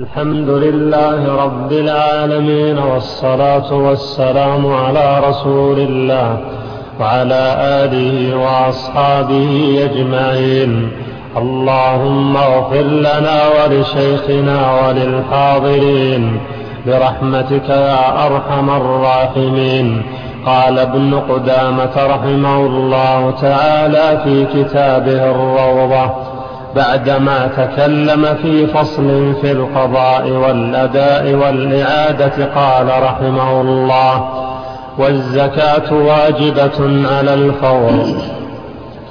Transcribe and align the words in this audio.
الحمد 0.00 0.48
لله 0.48 1.44
رب 1.44 1.72
العالمين 1.72 2.78
والصلاة 2.78 3.74
والسلام 3.74 4.74
على 4.74 5.20
رسول 5.28 5.78
الله 5.78 6.38
وعلى 7.00 7.56
آله 7.58 8.36
وأصحابه 8.36 9.78
أجمعين. 9.90 10.90
اللهم 11.36 12.36
اغفر 12.36 12.82
لنا 12.82 13.40
ولشيخنا 13.56 14.58
وللحاضرين. 14.80 16.40
برحمتك 16.86 17.68
يا 17.68 18.26
أرحم 18.26 18.70
الراحمين. 18.70 20.02
قال 20.46 20.78
ابن 20.78 21.14
قدامة 21.14 21.96
رحمه 21.96 22.60
الله 22.60 23.30
تعالى 23.30 24.20
في 24.24 24.44
كتابه 24.44 25.30
الروضة 25.30 26.27
بعدما 26.76 27.50
تكلم 27.56 28.36
في 28.42 28.66
فصل 28.66 29.34
في 29.40 29.52
القضاء 29.52 30.30
والأداء 30.30 31.34
والإعادة 31.34 32.44
قال 32.54 33.02
رحمه 33.02 33.60
الله 33.60 34.28
والزكاة 34.98 35.92
واجبة 35.92 37.08
على 37.16 37.34
الفور 37.34 38.20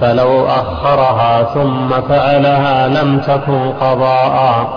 فلو 0.02 0.45
أخرها 0.45 1.44
ثم 1.54 1.90
فعلها 2.09 2.88
لم 2.88 3.20
تكن 3.20 3.72
قضاء 3.81 4.67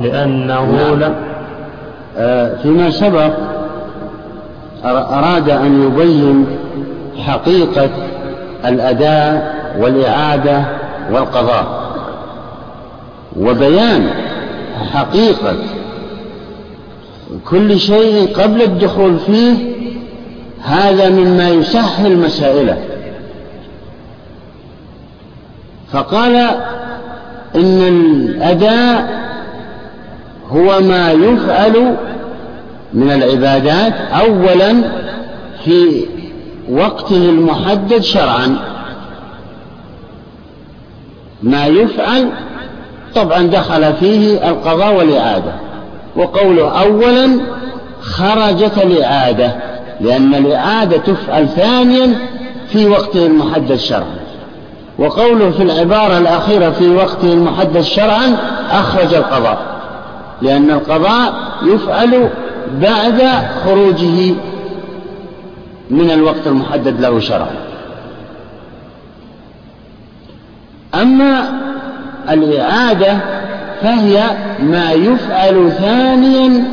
لأنه 0.00 0.64
نعم. 0.64 1.00
لم 1.00 1.14
آه، 2.18 2.56
فيما 2.62 2.90
سبق 2.90 3.32
أراد 4.84 5.50
أن 5.50 5.82
يبين 5.82 6.46
حقيقة 7.26 7.90
الأداء 8.64 9.54
والإعادة 9.78 10.62
والقضاء 11.12 11.79
وبيان 13.36 14.10
حقيقة 14.92 15.56
كل 17.50 17.80
شيء 17.80 18.36
قبل 18.36 18.62
الدخول 18.62 19.18
فيه 19.18 19.54
هذا 20.62 21.10
مما 21.10 21.48
يسهل 21.50 22.16
مسائله. 22.16 22.78
فقال 25.92 26.36
إن 27.56 27.82
الأداء 27.82 29.20
هو 30.50 30.80
ما 30.80 31.12
يفعل 31.12 31.96
من 32.94 33.10
العبادات 33.10 33.94
أولا 33.94 34.82
في 35.64 36.04
وقته 36.70 37.16
المحدد 37.16 38.00
شرعا. 38.00 38.56
ما 41.42 41.66
يفعل 41.66 42.30
طبعا 43.14 43.46
دخل 43.46 43.92
فيه 43.92 44.48
القضاء 44.48 44.94
والإعادة. 44.94 45.52
وقوله 46.16 46.82
أولا 46.82 47.40
خرجت 48.00 48.78
الإعادة 48.78 49.56
لأن 50.00 50.34
الإعادة 50.34 50.96
تفعل 50.96 51.48
ثانيا 51.48 52.18
في 52.68 52.86
وقته 52.86 53.26
المحدد 53.26 53.76
شرعا. 53.76 54.20
وقوله 54.98 55.50
في 55.50 55.62
العبارة 55.62 56.18
الأخيرة 56.18 56.70
في 56.70 56.88
وقته 56.88 57.32
المحدد 57.32 57.80
شرعا 57.80 58.36
أخرج 58.70 59.14
القضاء 59.14 59.80
لأن 60.42 60.70
القضاء 60.70 61.32
يفعل 61.62 62.30
بعد 62.80 63.22
خروجه 63.64 64.34
من 65.90 66.10
الوقت 66.10 66.46
المحدد 66.46 67.00
له 67.00 67.20
شرعا. 67.20 67.54
أما 70.94 71.60
الإعادة 72.30 73.18
فهي 73.82 74.22
ما 74.62 74.92
يفعل 74.92 75.72
ثانيا 75.72 76.64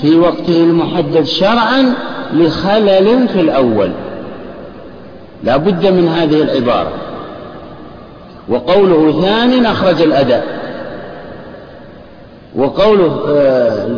في 0.00 0.18
وقته 0.18 0.56
المحدد 0.56 1.22
شرعا 1.22 1.94
لخلل 2.32 3.28
في 3.28 3.40
الأول. 3.40 3.90
لا 5.44 5.56
بد 5.56 5.86
من 5.86 6.08
هذه 6.08 6.42
العبارة. 6.42 6.92
وقوله 8.48 9.20
ثان 9.22 9.66
أخرج 9.66 10.02
الأداء. 10.02 10.44
وقوله 12.56 13.24
آه، 13.28 13.88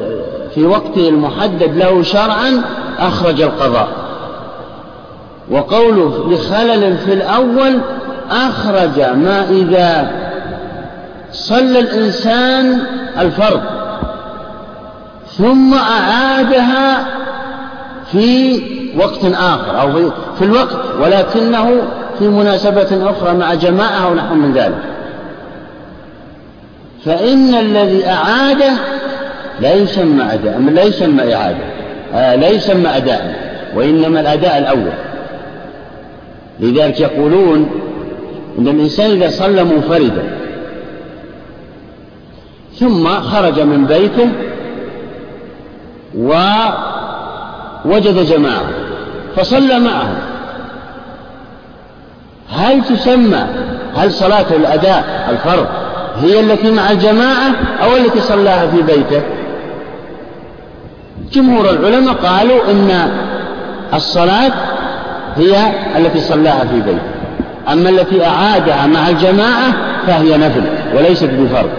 في 0.54 0.64
وقته 0.64 1.08
المحدد 1.08 1.76
له 1.76 2.02
شرعا 2.02 2.62
أخرج 2.98 3.42
القضاء. 3.42 3.88
وقوله 5.50 6.30
لخلل 6.30 6.96
في 6.96 7.12
الأول 7.12 7.80
أخرج 8.30 9.00
ما 9.00 9.46
إذا 9.50 10.10
صلى 11.32 11.78
الإنسان 11.80 12.78
الفرض 13.18 13.60
ثم 15.38 15.74
أعادها 15.74 17.06
في 18.12 18.60
وقت 18.98 19.24
آخر 19.24 19.80
أو 19.80 20.10
في 20.38 20.44
الوقت 20.44 20.76
ولكنه 21.02 21.82
في 22.18 22.28
مناسبة 22.28 23.10
أخرى 23.10 23.34
مع 23.34 23.54
جماعة 23.54 24.06
أو 24.06 24.14
نحو 24.14 24.34
من 24.34 24.52
ذلك. 24.52 24.82
فإن 27.04 27.54
الذي 27.54 28.06
أعاده 28.06 28.72
لا 29.60 29.74
يسمى 29.74 30.22
أداء 30.22 30.60
لا 30.60 30.82
يسمى 30.82 31.34
إعادة 31.34 31.64
آه 32.14 32.34
لا 32.34 32.48
يسمى 32.48 32.96
أداء 32.96 33.34
وإنما 33.74 34.20
الأداء 34.20 34.58
الأول. 34.58 34.92
لذلك 36.60 37.00
يقولون 37.00 37.70
إن 38.58 38.68
الإنسان 38.68 39.10
إذا 39.10 39.28
صلى 39.30 39.64
منفردا 39.64 40.22
ثم 42.80 43.08
خرج 43.08 43.60
من 43.60 43.86
بيته 43.86 44.28
ووجد 47.84 48.26
جماعة 48.26 48.64
فصلى 49.36 49.78
معهم. 49.78 50.14
هل 52.50 52.84
تسمى 52.84 53.46
هل 53.96 54.12
صلاة 54.12 54.46
الأداء 54.50 55.28
الفرض 55.30 55.66
هي 56.22 56.40
التي 56.40 56.70
مع 56.70 56.90
الجماعة 56.90 57.50
أو 57.82 57.96
التي 57.96 58.20
صلاها 58.20 58.66
في 58.66 58.82
بيته؟ 58.82 59.22
جمهور 61.32 61.70
العلماء 61.70 62.14
قالوا 62.14 62.70
إن 62.70 63.10
الصلاة 63.94 64.52
هي 65.36 65.72
التي 65.96 66.20
صلاها 66.20 66.64
في 66.64 66.80
بيته. 66.80 67.02
أما 67.72 67.90
التي 67.90 68.26
أعادها 68.26 68.86
مع 68.86 69.08
الجماعة 69.08 69.72
فهي 70.06 70.36
نفل 70.36 70.62
وليست 70.96 71.30
بفرض. 71.30 71.70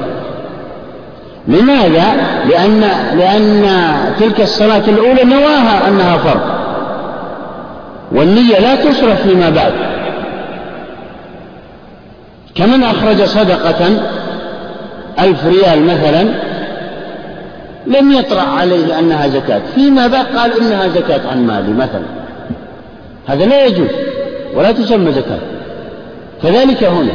لماذا؟ 1.48 2.06
لأن 2.50 2.82
لأن 3.18 3.66
تلك 4.20 4.42
الصلاة 4.42 4.84
الأولى 4.88 5.24
نواها 5.24 5.88
أنها 5.88 6.18
فرض. 6.18 6.42
والنية 8.12 8.60
لا 8.60 8.76
تصرف 8.76 9.28
فيما 9.28 9.50
بعد. 9.50 9.74
كمن 12.56 12.84
أخرج 12.84 13.24
صدقة 13.24 13.90
ألف 15.20 15.46
ريال 15.46 15.86
مثلا 15.86 16.26
لم 17.88 18.12
يطرح 18.12 18.58
عليه 18.58 19.00
أنها 19.00 19.28
زكاة. 19.28 19.62
فيما 19.76 20.08
بعد 20.08 20.26
قال 20.26 20.52
إنها 20.62 20.88
زكاة 20.88 21.22
عن 21.32 21.48
مالي 21.48 21.74
مثلا. 21.74 22.06
هذا 23.28 23.46
لا 23.46 23.66
يجوز 23.66 23.90
ولا 24.56 24.72
تسمى 24.72 25.12
زكاة. 25.12 25.40
كذلك 26.44 26.84
هنا. 26.84 27.12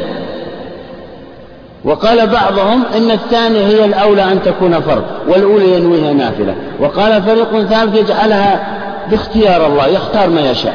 وقال 1.86 2.26
بعضهم 2.26 2.82
إن 2.96 3.10
الثانية 3.10 3.66
هي 3.66 3.84
الأولى 3.84 4.22
أن 4.22 4.42
تكون 4.42 4.80
فرض 4.80 5.02
والأولى 5.28 5.76
ينويها 5.76 6.12
نافلة. 6.12 6.54
وقال 6.80 7.22
فريق 7.22 7.62
ثالث 7.62 7.96
يجعلها 7.96 8.66
باختيار 9.10 9.66
الله 9.66 9.86
يختار 9.86 10.30
ما 10.30 10.40
يشاء. 10.40 10.74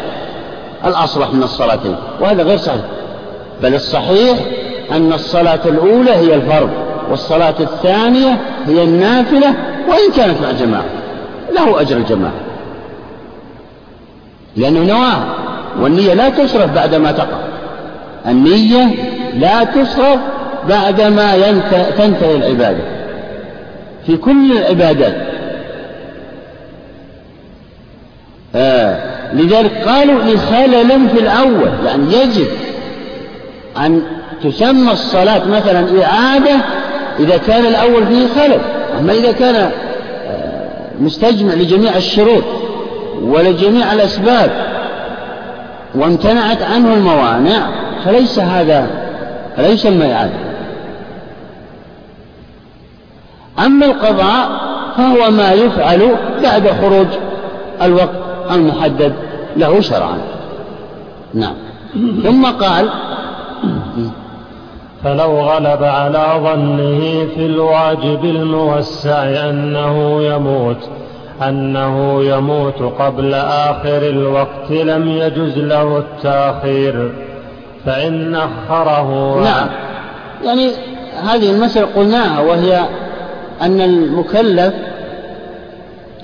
الأصلح 0.86 1.34
من 1.34 1.44
الصلاتين 1.44 1.96
وهذا 2.22 2.44
غير 2.44 2.58
صحيح. 2.58 2.82
بل 3.64 3.76
الصحيح 3.76 4.38
أن 4.92 5.14
الصلاة 5.14 5.60
الأولى 5.66 6.12
هي 6.12 6.36
الفرض 6.36 6.70
والصلاة 7.10 7.56
الثانية 7.60 8.38
هي 8.68 8.84
النافلة 8.84 9.54
وإن 9.90 10.12
كانت 10.16 10.42
مع 10.42 10.52
جماعة. 10.52 10.86
له 11.56 11.82
أجر 11.82 11.98
الجماعة. 11.98 12.34
لأنه 14.58 14.80
نواة 14.80 15.24
والنية 15.82 16.14
لا 16.14 16.30
تصرف 16.30 16.72
بعدما 16.76 17.12
تقع. 17.12 17.38
النية 18.28 18.90
لا 19.34 19.64
تصرف 19.64 20.20
بعدما 20.70 21.62
تنتهي 21.98 22.36
العبادة. 22.36 22.84
في 24.08 24.18
كل 24.18 24.52
العبادات. 24.52 25.16
آه. 28.56 29.12
لذلك 29.34 29.72
قالوا 29.88 30.22
لخلل 30.24 31.10
في 31.10 31.20
الأول 31.20 31.70
يعني 31.86 32.04
يجب 32.14 32.48
أن 33.78 34.02
تسمى 34.44 34.92
الصلاة 34.92 35.48
مثلا 35.48 36.04
إعادة 36.04 36.56
إذا 37.20 37.38
كان 37.38 37.66
الأول 37.66 38.06
فيه 38.08 38.28
خلل. 38.42 38.60
أما 39.00 39.14
إذا 39.14 39.32
كان 39.32 39.56
آه، 39.56 39.72
مستجمع 41.00 41.54
لجميع 41.54 41.98
الشروط 41.98 42.44
ولجميع 43.22 43.94
الأسباب 43.94 44.52
وامتنعت 45.96 46.64
عنه 46.64 46.94
الموانع 46.94 47.70
فليس 48.06 48.40
هذا 48.40 48.88
فلا 49.58 49.68
يسمى 49.68 50.14
إعادة 50.14 50.51
أما 53.60 53.86
القضاء 53.86 54.50
فهو 54.98 55.32
ما 55.32 55.52
يفعل 55.52 56.16
بعد 56.44 56.68
خروج 56.68 57.08
الوقت 57.82 58.10
المحدد 58.52 59.14
له 59.58 59.82
شرعا. 59.82 60.18
نعم. 61.34 61.56
ثم 62.24 62.46
قال 62.46 62.90
فلو 65.04 65.42
غلب 65.42 65.84
على 65.84 66.26
ظنه 66.44 67.28
في 67.36 67.46
الواجب 67.46 68.26
الموسع 68.26 69.24
أنه 69.50 70.24
يموت 70.24 70.78
أنه 71.42 72.24
يموت 72.24 72.82
قبل 73.00 73.34
آخر 73.34 73.98
الوقت 73.98 74.72
لم 74.72 75.08
يجز 75.08 75.58
له 75.58 75.98
التأخير 75.98 77.12
فإن 77.86 78.36
أخره 78.36 79.40
نعم. 79.44 79.68
يعني 80.44 80.72
هذه 81.24 81.52
المسألة 81.52 81.88
قلناها 81.96 82.42
وهي 82.42 82.86
أن 83.62 83.82
المكلف 83.82 84.74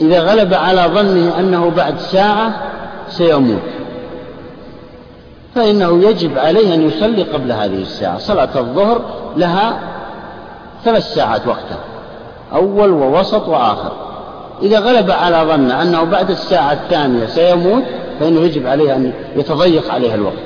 إذا 0.02 0.20
غلب 0.20 0.54
على 0.54 0.82
ظنه 0.82 1.40
أنه 1.40 1.70
بعد 1.70 1.98
ساعة 1.98 2.54
سيموت. 3.10 3.62
فإنه 5.56 6.10
يجب 6.10 6.38
عليه 6.38 6.74
أن 6.74 6.88
يصلي 6.88 7.24
قبل 7.24 7.52
هذه 7.52 7.82
الساعة. 7.82 8.18
صلاة 8.18 8.60
الظهر 8.60 9.02
لها 9.38 9.80
ثلاث 10.86 11.14
ساعات 11.14 11.48
وقتها 11.48 11.80
أول 12.54 12.92
ووسط 12.92 13.48
وآخر. 13.48 13.92
إذا 14.62 14.80
غلب 14.80 15.12
على 15.12 15.38
ظن 15.38 15.72
أنه 15.72 16.04
بعد 16.04 16.30
الساعة 16.30 16.74
الثانية 16.74 17.26
سيموت 17.26 17.84
فإنه 18.20 18.40
يجب 18.40 18.68
عليه 18.68 18.96
أن 18.96 19.14
يتضيق 19.36 19.94
عليه 19.94 20.16
الوقت. 20.16 20.38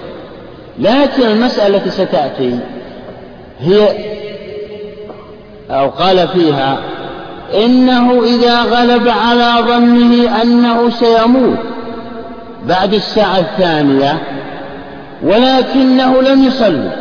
لكن 0.79 1.23
المسألة 1.23 1.77
التي 1.77 1.89
ستأتي 1.89 2.59
هي 3.59 4.10
أو 5.71 5.89
قال 5.89 6.27
فيها 6.27 6.77
إنه 7.53 8.23
إذا 8.23 8.61
غلب 8.61 9.07
على 9.07 9.53
ظنه 9.67 10.41
أنه 10.41 10.89
سيموت 10.89 11.59
بعد 12.67 12.93
الساعة 12.93 13.39
الثانية 13.39 14.17
ولكنه 15.23 16.21
لم 16.21 16.43
يصلي 16.43 16.91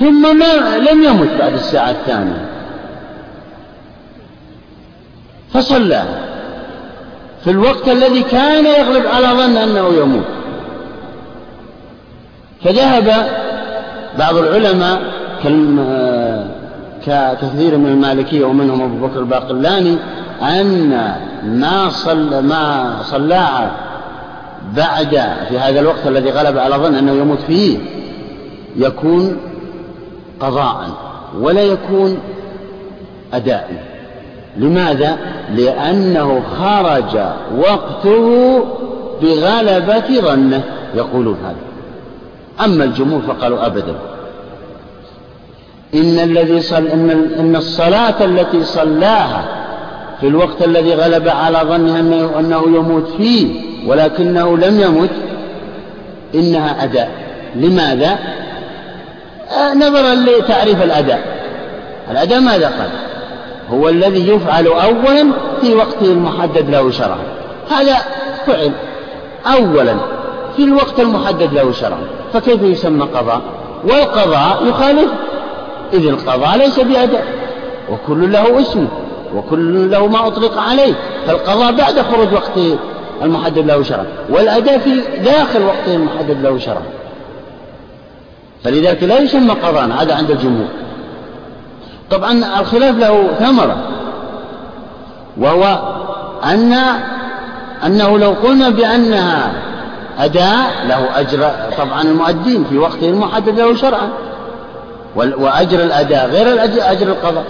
ثم 0.00 0.38
ما 0.38 0.78
لم 0.78 1.04
يمت 1.04 1.28
بعد 1.38 1.52
الساعة 1.52 1.90
الثانية. 1.90 2.44
فصلى. 5.52 6.02
في 7.44 7.50
الوقت 7.50 7.88
الذي 7.88 8.22
كان 8.22 8.66
يغلب 8.66 9.06
على 9.06 9.26
ظن 9.26 9.56
أنه 9.56 9.92
يموت. 10.02 10.24
فذهب 12.64 13.26
بعض 14.18 14.36
العلماء 14.36 15.02
ككثير 17.06 17.78
من 17.78 17.86
المالكية 17.86 18.44
ومنهم 18.44 18.82
أبو 18.82 19.06
بكر 19.06 19.20
الباقلاني 19.20 19.96
أن 20.42 21.14
ما 21.44 21.88
صلى 21.88 22.42
ما 22.42 22.96
صلى 23.02 23.70
بعد 24.76 25.22
في 25.48 25.58
هذا 25.58 25.80
الوقت 25.80 26.06
الذي 26.06 26.30
غلب 26.30 26.58
على 26.58 26.76
ظن 26.76 26.94
أنه 26.94 27.12
يموت 27.12 27.38
فيه 27.46 27.78
يكون 28.76 29.36
قضاء 30.40 30.88
ولا 31.40 31.62
يكون 31.62 32.18
أداء. 33.32 33.70
لماذا؟ 34.56 35.16
لأنه 35.54 36.42
خرج 36.58 37.18
وقته 37.58 38.58
بغلبة 39.22 40.20
ظنه. 40.20 40.62
يقولون 40.94 41.36
هذا. 41.44 41.56
أما 42.64 42.84
الجمهور 42.84 43.22
فقالوا 43.22 43.66
أبدا. 43.66 43.94
إن 45.94 46.18
الذي 46.18 46.60
صل 46.60 46.86
إن, 46.86 47.30
إن 47.38 47.56
الصلاة 47.56 48.24
التي 48.24 48.64
صلاها 48.64 49.44
في 50.20 50.26
الوقت 50.26 50.62
الذي 50.62 50.94
غلب 50.94 51.28
على 51.28 51.58
ظنه 51.58 52.00
أنه, 52.00 52.30
أنه 52.38 52.62
يموت 52.66 53.08
فيه 53.16 53.64
ولكنه 53.86 54.58
لم 54.58 54.80
يمت 54.80 55.10
إنها 56.34 56.84
أداء. 56.84 57.10
لماذا؟ 57.56 58.18
آه 59.50 59.74
نظرا 59.74 60.14
لتعريف 60.14 60.82
الأداء. 60.82 61.20
الأداء 62.10 62.40
ماذا 62.40 62.66
قال؟ 62.66 62.90
هو 63.70 63.88
الذي 63.88 64.28
يفعل 64.28 64.66
أولا 64.66 65.32
في 65.60 65.74
وقته 65.74 66.06
المحدد 66.06 66.70
له 66.70 66.90
شرعا. 66.90 67.18
هذا 67.70 67.96
فعل 68.46 68.72
أولا 69.46 69.96
في 70.56 70.64
الوقت 70.64 71.00
المحدد 71.00 71.54
له 71.54 71.72
شرعا. 71.72 72.06
فكيف 72.32 72.62
يسمى 72.62 73.02
قضاء؟ 73.02 73.40
والقضاء 73.84 74.66
يخالف 74.68 75.10
إذ 75.92 76.06
القضاء 76.06 76.56
ليس 76.58 76.80
بأداء. 76.80 77.24
وكل 77.90 78.32
له 78.32 78.60
اسمه 78.60 78.88
وكل 79.34 79.90
له 79.90 80.06
ما 80.06 80.26
أطلق 80.26 80.58
عليه. 80.58 80.94
فالقضاء 81.26 81.72
بعد 81.72 82.00
خروج 82.00 82.32
وقته 82.32 82.76
المحدد 83.22 83.58
له 83.58 83.82
شرعا 83.82 84.06
والأداء 84.28 84.78
في 84.78 85.00
داخل 85.24 85.62
وقته 85.62 85.94
المحدد 85.94 86.42
له 86.42 86.58
شرعا 86.58 86.82
فلذلك 88.64 89.02
لا 89.02 89.18
يسمى 89.18 89.50
قضاء 89.50 89.90
هذا 89.90 90.14
عند 90.14 90.30
الجمهور. 90.30 90.68
طبعا 92.10 92.60
الخلاف 92.60 92.98
له 92.98 93.28
ثمرة 93.38 93.76
وهو 95.38 95.78
أن 96.44 96.72
أنه 97.86 98.18
لو 98.18 98.30
قلنا 98.30 98.68
بأنها 98.68 99.52
أداء 100.18 100.70
له 100.88 101.20
أجر 101.20 101.50
طبعا 101.78 102.02
المؤدين 102.02 102.64
في 102.64 102.78
وقته 102.78 103.10
المحدد 103.10 103.60
له 103.60 103.74
شرعا. 103.74 104.08
وأجر 105.16 105.82
الأداء 105.82 106.30
غير 106.30 106.64
أجر 106.64 107.08
القضاء. 107.08 107.44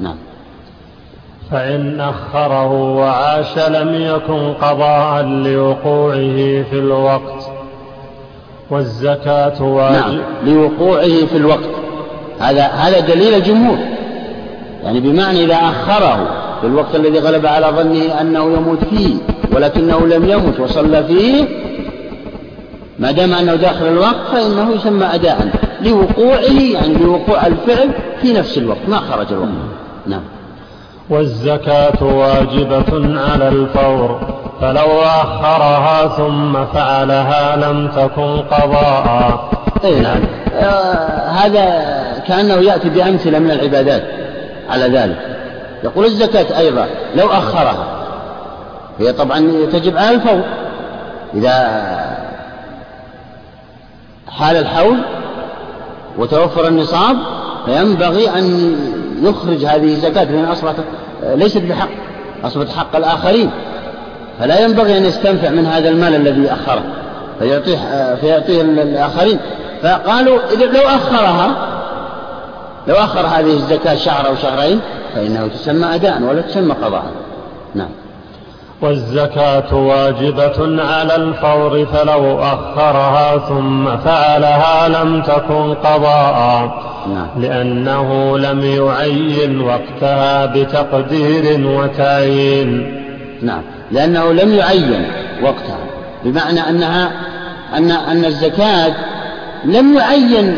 نعم. 0.00 0.16
فإن 1.50 2.00
أخره 2.00 2.72
وعاش 2.72 3.58
لم 3.58 3.94
يكن 3.94 4.52
قضاء 4.52 5.22
لوقوعه 5.24 6.62
في 6.62 6.72
الوقت 6.72 7.50
والزكاة 8.70 9.62
واجب. 9.62 9.96
نعم 9.96 10.20
لوقوعه 10.44 11.26
في 11.26 11.36
الوقت. 11.36 11.70
هذا 12.40 12.62
هذا 12.62 13.00
دليل 13.00 13.34
الجمهور. 13.34 13.78
يعني 14.84 15.00
بمعنى 15.00 15.44
إذا 15.44 15.54
أخره 15.54 16.28
في 16.60 16.66
الوقت 16.66 16.94
الذي 16.94 17.18
غلب 17.18 17.46
على 17.46 17.66
ظنه 17.66 18.20
أنه 18.20 18.52
يموت 18.52 18.84
فيه 18.84 19.14
ولكنه 19.52 20.06
لم 20.06 20.30
يمت 20.30 20.60
وصلى 20.60 21.04
فيه 21.04 21.44
ما 22.98 23.10
دام 23.10 23.34
أنه 23.34 23.54
داخل 23.54 23.86
الوقت 23.86 24.26
فإنه 24.32 24.74
يسمى 24.74 25.04
أداء. 25.04 25.48
لوقوعه 25.82 26.60
يعني 26.72 26.94
لوقوع 26.94 27.46
الفعل 27.46 27.90
في 28.22 28.32
نفس 28.32 28.58
الوقت 28.58 28.88
ما 28.88 28.96
خرج 28.96 29.32
الوقت. 29.32 29.48
نعم. 30.06 30.22
والزكاة 31.10 32.02
واجبة 32.02 33.20
على 33.20 33.48
الفور 33.48 34.20
فلو 34.60 35.00
أخرها 35.00 36.08
ثم 36.08 36.64
فعلها 36.64 37.56
لم 37.56 37.88
تكن 37.88 38.40
قضاء. 38.40 39.50
أي 39.84 40.00
نعم. 40.00 40.20
آه 40.54 41.28
هذا 41.28 41.84
كأنه 42.28 42.54
يأتي 42.54 42.88
بأمثلة 42.88 43.38
من 43.38 43.50
العبادات 43.50 44.02
على 44.70 44.84
ذلك. 44.84 45.36
يقول 45.84 46.04
الزكاة 46.04 46.58
أيضا 46.58 46.86
لو 47.14 47.26
أخرها 47.26 47.86
هي 48.98 49.12
طبعا 49.12 49.38
تجب 49.72 49.96
على 49.96 50.10
الفور. 50.10 50.40
إذا 51.34 51.80
حال 54.28 54.56
الحول 54.56 54.96
وتوفر 56.18 56.68
النصاب 56.68 57.16
فينبغي 57.66 58.30
أن 58.30 58.76
يخرج 59.22 59.64
هذه 59.64 59.92
الزكاة 59.92 60.24
لأن 60.24 60.44
أصبحت 60.44 60.76
ليست 61.22 61.62
بحق 61.62 61.88
أصبحت 62.44 62.68
حق 62.68 62.96
الآخرين. 62.96 63.50
فلا 64.38 64.60
ينبغي 64.60 64.98
أن 64.98 65.04
يستنفع 65.04 65.50
من 65.50 65.66
هذا 65.66 65.88
المال 65.88 66.14
الذي 66.14 66.52
أخره 66.52 66.82
فيعطيه 67.38 67.78
فيعطيه 68.20 68.60
الآخرين. 68.62 69.38
فقالوا 69.82 70.38
إذا 70.52 70.66
لو 70.66 70.88
أخرها 70.88 71.56
لو 72.88 72.94
أخر 72.94 73.20
هذه 73.20 73.52
الزكاة 73.52 73.94
شهر 73.94 74.26
أو 74.26 74.34
شهرين 74.34 74.80
فإنه 75.14 75.46
تسمى 75.46 75.94
أداء 75.94 76.22
ولا 76.22 76.40
تسمى 76.40 76.74
قضاء. 76.74 77.04
والزكاة 78.82 79.74
واجبة 79.74 80.82
على 80.82 81.16
الفور 81.16 81.86
فلو 81.86 82.38
أخرها 82.38 83.38
ثم 83.48 83.96
فعلها 83.96 84.88
لم 84.88 85.22
تكن 85.22 85.74
قضاء 85.74 86.90
نعم. 87.06 87.28
لأنه 87.36 88.38
لم 88.38 88.60
يعين 88.60 89.60
وقتها 89.60 90.46
بتقدير 90.46 91.66
وتعيين 91.66 93.00
نعم 93.42 93.62
لأنه 93.92 94.32
لم 94.32 94.54
يعين 94.54 95.06
وقتها 95.42 95.78
بمعنى 96.24 96.60
أنها 96.60 97.10
أن 97.76 97.90
أن 97.90 98.24
الزكاة 98.24 98.94
لم 99.64 99.94
يعين 99.94 100.56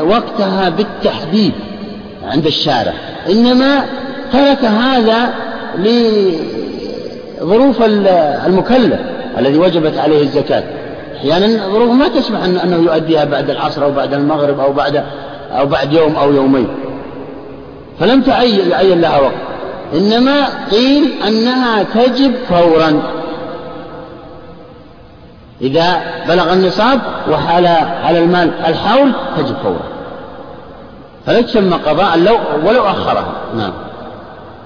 وقتها 0.00 0.68
بالتحديد 0.68 1.52
عند 2.24 2.46
الشارع 2.46 2.92
إنما 3.30 3.84
ترك 4.32 4.64
هذا 4.64 5.28
لظروف 7.40 7.82
المكلف 8.46 9.00
الذي 9.38 9.58
وجبت 9.58 9.98
عليه 9.98 10.22
الزكاة. 10.22 10.62
أحيانا 11.16 11.68
ظروف 11.68 11.90
ما 11.90 12.08
تسمح 12.08 12.44
أنه 12.44 12.76
يؤديها 12.76 13.24
بعد 13.24 13.50
العصر 13.50 13.84
أو 13.84 13.90
بعد 13.90 14.14
المغرب 14.14 14.60
أو 14.60 14.72
بعد 14.72 15.04
أو 15.52 15.66
بعد 15.66 15.92
يوم 15.92 16.16
أو 16.16 16.32
يومين. 16.32 16.68
فلم 18.00 18.22
تعين 18.22 19.00
لها 19.00 19.20
وقت. 19.20 19.32
إنما 19.94 20.44
قيل 20.70 21.12
أنها 21.26 21.82
تجب 21.82 22.34
فورا. 22.48 23.02
إذا 25.60 26.00
بلغ 26.28 26.52
النصاب 26.52 27.00
وحال 27.30 27.66
على 28.04 28.18
المال 28.18 28.50
الحول 28.66 29.12
تجب 29.38 29.54
فورا. 29.62 29.88
فلا 31.26 31.40
تسمى 31.40 31.76
قضاء 31.86 32.18
لو 32.18 32.36
ولو 32.64 32.82
أخرها. 32.82 33.32
نعم. 33.56 33.72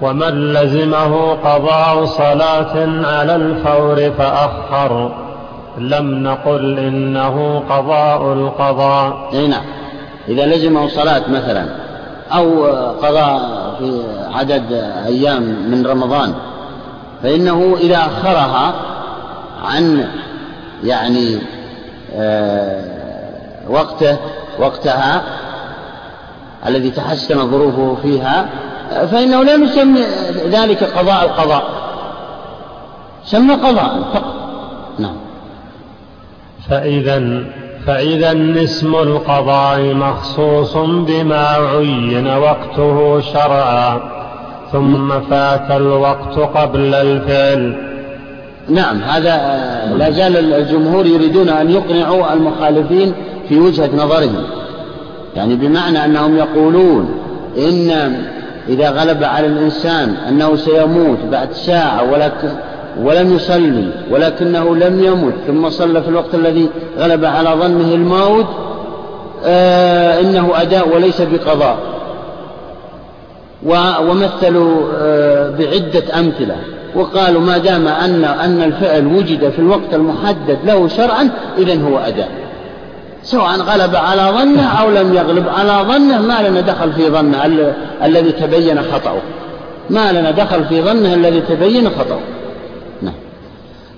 ومن 0.01 0.53
لزمه 0.53 1.33
قضاء 1.33 2.05
صلاة 2.05 3.07
على 3.07 3.37
الفور 3.37 4.11
فأخر. 4.19 5.15
لم 5.79 6.23
نقل 6.23 6.79
إنه 6.79 7.63
قضاء 7.71 8.33
القضاء. 8.33 9.37
نعم. 9.49 9.65
إذا 10.29 10.47
لزمه 10.47 10.89
صلاة 10.89 11.23
مثلا 11.29 11.67
أو 12.33 12.65
قضاء 13.03 13.41
في 13.79 14.03
عدد 14.35 14.73
أيام 15.07 15.43
من 15.43 15.87
رمضان 15.87 16.35
فإنه 17.23 17.77
إذا 17.81 17.97
أخرها 17.97 18.75
عن 19.65 20.09
يعني 20.85 21.39
آه، 22.17 22.83
وقته 23.69 24.17
وقتها 24.59 25.23
الذي 26.67 26.91
تحسن 26.91 27.51
ظروفه 27.51 27.97
فيها 28.03 28.49
فإنه 28.91 29.43
لا 29.43 29.57
نسمي 29.57 30.01
ذلك 30.47 30.85
قضاء 30.85 31.25
القضاء. 31.25 31.65
سمى 33.25 33.55
قضاء 33.55 34.03
فقط. 34.15 34.35
نعم. 34.99 35.17
فإذا 36.69 37.45
فإذا 37.87 38.63
اسم 38.63 38.95
القضاء 38.95 39.95
مخصوص 39.95 40.77
بما 40.77 41.47
عين 41.47 42.27
وقته 42.27 43.21
شرعا 43.21 44.01
ثم 44.73 45.21
فات 45.31 45.71
الوقت 45.71 46.39
قبل 46.39 46.95
الفعل. 46.95 47.93
نعم 48.69 48.99
هذا 49.03 49.37
لا 49.97 50.11
زال 50.11 50.55
الجمهور 50.55 51.07
يريدون 51.07 51.49
أن 51.49 51.71
يقنعوا 51.71 52.33
المخالفين 52.33 53.15
في 53.49 53.61
وجهة 53.61 53.91
نظرهم. 53.97 54.45
يعني 55.37 55.57
بمعنى 55.57 56.05
أنهم 56.05 56.37
يقولون 56.37 57.15
إن 57.59 58.15
إذا 58.69 58.91
غلب 58.91 59.25
على 59.25 59.47
الإنسان 59.47 60.15
أنه 60.29 60.57
سيموت 60.57 61.19
بعد 61.31 61.53
ساعة 61.53 62.13
ولكن 62.13 62.49
ولم 63.03 63.35
يصلي 63.35 63.91
ولكنه 64.11 64.77
لم 64.77 65.05
يمت 65.05 65.35
ثم 65.47 65.71
صلى 65.71 66.03
في 66.03 66.09
الوقت 66.09 66.35
الذي 66.35 66.69
غلب 66.99 67.25
على 67.25 67.51
ظنه 67.51 67.95
الموت 67.95 68.47
آه 69.45 70.21
إنه 70.21 70.51
أداء 70.55 70.89
وليس 70.95 71.23
بقضاء. 71.23 71.79
ومثلوا 74.09 74.83
آه 74.97 75.51
بعدة 75.51 76.19
أمثلة. 76.19 76.57
وقالوا 76.95 77.41
ما 77.41 77.59
دام 77.59 77.89
أن 77.89 78.25
أن 78.25 78.63
الفعل 78.63 79.07
وجد 79.07 79.51
في 79.51 79.59
الوقت 79.59 79.95
المحدد 79.95 80.59
له 80.65 80.89
شرعا 80.89 81.29
إذا 81.59 81.83
هو 81.83 81.99
أداء. 81.99 82.42
سواء 83.23 83.61
غلب 83.61 83.97
على 83.97 84.23
ظنه 84.23 84.67
أو 84.67 84.91
لم 84.91 85.15
يغلب 85.15 85.49
على 85.49 85.85
ظنه 85.89 86.21
ما 86.21 86.49
لنا 86.49 86.61
دخل 86.61 86.93
في 86.93 87.09
ظنه 87.09 87.45
الذي 88.05 88.33
تبين 88.33 88.83
خطأه. 88.83 89.21
ما 89.91 90.13
لنا 90.13 90.31
دخل 90.31 90.65
في 90.65 90.83
ظنه 90.83 91.15
الذي 91.15 91.41
تبين 91.41 91.91
خطأه. 91.91 92.21
نعم. 93.03 93.15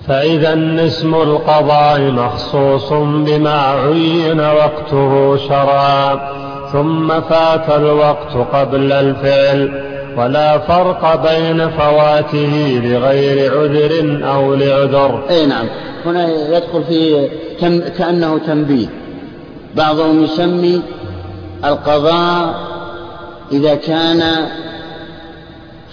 فإذا 0.08 0.84
اسم 0.86 1.14
القضاء 1.14 2.00
مخصوص 2.00 2.92
بما 2.92 3.60
عين 3.60 4.40
وقته 4.40 5.36
شرعا 5.48 6.18
ثم 6.72 7.20
فات 7.20 7.70
الوقت 7.70 8.36
قبل 8.52 8.92
الفعل 8.92 9.84
ولا 10.16 10.58
فرق 10.58 11.30
بين 11.30 11.70
فواته 11.70 12.80
لغير 12.84 13.52
عذر 13.60 14.20
أو 14.34 14.54
لعذر. 14.54 15.22
أي 15.30 15.46
نعم. 15.46 15.66
هنا 16.06 16.28
يدخل 16.28 16.84
في 16.88 17.28
كأنه 17.98 18.38
تنبيه. 18.38 19.03
بعضهم 19.76 20.24
يسمي 20.24 20.82
القضاء 21.64 22.54
إذا 23.52 23.74
كان 23.74 24.22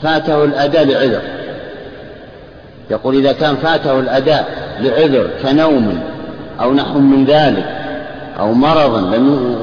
فاته 0.01 0.43
الأداء 0.43 0.85
لعذر. 0.85 1.21
يقول 2.91 3.15
إذا 3.15 3.31
كان 3.31 3.55
فاته 3.55 3.99
الأداء 3.99 4.49
لعذر 4.79 5.29
كنوم 5.43 5.99
أو 6.61 6.73
نحو 6.73 6.99
من 6.99 7.25
ذلك 7.25 7.65
أو 8.39 8.53
مرض 8.53 9.13
لم 9.13 9.55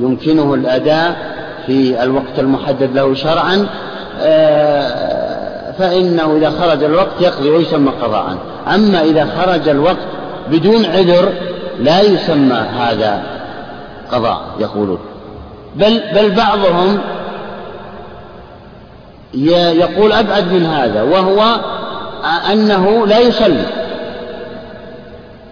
يمكنه 0.00 0.54
الأداء 0.54 1.16
في 1.66 2.02
الوقت 2.02 2.38
المحدد 2.38 2.94
له 2.94 3.14
شرعا 3.14 3.66
آه، 4.20 5.72
فإنه 5.78 6.36
إذا 6.36 6.50
خرج 6.50 6.84
الوقت 6.84 7.20
يقضي 7.20 7.50
ويسمى 7.50 7.90
قضاء. 8.02 8.36
أما 8.74 9.02
إذا 9.02 9.28
خرج 9.38 9.68
الوقت 9.68 10.06
بدون 10.50 10.86
عذر 10.86 11.32
لا 11.78 12.00
يسمى 12.00 12.56
هذا 12.56 13.22
قضاء 14.12 14.40
يقولون. 14.58 14.98
بل 15.76 16.02
بل 16.14 16.30
بعضهم 16.30 16.98
يقول 19.34 20.12
أبعد 20.12 20.52
من 20.52 20.66
هذا 20.66 21.02
وهو 21.02 21.60
أنه 22.52 23.06
لا 23.06 23.18
يصلي 23.18 23.64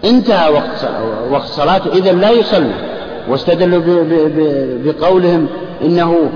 انتهى 0.03 0.49
وقت 0.49 0.89
وقت 1.31 1.47
صلاته 1.47 1.91
إذا 1.93 2.11
لا 2.11 2.29
يصلي 2.29 2.73
واستدلوا 3.27 3.81
بقولهم 4.85 5.47
إنه 5.81 6.29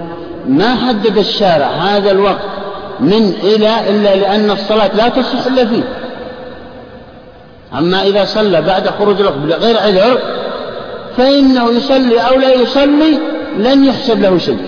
ما 0.47 0.75
حدد 0.75 1.17
الشارع 1.17 1.67
هذا 1.67 2.11
الوقت 2.11 2.45
من 2.99 3.33
إلى 3.43 3.89
إلا 3.89 4.15
لأن 4.15 4.51
الصلاة 4.51 4.95
لا 4.95 5.09
تصح 5.09 5.45
إلا 5.45 5.65
فيه. 5.65 5.83
أما 7.77 8.03
إذا 8.03 8.25
صلى 8.25 8.61
بعد 8.61 8.89
خروج 8.89 9.19
الوقت 9.19 9.37
بغير 9.37 9.77
عذر 9.77 10.19
فإنه 11.17 11.71
يصلي 11.71 12.19
أو 12.19 12.39
لا 12.39 12.53
يصلي 12.53 13.19
لن 13.57 13.85
يحسب 13.85 14.21
له 14.21 14.37
شيء. 14.37 14.59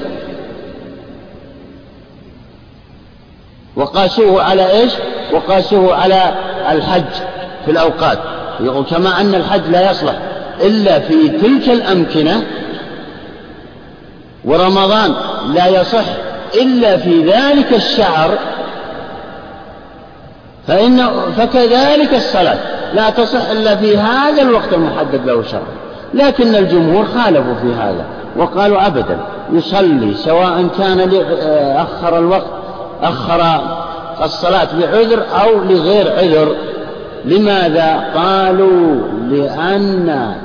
وقاسوه 3.75 4.43
على 4.43 4.71
إيش؟ 4.71 4.91
وقاسوه 5.33 5.95
على 5.95 6.35
الحج 6.71 7.13
في 7.65 7.71
الأوقات. 7.71 8.19
يقول 8.59 8.85
كما 8.85 9.21
أن 9.21 9.35
الحج 9.35 9.61
لا 9.69 9.91
يصلح 9.91 10.15
إلا 10.61 10.99
في 10.99 11.29
تلك 11.29 11.69
الأمكنة 11.69 12.43
ورمضان 14.45 15.13
لا 15.53 15.67
يصح 15.67 16.05
إلا 16.55 16.97
في 16.97 17.23
ذلك 17.23 17.73
الشعر 17.73 18.37
فإن 20.67 21.07
فكذلك 21.37 22.13
الصلاة. 22.13 22.57
لا 22.93 23.09
تصح 23.09 23.49
إلا 23.49 23.75
في 23.75 23.97
هذا 23.97 24.41
الوقت 24.41 24.73
المحدد 24.73 25.25
له 25.25 25.43
شرعا 25.43 25.77
لكن 26.13 26.55
الجمهور 26.55 27.05
خالفوا 27.05 27.53
في 27.61 27.73
هذا 27.73 28.05
وقالوا 28.37 28.87
أبدا 28.87 29.17
يصلي 29.51 30.13
سواء 30.13 30.67
كان 30.79 31.11
أخر 31.75 32.17
الوقت 32.17 32.47
أخر 33.03 33.61
الصلاة 34.23 34.67
بعذر 34.79 35.23
أو 35.43 35.63
لغير 35.63 36.11
عذر. 36.17 36.55
لماذا؟ 37.25 38.03
قالوا 38.15 38.95
لأن 39.29 40.35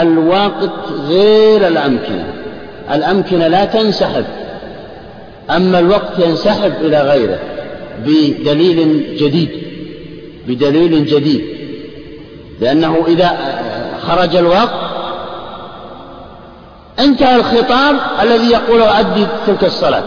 الوقت 0.00 0.70
غير 1.08 1.66
الأمكنة. 1.66 2.26
الأمكنة 2.94 3.46
لا 3.46 3.64
تنسحب. 3.64 4.24
أما 5.50 5.78
الوقت 5.78 6.18
ينسحب 6.18 6.72
إلى 6.80 7.02
غيره. 7.02 7.38
بدليل 7.98 9.06
جديد 9.16 9.50
بدليل 10.48 11.06
جديد. 11.06 11.44
لأنه 12.60 13.04
إذا 13.08 13.36
خرج 14.08 14.36
الوقت 14.36 14.70
انتهى 16.98 17.36
الخطاب 17.36 17.96
الذي 18.22 18.50
يقول 18.50 18.82
أدي 18.82 19.26
تلك 19.46 19.64
الصلاة. 19.64 20.02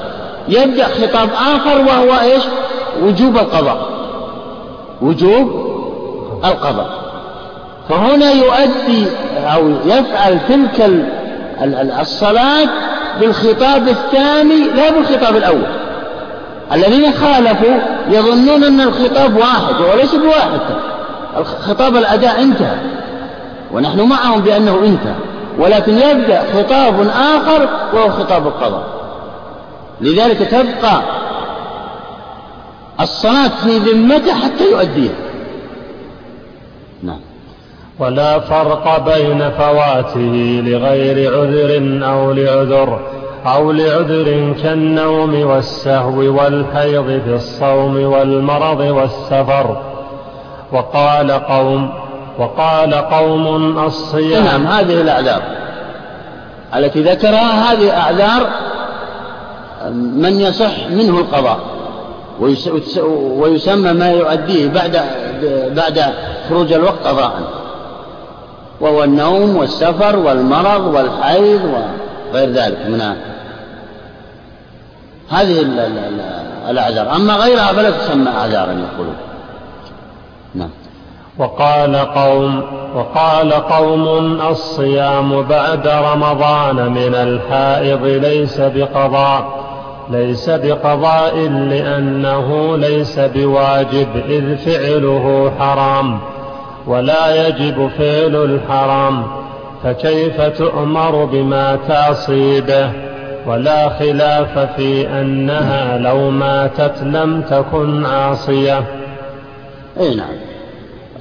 يبدأ 0.49 0.83
خطاب 0.83 1.29
آخر 1.33 1.79
وهو 1.79 2.19
إيش؟ 2.21 2.43
وجوب 3.01 3.37
القضاء. 3.37 3.89
وجوب 5.01 5.47
القضاء. 6.45 6.89
فهنا 7.89 8.31
يؤدي 8.31 9.05
أو 9.37 9.69
يفعل 9.85 10.39
تلك 10.49 11.05
الصلاة 12.01 12.67
بالخطاب 13.19 13.87
الثاني 13.87 14.63
لا 14.75 14.91
بالخطاب 14.91 15.35
الأول. 15.35 15.67
الذين 16.73 17.11
خالفوا 17.11 17.75
يظنون 18.09 18.63
أن 18.63 18.81
الخطاب 18.81 19.37
واحد 19.37 19.81
وليس 19.81 20.15
بواحد. 20.15 20.59
خطاب 21.43 21.95
الأداء 21.95 22.41
انتهى 22.41 22.77
ونحن 23.73 24.01
معهم 24.01 24.41
بأنه 24.41 24.79
انتهى 24.83 25.15
ولكن 25.59 25.97
يبدأ 25.97 26.43
خطاب 26.53 27.07
آخر 27.09 27.69
وهو 27.93 28.09
خطاب 28.09 28.47
القضاء. 28.47 28.83
لذلك 30.01 30.37
تبقى 30.37 31.01
الصلاة 32.99 33.47
في 33.47 33.77
ذمته 33.77 34.33
حتى 34.33 34.71
يؤديها. 34.71 35.15
نعم. 37.03 37.19
ولا 37.99 38.39
فرق 38.39 39.05
بين 39.05 39.49
فواته 39.49 40.61
لغير 40.65 41.33
عذر 41.33 41.99
أو 42.05 42.31
لعذر. 42.31 42.99
أو 43.47 43.71
لعذر 43.71 44.53
كالنوم 44.63 45.49
والسهو 45.49 46.19
والحيض 46.19 47.05
في 47.05 47.35
الصوم 47.35 48.03
والمرض 48.03 48.79
والسفر. 48.79 49.81
وقال 50.71 51.31
قوم 51.31 51.89
وقال 52.39 52.93
قوم 52.93 53.77
الصيام. 53.85 54.43
نعم 54.43 54.67
هذه 54.67 55.01
الأعذار. 55.01 55.41
التي 56.75 57.01
ذكرها 57.03 57.73
هذه 57.73 57.97
أعذار 57.97 58.47
من 59.93 60.39
يصح 60.39 60.87
منه 60.89 61.19
القضاء. 61.19 61.59
ويسمى 63.39 63.93
ما 63.93 64.11
يؤديه 64.11 64.67
بعد 64.67 65.01
بعد 65.75 66.03
خروج 66.49 66.73
الوقت 66.73 67.07
قضاء. 67.07 67.31
وهو 68.81 69.03
النوم 69.03 69.55
والسفر 69.57 70.15
والمرض 70.19 70.93
والحيض 70.95 71.61
وغير 72.33 72.49
ذلك 72.49 72.77
من 72.87 73.01
هذه 75.29 75.61
الأعذار. 76.69 77.15
أما 77.15 77.35
غيرها 77.35 77.65
فلا 77.73 77.89
تسمى 77.91 78.29
أعذارا 78.29 78.71
يقولون. 78.71 79.15
نعم. 80.55 80.69
وقال 81.37 81.95
قوم 81.95 82.61
وقال 82.95 83.53
قوم 83.53 84.07
الصيام 84.41 85.41
بعد 85.41 85.87
رمضان 85.87 86.91
من 86.91 87.15
الحائض 87.15 88.03
ليس 88.03 88.59
بقضاء 88.59 89.67
ليس 90.09 90.49
بقضاء 90.49 91.35
لأنه 91.49 92.77
ليس 92.77 93.19
بواجب 93.19 94.07
إذ 94.29 94.57
فعله 94.57 95.51
حرام 95.59 96.19
ولا 96.87 97.47
يجب 97.47 97.89
فعل 97.97 98.35
الحرام 98.35 99.23
فكيف 99.83 100.41
تؤمر 100.41 101.25
بما 101.25 101.79
تعصي 101.87 102.61
به؟ 102.61 103.06
ولا 103.47 103.89
خلاف 103.89 104.59
في 104.59 105.09
أنها 105.21 105.97
لو 105.97 106.29
ماتت 106.29 107.03
لم 107.03 107.41
تكن 107.41 108.05
عاصية. 108.05 108.83
أي 109.99 110.15
نعم. 110.15 110.35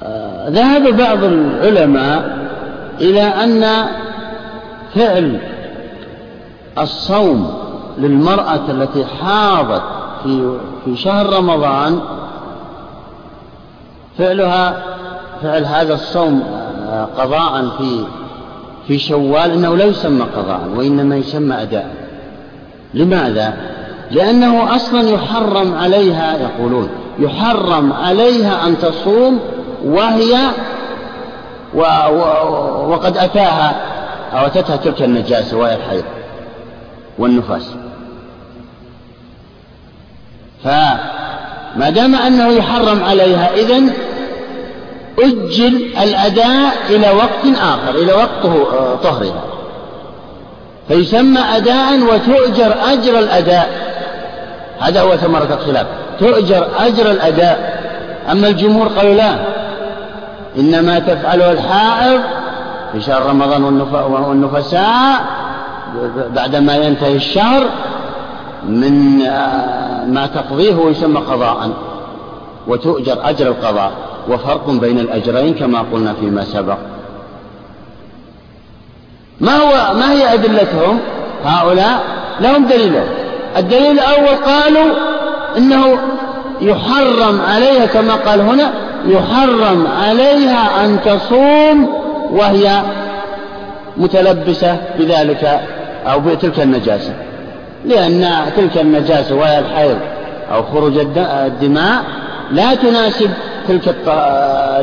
آه 0.03 0.49
ذهب 0.49 0.97
بعض 0.97 1.23
العلماء 1.23 2.37
إلى 3.01 3.21
أن 3.21 3.85
فعل 4.95 5.39
الصوم 6.77 7.53
للمرأة 7.97 8.61
التي 8.69 9.05
حاضت 9.05 9.83
في 10.23 10.57
في 10.85 10.95
شهر 10.95 11.33
رمضان 11.33 11.99
فعلها 14.17 14.83
فعل 15.41 15.65
هذا 15.65 15.93
الصوم 15.93 16.43
آه، 16.89 17.07
قضاء 17.17 17.69
في 17.77 18.05
في 18.87 18.99
شوال 18.99 19.51
إنه 19.51 19.75
لا 19.75 19.85
يسمى 19.85 20.25
قضاء 20.35 20.61
وإنما 20.75 21.15
يسمى 21.15 21.61
اداء. 21.61 21.95
لماذا؟ 22.93 23.53
لأنه 24.11 24.75
أصلا 24.75 25.09
يحرم 25.09 25.75
عليها 25.75 26.37
يقولون 26.37 26.89
يحرم 27.19 27.93
عليها 27.93 28.67
أن 28.67 28.77
تصوم 28.79 29.39
وهي 29.85 30.35
و 31.73 31.81
و 31.81 32.21
وقد 32.89 33.17
أتاها 33.17 33.75
أو 34.33 34.45
أتتها 34.45 34.75
تلك 34.75 35.01
النجاسة 35.01 35.57
وهي 35.57 35.75
الحيض 35.75 36.03
والنفاس. 37.17 37.69
فما 40.63 41.89
دام 41.89 42.15
أنه 42.15 42.47
يحرم 42.47 43.03
عليها 43.03 43.53
إذن 43.53 43.89
أجل 45.19 45.85
الأداء 46.01 46.73
إلى 46.89 47.09
وقت 47.11 47.57
آخر 47.61 47.95
إلى 47.95 48.13
وقت 48.13 48.43
طهرها. 49.03 49.46
فيسمى 50.87 51.39
أداء 51.39 51.99
وتؤجر 51.99 52.75
أجر 52.91 53.19
الأداء. 53.19 53.69
هذا 54.79 55.01
هو 55.01 55.15
ثمرة 55.15 55.53
الخلاف. 55.53 55.87
تؤجر 56.19 56.67
أجر 56.79 57.11
الأداء. 57.11 57.83
أما 58.31 58.47
الجمهور 58.47 58.87
قالوا 58.87 59.13
لا. 59.13 59.35
إنما 60.57 60.99
تفعله 60.99 61.51
الحائض 61.51 62.21
في 62.91 63.01
شهر 63.01 63.25
رمضان 63.29 63.81
والنفساء 63.93 65.21
بعدما 66.35 66.75
ينتهي 66.75 67.15
الشهر 67.15 67.63
من 68.67 69.21
آه، 69.21 70.05
ما 70.05 70.25
تقضيه 70.25 70.75
ويسمى 70.75 71.19
قضاء. 71.19 71.69
وتؤجر 72.67 73.17
أجر 73.23 73.47
القضاء. 73.47 73.91
وفرق 74.29 74.69
بين 74.69 74.99
الأجرين 74.99 75.53
كما 75.53 75.85
قلنا 75.93 76.13
فيما 76.13 76.43
سبق. 76.43 76.77
ما 79.41 79.55
هو 79.57 79.93
ما 79.93 80.11
هي 80.11 80.33
أدلتهم؟ 80.33 80.99
هؤلاء 81.45 81.99
لهم 82.39 82.67
دليلهم 82.67 83.07
الدليل 83.57 83.99
الأول 83.99 84.35
قالوا 84.45 84.93
إنه 85.57 85.97
يحرم 86.61 87.41
عليها 87.41 87.85
كما 87.85 88.15
قال 88.15 88.41
هنا 88.41 88.73
يحرم 89.05 89.87
عليها 90.01 90.85
أن 90.85 90.99
تصوم 91.05 91.89
وهي 92.31 92.81
متلبسة 93.97 94.77
بذلك 94.99 95.61
أو 96.07 96.19
بتلك 96.19 96.59
النجاسة. 96.59 97.13
لأن 97.85 98.51
تلك 98.57 98.77
النجاسة 98.77 99.35
وهي 99.35 99.59
الحيض 99.59 99.97
أو 100.53 100.63
خروج 100.63 100.97
الدماء 101.17 102.03
لا 102.51 102.75
تناسب 102.75 103.29
تلك. 103.67 103.95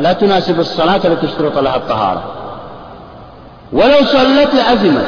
لا 0.01 0.13
تناسب 0.13 0.59
الصلاة 0.59 0.99
التي 1.05 1.25
اشترط 1.25 1.57
لها 1.57 1.75
الطهارة. 1.75 2.23
ولو 3.71 4.05
صلت 4.05 4.49
لأثمت 4.55 5.05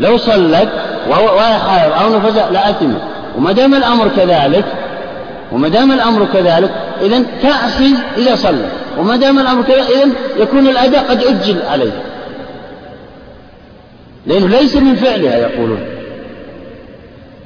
لو 0.00 0.16
صلت 0.16 0.68
وهي 1.08 1.54
حائض 1.58 1.92
أو 1.92 2.18
نفساء 2.18 2.52
لأثمت 2.52 3.00
وما 3.36 3.52
دام 3.52 3.74
الأمر 3.74 4.08
كذلك 4.16 4.64
وما 5.52 5.68
دام 5.68 5.92
الأمر 5.92 6.26
كذلك 6.32 6.70
إذا 7.02 7.22
تأسي 7.42 7.94
إذا 8.16 8.34
صلت. 8.34 8.68
وما 8.98 9.16
دام 9.16 9.38
الأمر 9.38 9.62
كذلك 9.62 9.90
إذا 9.90 10.08
يكون 10.38 10.68
الأداء 10.68 11.04
قد 11.04 11.24
أجل 11.24 11.56
عليه. 11.70 11.92
لأنه 14.26 14.48
ليس 14.48 14.76
من 14.76 14.94
فعلها 14.94 15.36
يقولون. 15.36 15.80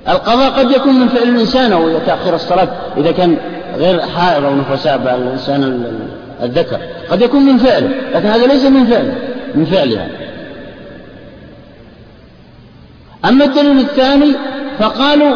القضاء 0.08 0.50
قد 0.50 0.70
يكون 0.70 1.00
من 1.00 1.08
فعل 1.08 1.22
الإنسان 1.22 1.72
أو 1.72 1.98
تأخير 2.06 2.34
الصلاة 2.34 2.68
إذا 2.96 3.12
كان 3.12 3.36
غير 3.76 4.00
حائض 4.00 4.44
أو 4.44 4.54
نفساء 4.54 4.96
الإنسان 4.96 5.84
الذكر. 6.42 6.78
قد 7.10 7.22
يكون 7.22 7.42
من 7.42 7.58
فعله 7.58 7.90
لكن 8.14 8.28
هذا 8.28 8.46
ليس 8.46 8.64
من 8.64 8.86
فعله. 8.86 9.14
من 9.54 9.64
فعلها. 9.64 10.08
أما 13.24 13.44
الدليل 13.44 13.78
الثاني 13.78 14.32
فقالوا 14.78 15.34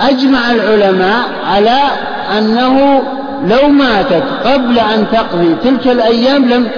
أجمع 0.00 0.52
العلماء 0.52 1.28
على 1.44 1.78
أنه 2.38 3.02
لو 3.46 3.68
ماتت 3.68 4.22
قبل 4.44 4.78
أن 4.78 5.06
تقضي 5.12 5.54
تلك 5.54 5.86
الأيام 5.86 6.48
لم 6.48 6.68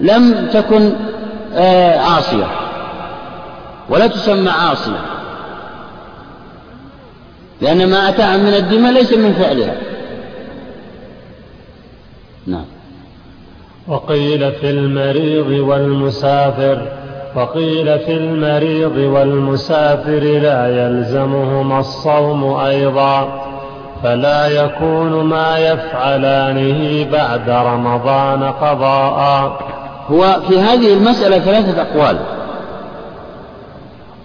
لم 0.00 0.48
تكن 0.52 0.92
آه، 1.54 1.98
عاصية. 1.98 2.46
ولا 3.88 4.06
تسمى 4.06 4.50
عاصية. 4.50 5.00
لأن 7.60 7.90
ما 7.90 8.08
أتاها 8.08 8.36
من 8.36 8.54
الدماء 8.54 8.92
ليس 8.92 9.12
من 9.12 9.32
فعلها 9.32 9.76
نعم 12.46 12.64
وقيل 13.90 14.52
في 14.52 14.70
المريض 14.70 15.68
والمسافر 15.68 16.82
وقيل 17.36 17.98
في 17.98 18.12
المريض 18.12 18.96
والمسافر 18.96 20.20
لا 20.42 20.86
يلزمهما 20.86 21.78
الصوم 21.78 22.44
أيضا 22.54 23.42
فلا 24.02 24.46
يكون 24.46 25.24
ما 25.24 25.58
يفعلانه 25.58 27.10
بعد 27.12 27.50
رمضان 27.50 28.42
قضاء. 28.42 29.60
هو 30.10 30.36
في 30.48 30.58
هذه 30.58 30.94
المسألة 30.94 31.38
ثلاثة 31.38 31.82
أقوال. 31.82 32.16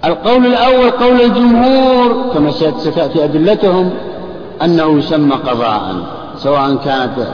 القول 0.06 0.46
الأول 0.46 0.92
قول 0.92 1.22
الجمهور 1.22 2.34
كما 2.34 2.52
ستأتي 2.52 3.24
أدلتهم 3.24 3.92
أنه 4.64 4.98
يسمى 4.98 5.36
قضاء 5.36 5.82
سواء 6.38 6.76
كانت 6.76 7.28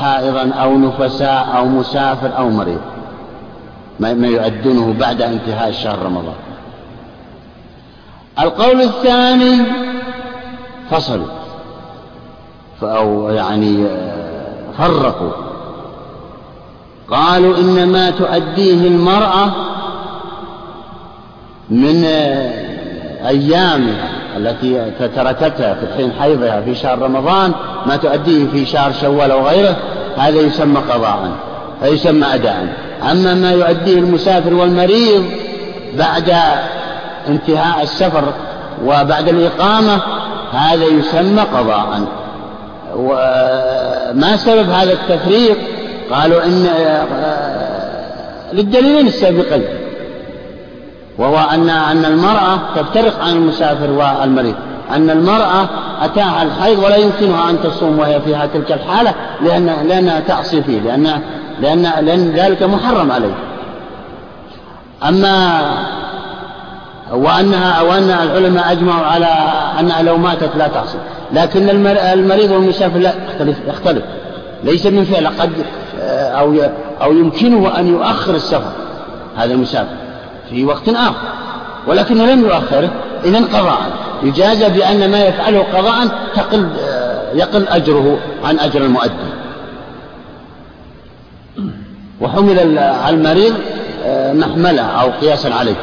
حائضا 0.00 0.50
أو 0.54 0.78
نفساء 0.78 1.48
أو 1.56 1.64
مسافر 1.64 2.36
أو 2.38 2.50
مريض. 2.50 2.80
ما 4.00 4.26
يؤدونه 4.26 4.94
بعد 5.00 5.22
انتهاء 5.22 5.70
شهر 5.70 6.02
رمضان. 6.02 6.34
القول 8.40 8.80
الثاني 8.80 9.64
فصلوا. 10.90 11.26
أو 12.82 13.30
يعني 13.30 13.86
فرقوا. 14.78 15.32
قالوا 17.10 17.58
إنما 17.58 18.10
تؤديه 18.10 18.88
المرأة 18.88 19.52
من 21.70 22.04
أيامها 23.26 24.19
التي 24.36 24.90
تركتها 25.16 25.74
في 25.74 25.86
حين 25.96 26.12
حيضها 26.20 26.60
في 26.60 26.74
شهر 26.74 26.98
رمضان 26.98 27.52
ما 27.86 27.96
تؤديه 27.96 28.46
في 28.52 28.66
شهر 28.66 28.92
شوال 28.92 29.30
أو 29.30 29.46
غيره 29.46 29.76
هذا 30.16 30.40
يسمى 30.40 30.80
قضاء 30.90 31.30
يسمى 31.82 32.26
أداء. 32.34 32.66
أما 33.10 33.34
ما 33.34 33.52
يؤديه 33.52 33.98
المسافر 33.98 34.54
والمريض 34.54 35.24
بعد 35.98 36.34
انتهاء 37.28 37.82
السفر 37.82 38.24
وبعد 38.84 39.28
الإقامة 39.28 40.00
هذا 40.52 40.84
يسمى 40.84 41.42
قضاء. 41.42 42.00
وما 42.94 44.36
سبب 44.36 44.70
هذا 44.70 44.92
التفريق؟ 44.92 45.56
قالوا 46.12 46.44
إن 46.44 46.68
للدليلين 48.52 49.06
السابقين. 49.06 49.64
وهو 51.20 51.38
أن 51.38 51.68
أن 51.70 52.04
المرأة 52.04 52.58
تفترق 52.76 53.22
عن 53.24 53.32
المسافر 53.32 53.90
والمريض. 53.90 54.54
أن 54.90 55.10
المرأة 55.10 55.68
أتاها 56.02 56.42
الحيض 56.42 56.78
ولا 56.78 56.96
يمكنها 56.96 57.50
أن 57.50 57.62
تصوم 57.62 57.98
وهي 57.98 58.20
في 58.20 58.48
تلك 58.54 58.72
الحالة 58.72 59.14
لأن 59.42 59.66
لأنها 59.88 60.20
تعصي 60.20 60.62
فيه 60.62 60.80
لأن 60.80 61.20
لأن 61.60 61.82
لأن 61.82 62.30
ذلك 62.30 62.62
محرم 62.62 63.12
عليه. 63.12 63.34
أما 65.08 65.60
وأنها 67.12 67.82
وأن 67.82 68.10
العلماء 68.10 68.72
أجمعوا 68.72 69.06
على 69.06 69.26
أنها 69.80 70.02
لو 70.02 70.16
ماتت 70.16 70.56
لا 70.56 70.68
تعصي. 70.68 70.98
لكن 71.32 71.68
المريض 71.96 72.50
والمسافر 72.50 72.98
لا 72.98 73.12
يختلف 73.28 73.56
يختلف. 73.68 74.02
ليس 74.64 74.86
من 74.86 75.04
فعل 75.04 75.26
قد 75.26 75.50
أو 76.10 76.54
أو 77.02 77.12
يمكنه 77.12 77.78
أن 77.78 77.86
يؤخر 77.86 78.34
السفر 78.34 78.72
هذا 79.36 79.54
المسافر. 79.54 79.96
في 80.50 80.64
وقت 80.64 80.88
آخر. 80.88 81.28
ولكنه 81.86 82.24
لم 82.24 82.40
يؤخره. 82.40 82.90
إذا 83.24 83.38
قضاء. 83.38 83.78
يجازى 84.22 84.68
بأن 84.68 85.10
ما 85.10 85.24
يفعله 85.24 85.62
قضاء 85.62 86.08
تقل 86.34 86.68
يقل 87.34 87.68
أجره 87.68 88.18
عن 88.44 88.58
أجر 88.58 88.80
المؤدي 88.82 89.30
وحمل 92.20 92.78
على 92.78 93.16
المريض 93.16 93.54
محملة 94.06 94.82
أو 94.82 95.10
قياسا 95.10 95.48
عليه. 95.48 95.76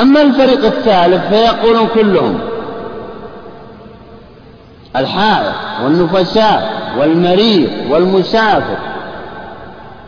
أما 0.00 0.22
الفريق 0.22 0.64
الثالث 0.64 1.26
فيقولون 1.28 1.88
كلهم 1.94 2.38
الحائض 4.96 5.52
والنفساء 5.84 6.72
والمريض 6.98 7.70
والمسافر 7.90 8.76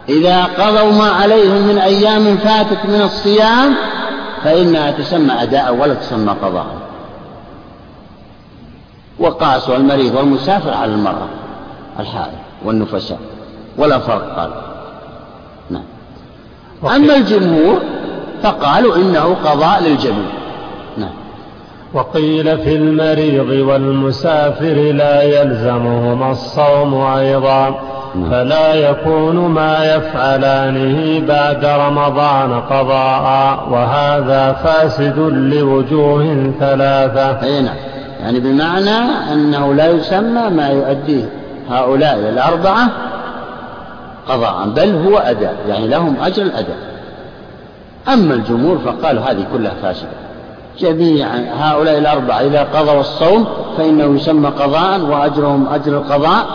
إذا 0.08 0.44
قضوا 0.44 0.92
ما 0.92 1.10
عليهم 1.10 1.62
من 1.62 1.78
أيام 1.78 2.36
فاتت 2.36 2.84
من 2.84 3.00
الصيام 3.02 3.74
فإنها 4.42 4.90
تسمى 4.90 5.32
أداء 5.42 5.74
ولا 5.74 5.94
تسمى 5.94 6.34
قضاء. 6.42 6.66
وقاسوا 9.18 9.76
المريض 9.76 10.14
والمسافر 10.14 10.74
على 10.74 10.92
المرأة 10.92 11.28
الحائض 12.00 12.38
والنفساء 12.64 13.18
ولا 13.78 13.98
فرق 13.98 14.36
قال. 14.36 14.50
نعم. 15.70 15.82
أما 16.94 17.16
الجمهور 17.16 17.80
فقالوا 18.42 18.96
إنه 18.96 19.36
قضاء 19.44 19.82
للجميع. 19.82 20.30
نعم. 20.98 21.14
وقيل 21.94 22.58
في 22.58 22.76
المريض 22.76 23.68
والمسافر 23.68 24.92
لا 24.92 25.22
يلزمهما 25.22 26.30
الصوم 26.30 26.94
أيضا. 26.94 27.80
فلا 28.30 28.74
يكون 28.74 29.36
ما 29.36 29.94
يفعلانه 29.94 31.26
بعد 31.26 31.64
رمضان 31.64 32.60
قضاء 32.60 33.68
وهذا 33.70 34.52
فاسد 34.52 35.18
لوجوه 35.28 36.52
ثلاثة. 36.60 37.46
أي 37.46 37.62
نعم. 37.62 37.76
يعني 38.20 38.40
بمعنى 38.40 38.98
أنه 39.32 39.74
لا 39.74 39.90
يسمى 39.90 40.50
ما 40.50 40.68
يؤديه 40.68 41.24
هؤلاء 41.70 42.18
الأربعة 42.18 42.88
قضاء 44.28 44.68
بل 44.76 44.94
هو 44.94 45.18
أداء 45.18 45.56
يعني 45.68 45.88
لهم 45.88 46.16
أجر 46.22 46.42
الأداء. 46.42 46.76
أما 48.08 48.34
الجمهور 48.34 48.78
فقالوا 48.78 49.22
هذه 49.22 49.46
كلها 49.52 49.72
فاسدة. 49.82 50.08
جميع 50.78 51.28
هؤلاء 51.58 51.98
الأربعة 51.98 52.40
إذا 52.40 52.62
قضوا 52.62 53.00
الصوم 53.00 53.46
فإنه 53.78 54.16
يسمى 54.16 54.48
قضاء 54.48 55.00
وأجرهم 55.00 55.66
أجر 55.72 55.92
القضاء 55.92 56.46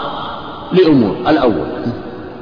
لأمور. 0.74 1.16
الأول. 1.28 1.68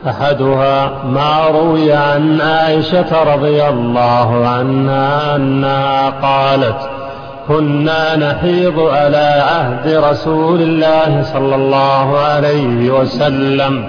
أحدها 0.07 1.03
ما 1.03 1.47
روي 1.47 1.93
عن 1.93 2.41
عائشة 2.41 3.33
رضي 3.35 3.67
الله 3.67 4.47
عنها 4.47 5.35
أنها 5.35 6.09
قالت 6.09 6.89
كنا 7.47 8.15
نحيض 8.15 8.79
على 8.79 9.43
عهد 9.49 10.03
رسول 10.11 10.61
الله 10.61 11.23
صلى 11.33 11.55
الله 11.55 12.17
عليه 12.17 12.91
وسلم 12.91 13.87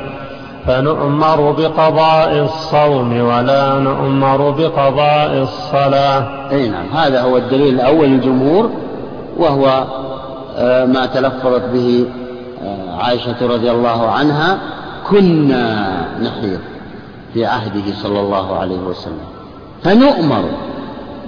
فنؤمر 0.66 1.50
بقضاء 1.52 2.32
الصوم 2.32 3.20
ولا 3.20 3.74
نؤمر 3.74 4.50
بقضاء 4.50 5.32
الصلاة. 5.32 6.24
أي 6.50 6.68
نعم. 6.68 6.86
هذا 6.94 7.22
هو 7.22 7.36
الدليل 7.36 7.74
الأول 7.74 8.08
للجمهور 8.08 8.70
وهو 9.36 9.84
آه، 10.58 10.84
ما 10.84 11.06
تلفظت 11.06 11.62
به 11.72 12.06
عائشة 12.98 13.46
رضي 13.46 13.70
الله 13.70 14.10
عنها 14.10 14.58
كنا 15.10 16.04
نحيض 16.22 16.60
في 17.34 17.46
عهده 17.46 17.94
صلى 18.02 18.20
الله 18.20 18.58
عليه 18.58 18.78
وسلم. 18.78 19.26
فنؤمر 19.84 20.44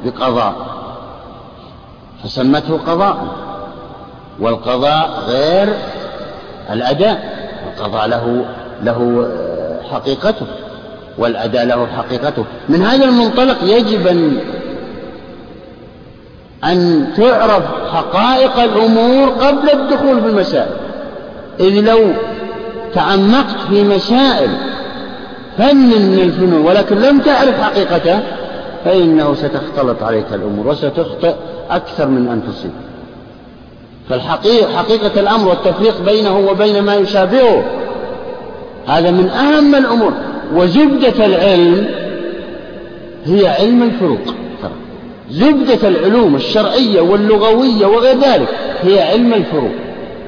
بقضاء 0.05 0.55
فسمته 2.25 2.79
قضاء 2.87 3.17
والقضاء 4.41 5.25
غير 5.27 5.75
الأداء 6.71 7.41
القضاء 7.69 8.07
له 8.07 8.45
له 8.83 9.29
حقيقته 9.93 10.47
والأداء 11.19 11.65
له 11.65 11.87
حقيقته. 11.87 12.45
من 12.69 12.83
هذا 12.83 13.05
المنطلق 13.05 13.59
يجب 13.63 14.07
أن 14.07 14.39
أن 16.65 17.07
تعرف 17.17 17.63
حقائق 17.93 18.59
الأمور 18.59 19.29
قبل 19.29 19.71
الدخول 19.71 20.21
في 20.21 20.27
المسائل 20.27 20.90
إذ 21.61 21.81
لو 21.81 21.99
تعمقت 22.95 23.57
في 23.71 23.85
مسائل 23.85 24.51
فن 25.59 25.77
من 25.87 26.19
الفنون 26.23 26.67
ولكن 26.67 26.97
لم 26.97 27.21
تعرف 27.21 27.61
حقيقته 27.61 28.21
فإنه 28.85 29.35
ستختلط 29.35 30.03
عليك 30.03 30.27
الأمور 30.33 30.67
وستخطئ 30.67 31.35
أكثر 31.71 32.07
من 32.07 32.29
أن 32.29 32.43
تصيب 32.53 32.71
فالحقيقة 34.09 34.77
حقيقة 34.77 35.21
الأمر 35.21 35.49
والتفريق 35.49 36.01
بينه 36.07 36.39
وبين 36.39 36.83
ما 36.83 36.95
يشابهه 36.95 37.65
هذا 38.87 39.11
من 39.11 39.29
أهم 39.29 39.75
الأمور. 39.75 40.13
وزبدة 40.55 41.27
العلم 41.27 41.87
هي 43.25 43.49
علم 43.49 43.83
الفروق. 43.83 44.35
زبدة 45.31 45.89
العلوم 45.89 46.35
الشرعية 46.35 47.01
واللغوية 47.01 47.87
وغير 47.87 48.19
ذلك 48.19 48.49
هي 48.83 49.03
علم 49.03 49.35
الفروق. 49.35 49.71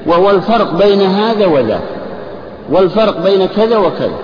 وهو 0.05 0.31
الفرق 0.31 0.73
بين 0.73 1.01
هذا 1.01 1.45
وذاك. 1.45 1.81
والفرق 2.71 3.23
بين 3.23 3.45
كذا 3.45 3.77
وكذا. 3.77 4.19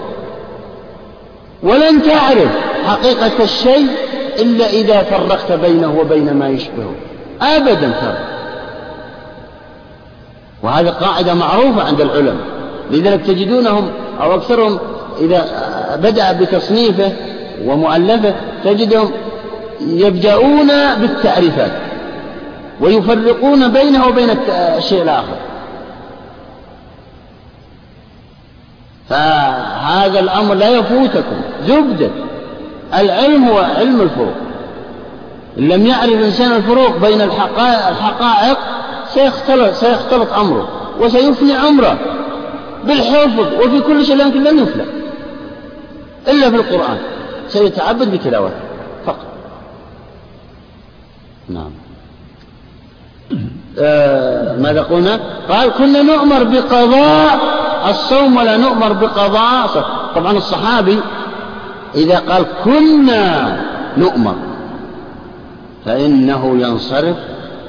ولن 1.64 2.02
تعرف 2.02 2.50
حقيقة 2.88 3.44
الشيء 3.44 3.88
إلا 4.40 4.70
إذا 4.70 5.04
فرقت 5.04 5.52
بينه 5.52 6.00
وبين 6.00 6.34
ما 6.34 6.50
يشبهه. 6.50 6.94
أبدا 7.42 7.92
فرق 7.92 8.20
وهذه 10.64 10.90
قاعدة 10.90 11.34
معروفة 11.34 11.84
عند 11.84 12.02
العلماء. 12.02 12.46
لذلك 12.92 13.26
تجدونهم 13.26 13.90
أو 14.22 14.36
أكثرهم 14.36 14.80
إذا 15.20 15.46
بدأ 15.96 16.32
بتصنيفه 16.32 17.12
ومؤلفه 17.66 18.34
تجدهم 18.64 19.12
يبدأون 19.82 20.68
بالتعريفات 21.02 21.72
ويفرقون 22.82 23.72
بينه 23.72 24.08
وبين 24.08 24.30
الشيء 24.78 25.02
الآخر. 25.02 25.36
فهذا 29.10 30.20
الأمر 30.20 30.54
لا 30.54 30.70
يفوتكم. 30.70 31.42
زبدة. 31.68 32.10
العلم 32.94 33.50
هو 33.50 33.58
علم 33.58 34.02
الفروق. 34.02 34.34
إن 35.58 35.68
لم 35.68 35.88
يعرف 35.88 36.12
الإنسان 36.12 36.52
الفروق 36.52 36.98
بين 36.98 37.22
الحقائق, 37.22 38.58
سيختلط, 39.14 39.74
سيختلط 39.74 40.34
أمره 40.34 40.68
وسيفني 41.00 41.54
عمره 41.54 41.98
بالحفظ 42.84 43.40
وفي 43.40 43.82
كل 43.82 44.06
شيء 44.06 44.16
لكن 44.16 44.44
لن 44.44 44.60
يفلح. 44.60 44.86
إلا 46.28 46.50
في 46.50 46.56
القرآن. 46.56 46.98
سيتعبد 47.48 48.12
بتلاوته 48.12 48.60
فقط. 49.06 49.26
نعم. 51.50 51.72
آه 53.80 54.56
ماذا 54.58 54.82
قلنا؟ 54.82 55.20
قال 55.50 55.72
كنا 55.72 56.02
نؤمر 56.02 56.44
بقضاء 56.44 57.40
الصوم 57.90 58.38
ولا 58.38 58.58
نؤمر 58.58 58.94
بقضاء. 58.94 59.86
طبعا 60.16 60.32
الصحابي 60.32 61.00
إذا 61.96 62.20
قال 62.20 62.46
كنا 62.64 63.62
نؤمر 63.98 64.36
فإنه 65.86 66.58
ينصرف 66.62 67.16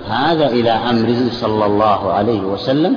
هذا 0.08 0.46
إلى 0.46 0.70
أمره 0.70 1.30
صلى 1.32 1.66
الله 1.66 2.12
عليه 2.12 2.40
وسلم. 2.40 2.96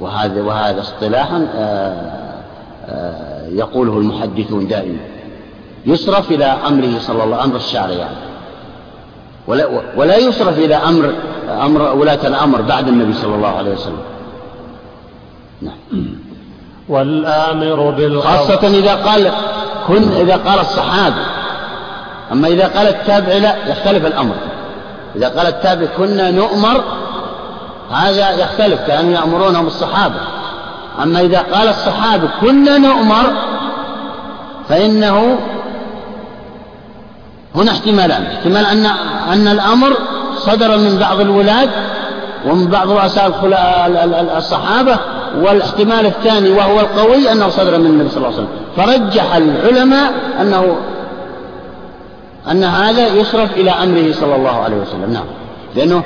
وهذا 0.00 0.42
وهذا 0.42 0.80
اصطلاحا 0.80 1.46
آه، 1.54 2.32
آه، 2.88 3.48
يقوله 3.48 3.98
المحدثون 3.98 4.68
دائما. 4.68 4.98
يصرف 5.86 6.30
إلى 6.30 6.44
أمره 6.44 6.98
صلى 6.98 7.24
الله 7.24 7.44
أمر 7.44 7.56
الشارع 7.56 7.92
يعني. 7.92 8.16
ولا, 9.46 9.66
ولا 9.96 10.16
يصرف 10.16 10.58
إلى 10.58 10.74
أمر 10.74 11.14
أمر 11.48 11.96
ولاة 11.96 12.26
الأمر 12.26 12.62
بعد 12.62 12.88
النبي 12.88 13.12
صلى 13.12 13.34
الله 13.34 13.48
عليه 13.48 13.72
وسلم. 13.72 14.02
نعم. 15.62 16.19
والآمر 16.90 17.90
بالقول 17.90 18.22
خاصة 18.22 18.68
إذا 18.68 18.94
قال 18.94 19.32
كن 19.88 20.12
إذا 20.12 20.36
قال 20.36 20.58
الصحابي. 20.60 21.22
أما 22.32 22.48
إذا 22.48 22.68
قال 22.68 22.88
التابع 22.88 23.32
لا 23.32 23.56
يختلف 23.66 24.06
الأمر. 24.06 24.34
إذا 25.16 25.28
قال 25.28 25.46
التابع 25.46 25.86
كنا 25.98 26.30
نؤمر 26.30 26.84
هذا 27.90 28.30
يختلف 28.30 28.80
كانوا 28.86 29.12
يأمرونهم 29.12 29.66
الصحابة. 29.66 30.20
أما 31.02 31.20
إذا 31.20 31.38
قال 31.52 31.68
الصحابة 31.68 32.28
كنا 32.40 32.78
نؤمر 32.78 33.32
فإنه 34.68 35.38
هنا 37.54 37.70
احتمالان 37.70 38.26
احتمال 38.26 38.66
أن 38.66 38.86
أن 39.32 39.48
الأمر 39.48 39.92
صدر 40.38 40.76
من 40.76 40.98
بعض 40.98 41.20
الولاة 41.20 41.68
ومن 42.46 42.66
بعض 42.66 42.90
رؤساء 42.90 43.32
الصحابة 44.36 44.98
والاحتمال 45.36 46.06
الثاني 46.06 46.50
وهو 46.50 46.80
القوي 46.80 47.32
أنه 47.32 47.48
صدر 47.48 47.78
من 47.78 47.86
النبي 47.86 48.08
صلى 48.08 48.16
الله 48.16 48.28
عليه 48.28 48.36
وسلم. 48.36 48.48
فرجح 48.76 49.34
العلماء 49.34 50.12
أنه 50.40 50.76
أن 52.50 52.64
هذا 52.64 53.06
يصرف 53.06 53.56
إلى 53.56 53.70
أمره 53.70 54.12
صلى 54.12 54.36
الله 54.36 54.56
عليه 54.56 54.76
وسلم. 54.76 55.12
نعم. 55.12 55.24
لأنه 55.76 56.02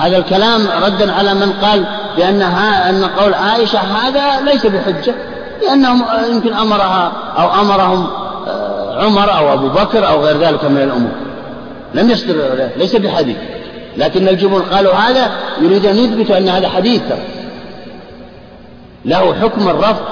هذا 0.00 0.18
الكلام 0.18 0.60
ردا 0.82 1.12
على 1.12 1.34
من 1.34 1.52
قال 1.62 1.84
بأن 2.16 2.42
أن 2.42 3.04
قول 3.04 3.34
عائشة 3.34 3.78
هذا 3.78 4.40
ليس 4.40 4.66
بحجة 4.66 5.14
لأنهم 5.62 6.04
يمكن 6.30 6.54
أمرها 6.54 7.12
أو 7.38 7.60
أمرهم 7.60 8.06
آه، 8.48 9.04
عمر 9.04 9.38
أو 9.38 9.52
أبو 9.52 9.68
بكر 9.68 10.08
أو 10.08 10.24
غير 10.24 10.38
ذلك 10.38 10.64
من 10.64 10.82
الأمور. 10.82 11.10
لم 11.94 12.10
يصدر 12.10 12.34
ليس 12.76 12.96
بحديث. 12.96 13.36
لكن 13.96 14.28
الجمهور 14.28 14.62
قالوا 14.62 14.92
هذا 14.92 15.30
يريد 15.60 15.86
أن 15.86 15.96
يثبت 15.96 16.30
أن 16.30 16.48
هذا 16.48 16.68
حديث. 16.68 17.02
له 19.06 19.34
حكم 19.34 19.68
الرفض. 19.68 20.04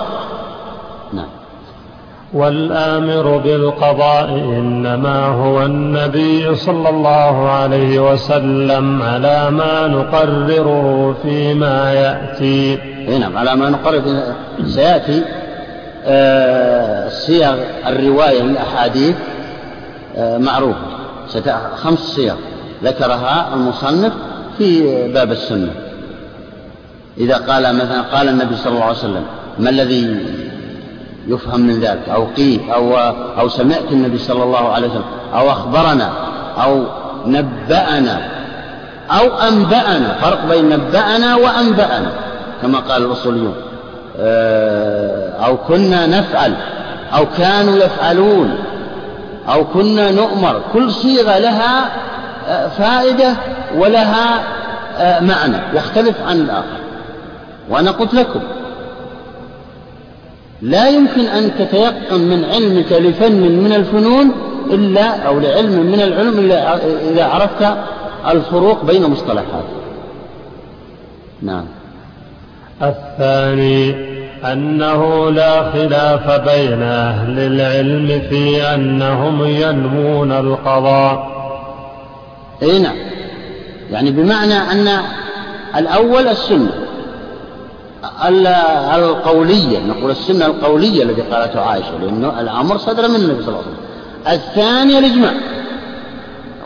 نعم. 1.12 1.28
والآمر 2.32 3.36
بالقضاء 3.36 4.28
إنما 4.28 5.26
هو 5.26 5.62
النبي 5.62 6.54
صلى 6.54 6.88
الله 6.88 7.48
عليه 7.48 8.12
وسلم 8.12 9.02
على 9.02 9.50
ما 9.50 9.86
نقرره 9.86 11.16
فيما 11.22 11.92
يأتي. 11.92 12.78
نعم 13.18 13.38
على 13.38 13.56
ما 13.56 13.70
نقرر 13.70 14.02
سيأتي. 14.66 15.22
آه 16.06 17.08
صيغ 17.08 17.54
الرواية 17.86 18.42
للأحاديث 18.42 19.16
آه 20.16 20.38
معروفة. 20.38 20.80
خمس 21.76 21.98
صيغ 21.98 22.34
ذكرها 22.84 23.54
المصنف 23.54 24.12
في 24.58 25.08
باب 25.12 25.32
السنة. 25.32 25.70
إذا 27.18 27.36
قال 27.36 27.76
مثلا 27.76 28.02
قال 28.02 28.28
النبي 28.28 28.56
صلى 28.56 28.72
الله 28.72 28.84
عليه 28.84 28.98
وسلم 28.98 29.24
ما 29.58 29.70
الذي 29.70 30.18
يفهم 31.28 31.60
من 31.60 31.80
ذلك؟ 31.80 32.08
أو 32.08 32.26
قيل 32.36 32.60
أو 32.74 32.96
أو 33.38 33.48
سمعت 33.48 33.92
النبي 33.92 34.18
صلى 34.18 34.42
الله 34.42 34.72
عليه 34.72 34.88
وسلم 34.88 35.04
أو 35.34 35.50
أخبرنا 35.50 36.10
أو 36.62 36.84
نبأنا 37.26 38.20
أو 39.10 39.38
أنبأنا. 39.48 40.14
فرق 40.22 40.44
بين 40.48 40.68
نبأنا 40.68 41.36
وأنبأنا 41.36 42.12
كما 42.62 42.78
قال 42.78 43.04
الأصوليون. 43.04 43.54
آه، 44.20 45.46
أو 45.46 45.56
كنا 45.56 46.06
نفعل 46.06 46.54
أو 47.16 47.26
كانوا 47.38 47.76
يفعلون 47.76 48.58
أو 49.48 49.64
كنا 49.64 50.10
نؤمر. 50.10 50.60
كل 50.72 50.90
صيغة 50.90 51.38
لها 51.38 51.90
آه، 52.48 52.68
فائدة 52.68 53.32
ولها 53.76 54.42
آه، 54.98 55.20
معنى 55.20 55.56
يختلف 55.74 56.16
عن 56.28 56.36
الآخر. 56.36 56.83
وأنا 57.70 57.90
قلت 57.90 58.14
لكم 58.14 58.40
لا 60.62 60.88
يمكن 60.88 61.26
أن 61.26 61.50
تتيقن 61.58 62.20
من 62.20 62.44
علمك 62.44 62.92
لفن 62.92 63.42
من 63.42 63.72
الفنون 63.72 64.32
إلا 64.70 65.26
أو 65.26 65.40
لعلم 65.40 65.86
من 65.86 66.00
العلم 66.00 66.38
إلا 66.38 66.76
إذا 67.10 67.24
عرفت 67.24 67.76
الفروق 68.30 68.84
بين 68.84 69.10
مصطلحات. 69.10 69.64
نعم. 71.42 71.64
الثاني 72.82 73.94
أنه 74.52 75.30
لا 75.30 75.70
خلاف 75.70 76.30
بين 76.30 76.82
أهل 76.82 77.38
العلم 77.38 78.22
في 78.30 78.62
أنهم 78.74 79.44
ينمون 79.44 80.32
القضاء. 80.32 81.34
أي 82.62 82.78
نعم. 82.78 82.96
يعني 83.90 84.10
بمعنى 84.10 84.54
أن 84.54 84.88
الأول 85.76 86.28
السنة. 86.28 86.83
القولية 88.94 89.78
نقول 89.78 90.10
السنة 90.10 90.46
القولية 90.46 91.02
التي 91.02 91.22
قالته 91.22 91.60
عائشة 91.60 91.98
لأنه 92.02 92.40
الأمر 92.40 92.78
صدر 92.78 93.08
من 93.08 93.14
النبي 93.14 93.42
صلى 93.42 93.48
الله 93.48 93.58
عليه 93.58 93.68
وسلم. 93.68 93.84
الثانية 94.26 94.98
الإجماع. 94.98 95.32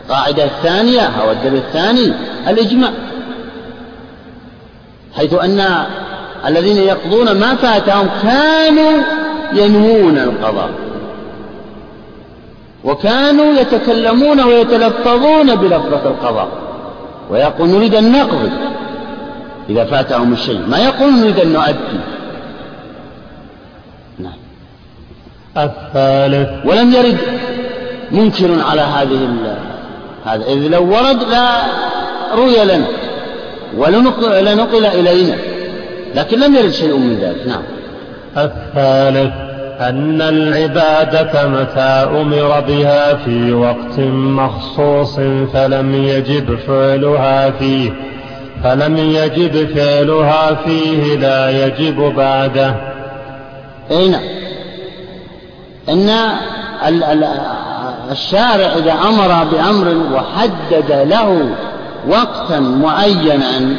القاعدة 0.05 0.43
الثانية 0.43 1.01
أو 1.01 1.31
الدليل 1.31 1.55
الثاني 1.55 2.13
الإجماع. 2.47 2.91
حيث 5.17 5.33
أن 5.33 5.85
الذين 6.47 6.77
يقضون 6.77 7.31
ما 7.31 7.55
فاتهم 7.55 8.07
كانوا 8.23 9.03
ينوون 9.53 10.17
القضاء. 10.17 10.69
وكانوا 12.83 13.53
يتكلمون 13.53 14.39
ويتلفظون 14.39 15.55
بلفظة 15.55 16.09
القضاء. 16.09 16.47
ويقول 17.29 17.69
نريد 17.69 17.95
أن 17.95 18.11
نقضي. 18.11 18.68
إذا 19.69 19.85
فاتهم 19.85 20.33
الشيء. 20.33 20.61
ما 20.67 20.77
يقول 20.77 21.13
نريد 21.13 21.39
أن 21.39 21.53
نؤدي. 21.53 21.99
نعم. 24.19 24.37
الثالث. 25.57 26.65
ولم 26.65 26.93
يرد 26.93 27.17
منكر 28.11 28.63
على 28.69 28.81
هذه 28.81 29.29
هذا. 30.25 30.45
إذ 30.45 30.67
لو 30.67 30.83
ورد 30.83 31.23
لا 31.31 31.61
روي 32.35 32.65
لنا 32.65 32.85
ولنقل 33.77 34.85
إلينا. 34.85 35.35
لكن 36.15 36.39
لم 36.39 36.55
يرد 36.55 36.69
شيء 36.69 36.97
من 36.97 37.19
ذلك. 37.21 37.47
نعم. 37.47 37.63
الثالث. 38.37 39.33
أن 39.79 40.21
العبادة 40.21 41.47
متى 41.47 42.19
أمر 42.21 42.59
بها 42.59 43.13
في 43.13 43.53
وقت 43.53 43.99
مخصوص 44.09 45.15
فلم 45.53 45.95
يجب 45.95 46.57
فعلها 46.67 47.49
فيه. 47.49 48.08
فلم 48.63 48.97
يجب 48.97 49.75
فعلها 49.75 50.53
فيه 50.53 51.15
لا 51.15 51.65
يجب 51.65 52.15
بعده؟ 52.15 52.75
أي 53.91 54.09
نعم. 54.09 54.21
إن 55.89 56.09
الشارع 58.11 58.73
إذا 58.77 58.93
أمر 58.93 59.43
بأمر 59.43 59.97
وحدد 60.13 61.07
له 61.09 61.55
وقتا 62.07 62.59
معينا 62.59 63.75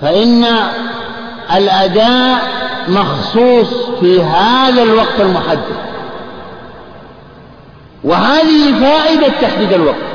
فإن 0.00 0.44
الأداء 1.56 2.38
مخصوص 2.88 3.74
في 4.00 4.22
هذا 4.22 4.82
الوقت 4.82 5.20
المحدد. 5.20 5.80
وهذه 8.04 8.80
فائدة 8.80 9.28
تحديد 9.42 9.72
الوقت. 9.72 10.09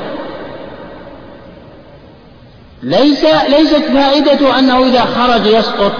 ليس 2.86 3.24
ليست 3.48 3.82
فائدته 3.94 4.58
أنه 4.58 4.84
إذا 4.84 5.00
خرج 5.00 5.46
يسقط 5.46 5.92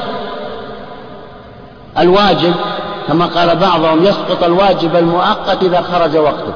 الواجب 1.99 2.55
كما 3.09 3.27
قال 3.27 3.57
بعضهم 3.57 4.05
يسقط 4.05 4.45
الواجب 4.45 4.97
المؤقت 4.97 5.63
إذا 5.63 5.81
خرج 5.81 6.17
وقته. 6.17 6.53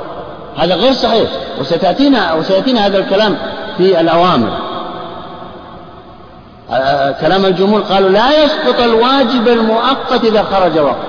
هذا 0.57 0.75
غير 0.75 0.93
صحيح 0.93 1.31
وستأتينا 1.61 2.33
وسيأتينا 2.33 2.87
هذا 2.87 2.99
الكلام 2.99 3.37
في 3.79 4.01
الأوامر. 4.01 4.51
كلام 7.21 7.45
الجمهور 7.45 7.81
قالوا 7.81 8.11
لا 8.11 8.45
يسقط 8.45 8.81
الواجب 8.81 9.49
المؤقت 9.49 10.25
إذا 10.25 10.43
خرج 10.43 10.79
وقت 10.79 11.07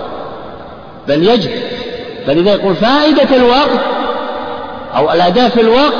بل 1.08 1.24
يجب. 1.24 1.52
فلذا 2.28 2.52
يقول 2.52 2.76
فائدة 2.76 3.36
الوقت 3.36 3.82
أو 4.96 5.12
الأداء 5.12 5.50
في 5.50 5.62
الوقت 5.62 5.94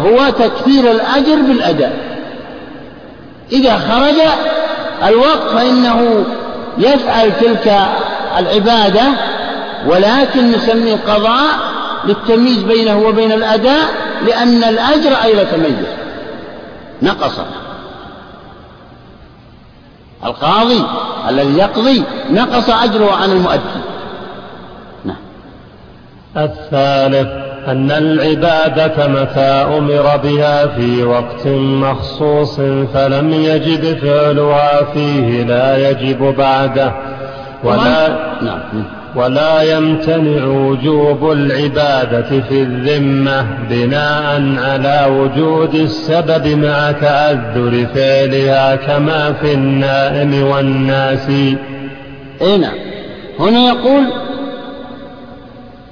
هو 0.00 0.30
تكثير 0.30 0.90
الأجر 0.90 1.36
بالأداء. 1.48 2.13
إذا 3.52 3.78
خرج 3.78 4.14
الوقت 5.08 5.54
فإنه 5.54 6.24
يفعل 6.78 7.32
تلك 7.40 7.88
العبادة 8.38 9.02
ولكن 9.86 10.50
نسميه 10.50 10.96
قضاء 11.08 11.50
للتمييز 12.04 12.62
بينه 12.62 12.98
وبين 12.98 13.32
الأداء 13.32 13.84
لأن 14.26 14.64
الأجر 14.64 15.14
أي 15.24 15.38
يتميز 15.38 15.86
نقص. 17.02 17.40
القاضي 20.24 20.84
الذي 21.28 21.58
يقضي 21.58 22.02
نقص 22.30 22.70
أجره 22.70 23.12
عن 23.12 23.30
المؤدي. 23.30 23.80
نعم. 25.04 25.16
الثالث. 26.36 27.53
أن 27.68 27.90
العبادة 27.90 29.08
متى 29.08 29.76
أمر 29.78 30.20
بها 30.24 30.66
في 30.66 31.04
وقت 31.04 31.46
مخصوص 31.46 32.60
فلم 32.94 33.32
يجب 33.32 33.98
فعلها 33.98 34.84
فيه 34.94 35.42
لا 35.42 35.90
يجب 35.90 36.34
بعده. 36.38 36.92
ولا 37.64 38.08
نعم. 38.42 38.84
ولا 39.16 39.62
يمتنع 39.62 40.44
وجوب 40.44 41.32
العبادة 41.32 42.40
في 42.48 42.62
الذمة 42.62 43.46
بناء 43.70 44.42
على 44.58 45.06
وجود 45.10 45.74
السبب 45.74 46.46
مع 46.46 46.92
تأذر 46.92 47.86
فعلها 47.94 48.76
كما 48.76 49.32
في 49.32 49.54
النائم 49.54 50.46
والناس 50.46 51.28
اي 52.40 52.58
نعم. 52.58 52.74
هنا 53.40 53.58
يقول 53.58 54.04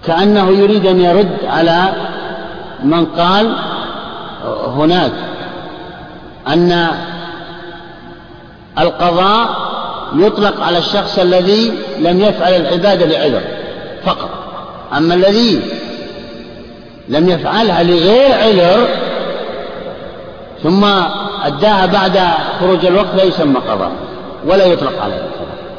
كأنه 0.06 0.50
يريد 0.50 0.86
أن 0.86 1.00
يرد 1.00 1.36
على 1.44 1.92
من 2.84 3.06
قال 3.06 3.56
هناك 4.66 5.12
أن 6.48 6.88
القضاء 8.78 9.48
يطلق 10.16 10.62
على 10.62 10.78
الشخص 10.78 11.18
الذي 11.18 11.72
لم 11.98 12.20
يفعل 12.20 12.52
العبادة 12.52 13.06
لعذر 13.06 13.40
فقط. 14.04 14.30
أما 14.96 15.14
الذي 15.14 15.60
لم 17.08 17.28
يفعلها 17.28 17.82
لغير 17.82 18.34
عذر 18.34 18.88
ثم 20.62 20.84
أداها 21.44 21.86
بعد 21.86 22.20
خروج 22.60 22.86
الوقت 22.86 23.14
لا 23.16 23.24
يسمى 23.24 23.60
قضاء 23.68 23.92
ولا 24.46 24.64
يطلق 24.64 25.02
عليه 25.02 25.22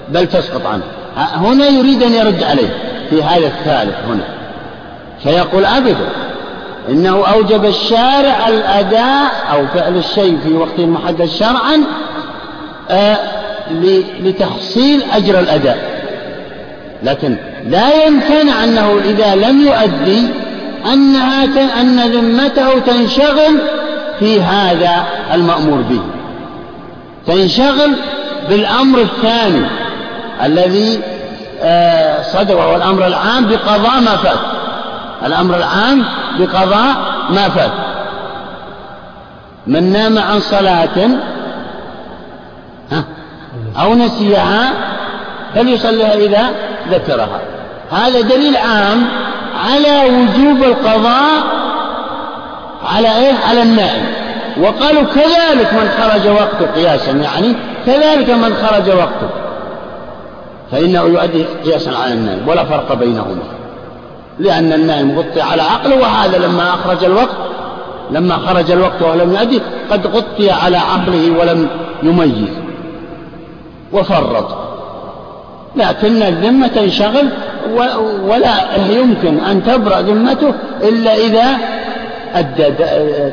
بل 0.09 0.27
تسقط 0.27 0.65
عنه. 0.65 0.83
هنا 1.15 1.67
يريد 1.67 2.03
أن 2.03 2.13
يرد 2.13 2.43
عليه. 2.43 2.92
في 3.13 3.23
هذا 3.23 3.47
الثالث 3.47 3.95
هنا. 4.07 4.27
فيقول 5.23 5.65
أبدا 5.65 6.09
إنه 6.89 7.27
أوجب 7.27 7.65
الشارع 7.65 8.47
الأداء 8.47 9.31
أو 9.51 9.67
فعل 9.67 9.97
الشيء 9.97 10.37
في 10.43 10.53
وقت 10.53 10.79
محدد 10.79 11.25
شرعا 11.25 11.83
آه 12.89 13.17
لتحصيل 14.23 15.03
أجر 15.11 15.39
الأداء. 15.39 16.03
لكن 17.03 17.35
لا 17.69 18.05
يمتنع 18.05 18.63
أنه 18.63 18.99
إذا 19.05 19.35
لم 19.35 19.67
يؤدي 19.67 20.27
أنها 20.93 21.43
أن 21.81 21.99
ذمته 21.99 22.79
تنشغل 22.79 23.57
في 24.19 24.41
هذا 24.41 25.05
المأمور 25.33 25.81
به. 25.81 26.01
تنشغل 27.27 27.91
بالأمر 28.49 28.99
الثاني 28.99 29.65
الذي 30.43 30.99
آه، 31.63 32.21
صدر 32.21 32.55
وهو 32.55 32.75
الأمر 32.75 33.07
العام 33.07 33.47
بقضاء 33.47 33.99
ما 34.01 34.17
فات. 34.17 34.37
الأمر 35.25 35.57
العام 35.57 36.05
بقضاء 36.39 36.95
ما 37.29 37.49
فات. 37.49 37.71
من 39.67 39.91
نام 39.93 40.17
عن 40.17 40.39
صلاة 40.39 41.09
أو 43.81 43.95
نسيها 43.95 44.73
فليصليها 45.55 46.13
إذا 46.13 46.43
ذكرها. 46.91 47.39
هذا 47.91 48.21
دليل 48.21 48.57
عام 48.57 49.07
على 49.65 50.09
وجوب 50.09 50.63
القضاء 50.63 51.43
على 52.83 53.15
إيه؟ 53.17 53.33
على 53.49 53.63
النائم. 53.63 54.05
وقالوا 54.57 55.03
كذلك 55.03 55.73
من 55.73 55.89
خرج 56.01 56.27
وقته 56.27 56.65
قياسا 56.75 57.11
يعني 57.11 57.55
كذلك 57.85 58.29
من 58.29 58.53
خرج 58.53 58.89
وقته 58.89 59.42
فإنه 60.73 61.01
يؤدي 61.01 61.43
قياسا 61.43 61.89
على 61.89 62.13
النائم 62.13 62.47
ولا 62.47 62.63
فرق 62.63 62.93
بينهما. 62.93 63.43
لأن 64.39 64.73
النائم 64.73 65.19
غطي 65.19 65.41
على 65.41 65.61
عقله 65.61 65.95
وهذا 65.95 66.37
لما 66.37 66.69
أخرج 66.69 67.03
الوقت 67.03 67.37
لما 68.11 68.37
خرج 68.37 68.71
الوقت 68.71 69.01
ولم 69.01 69.33
يؤدي 69.33 69.61
قد 69.91 70.07
غطي 70.07 70.51
على 70.51 70.77
عقله 70.77 71.39
ولم 71.39 71.67
يميز. 72.03 72.49
وفرط. 73.93 74.57
لكن 75.75 76.21
الذمة 76.21 76.67
تنشغل 76.67 77.29
ولا 78.23 78.75
يمكن 78.89 79.37
أن 79.37 79.63
تبرأ 79.63 80.01
ذمته 80.01 80.53
إلا 80.83 81.15
إذا 81.15 81.57
أدى 82.33 82.71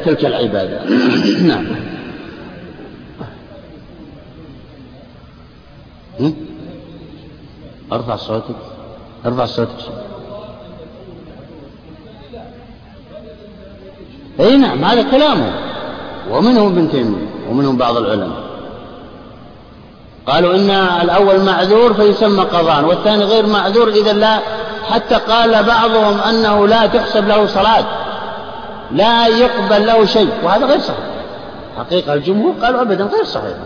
تلك 0.05 0.24
العبادة. 0.24 0.79
نعم. 1.42 1.66
ارفع 7.92 8.16
صوتك 8.16 8.57
ارفع 9.26 9.44
صوتك 9.44 9.70
اي 14.40 14.57
نعم 14.57 14.85
هذا 14.85 15.03
كلامه. 15.03 15.53
ومنهم 16.31 16.66
ابن 16.72 16.90
تيمية 16.90 17.26
ومنهم 17.48 17.76
بعض 17.76 17.96
العلماء. 17.96 18.50
قالوا 20.26 20.55
إن 20.55 20.70
الأول 20.70 21.40
معذور 21.40 21.94
فيسمى 21.94 22.42
قضاء 22.44 22.85
والثاني 22.85 23.24
غير 23.24 23.46
معذور 23.46 23.88
إذا 23.88 24.12
لا 24.12 24.38
حتى 24.90 25.14
قال 25.14 25.62
بعضهم 25.64 26.20
أنه 26.20 26.66
لا 26.66 26.87
تحسب 26.87 27.29
له 27.29 27.46
صلاة 27.46 27.85
لا 28.90 29.26
يقبل 29.26 29.87
له 29.87 30.05
شيء 30.05 30.29
وهذا 30.44 30.66
غير 30.66 30.81
صحيح. 30.81 31.05
حقيقة 31.79 32.14
الجمهور 32.14 32.55
قالوا 32.62 32.81
أبدا 32.81 33.05
غير 33.05 33.24
صحيح 33.24 33.57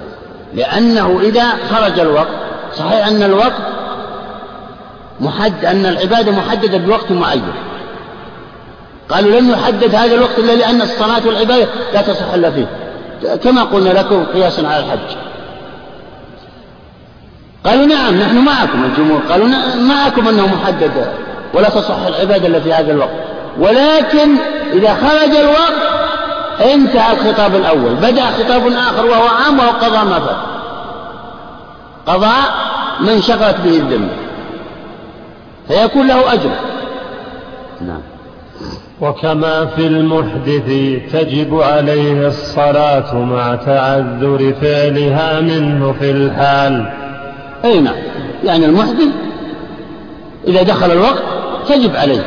لأنه 0.55 1.21
إذا 1.23 1.45
خرج 1.71 2.01
الوقت 2.01 2.29
صحيح 2.75 3.07
أن 3.07 3.23
الوقت 3.23 3.53
محد 5.21 5.65
أن 5.65 5.87
العبادة 5.87 6.33
محددة 6.33 6.79
بوقت 6.79 7.13
معين. 7.13 7.53
قالوا 9.09 9.41
لم 9.41 9.51
يحدد 9.51 9.95
هذا 9.95 10.15
الوقت 10.15 10.39
إلا 10.39 10.53
لأن 10.53 10.83
الصلاة 10.83 11.27
والعبادة 11.27 11.69
لا 11.95 12.03
تصح 12.03 12.33
إلا 12.35 12.51
فيه. 12.51 12.67
كما 13.37 13.63
قلنا 13.63 13.91
لكم 13.91 14.25
قياسا 14.35 14.67
على 14.67 14.79
الحج. 14.79 15.17
قالوا 17.65 17.87
نعم 17.87 18.15
نحن 18.15 18.39
معكم 18.39 18.85
الجمهور. 18.85 19.21
قالوا 19.31 19.49
معكم 19.77 20.29
أنه 20.29 20.47
محدد 20.47 21.07
ولا 21.55 21.69
تصح 21.69 22.07
العبادة 22.07 22.47
إلا 22.47 22.61
في 22.61 22.73
هذا 22.73 22.93
الوقت. 22.93 23.11
ولكن 23.59 24.37
إذا 24.73 24.95
خرج 24.95 25.35
الوقت 25.35 26.05
انتهى 26.73 27.13
الخطاب 27.13 27.55
الأول. 27.55 27.95
بدأ 27.95 28.25
خطاب 28.25 28.67
آخر 28.67 29.07
وهو 29.07 29.29
عام 29.29 29.59
وهو 29.59 29.71
قضاء 29.71 30.05
ما 30.05 30.21
فات. 30.21 30.37
قضاء 32.07 32.55
من 33.01 33.23
شغلت 33.23 33.57
به 33.65 33.77
الذمة. 33.77 34.24
فيكون 35.69 36.07
له 36.07 36.33
أجر. 36.33 36.51
نعم. 37.81 38.01
وكما 39.01 39.67
في 39.67 39.87
المحدث 39.87 40.67
تجب 41.13 41.61
عليه 41.61 42.27
الصلاة 42.27 43.15
مع 43.15 43.55
تعذر 43.55 44.55
فعلها 44.61 45.41
منه 45.41 45.95
في 46.01 46.11
الحال. 46.11 46.93
أي 47.65 47.81
نعم. 47.81 47.97
يعني 48.45 48.65
المحدث 48.65 49.09
إذا 50.49 50.63
دخل 50.63 50.91
الوقت 50.91 51.23
تجب 51.69 51.97
عليه 51.97 52.23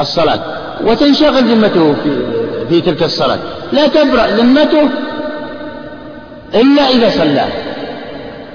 الصلاة 0.00 0.40
وتنشغل 0.84 1.44
ذمته 1.44 1.94
في, 2.04 2.26
في 2.68 2.80
تلك 2.80 3.02
الصلاة. 3.02 3.38
لا 3.72 3.86
تبرأ 3.86 4.26
ذمته 4.26 4.88
إلا 6.54 6.82
إذا 6.82 7.10
صلى. 7.10 7.44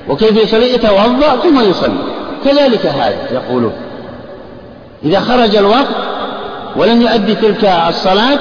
وكيف 0.09 0.43
يصلي؟ 0.43 0.73
يتوضأ 0.73 1.35
ثم 1.43 1.69
يصلي. 1.69 2.17
كذلك 2.45 2.85
هذا 2.85 3.15
يقولون 3.31 3.73
إذا 5.03 5.19
خرج 5.19 5.55
الوقت 5.55 5.95
ولم 6.75 7.01
يؤدي 7.01 7.35
تلك 7.35 7.63
الصلاة 7.89 8.39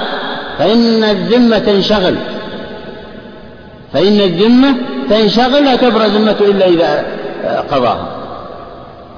فإن 0.59 1.05
الذمة 1.05 1.59
تنشغل. 1.59 2.15
فإن 3.93 4.21
الذمة 4.21 4.75
تنشغل 5.11 5.65
لا 5.65 5.77
تبرأ 5.77 6.07
ذمته 6.07 6.45
إلا 6.45 6.69
إذا 6.69 7.05
قضاها. 7.71 8.09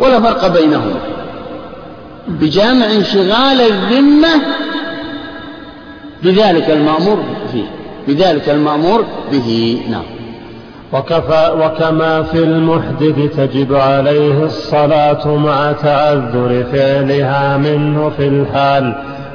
ولا 0.00 0.20
فرق 0.20 0.46
بينهما. 0.46 1.00
بجامع 2.28 2.86
انشغال 2.86 3.60
الذمة 3.60 4.28
بذلك 6.22 6.70
المأمور 6.70 7.22
فيه 7.52 7.64
بذلك 8.08 8.48
المأمور 8.48 9.04
به. 9.32 9.82
نعم. 9.90 10.17
وكفى 10.92 11.52
وكما 11.60 12.22
في 12.22 12.38
المحدث 12.38 13.36
تجب 13.36 13.74
عليه 13.74 14.44
الصلاة 14.44 15.36
مع 15.36 15.72
تعذر 15.72 16.64
فعلها 16.72 17.56
منه 17.56 18.10
في 18.16 18.28
الحال 18.28 18.94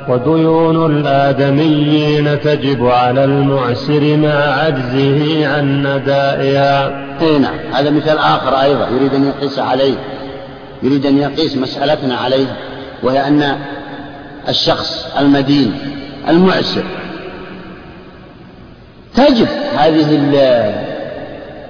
وديون 0.10 0.86
الآدميين 0.97 2.41
تجب 2.41 2.86
على 2.86 3.24
المعسر 3.24 4.18
مع 4.18 4.30
عجزه 4.30 5.47
عن 5.47 5.88
ندائها. 5.88 6.88
اي 7.22 7.39
نعم 7.39 7.56
هذا 7.74 7.89
مثال 7.89 8.18
آخر 8.18 8.62
أيضا 8.62 8.88
يريد 8.88 9.14
أن 9.14 9.28
يقيس 9.28 9.60
عليه 9.60 9.95
يريد 10.84 11.06
أن 11.06 11.18
يقيس 11.18 11.58
مسألتنا 11.58 12.16
عليه 12.16 12.58
وهي 13.04 13.28
أن 13.28 13.58
الشخص 14.49 15.08
المدين 15.20 15.74
المعسر 16.30 16.84
تجب 19.16 19.47
هذه 19.78 20.16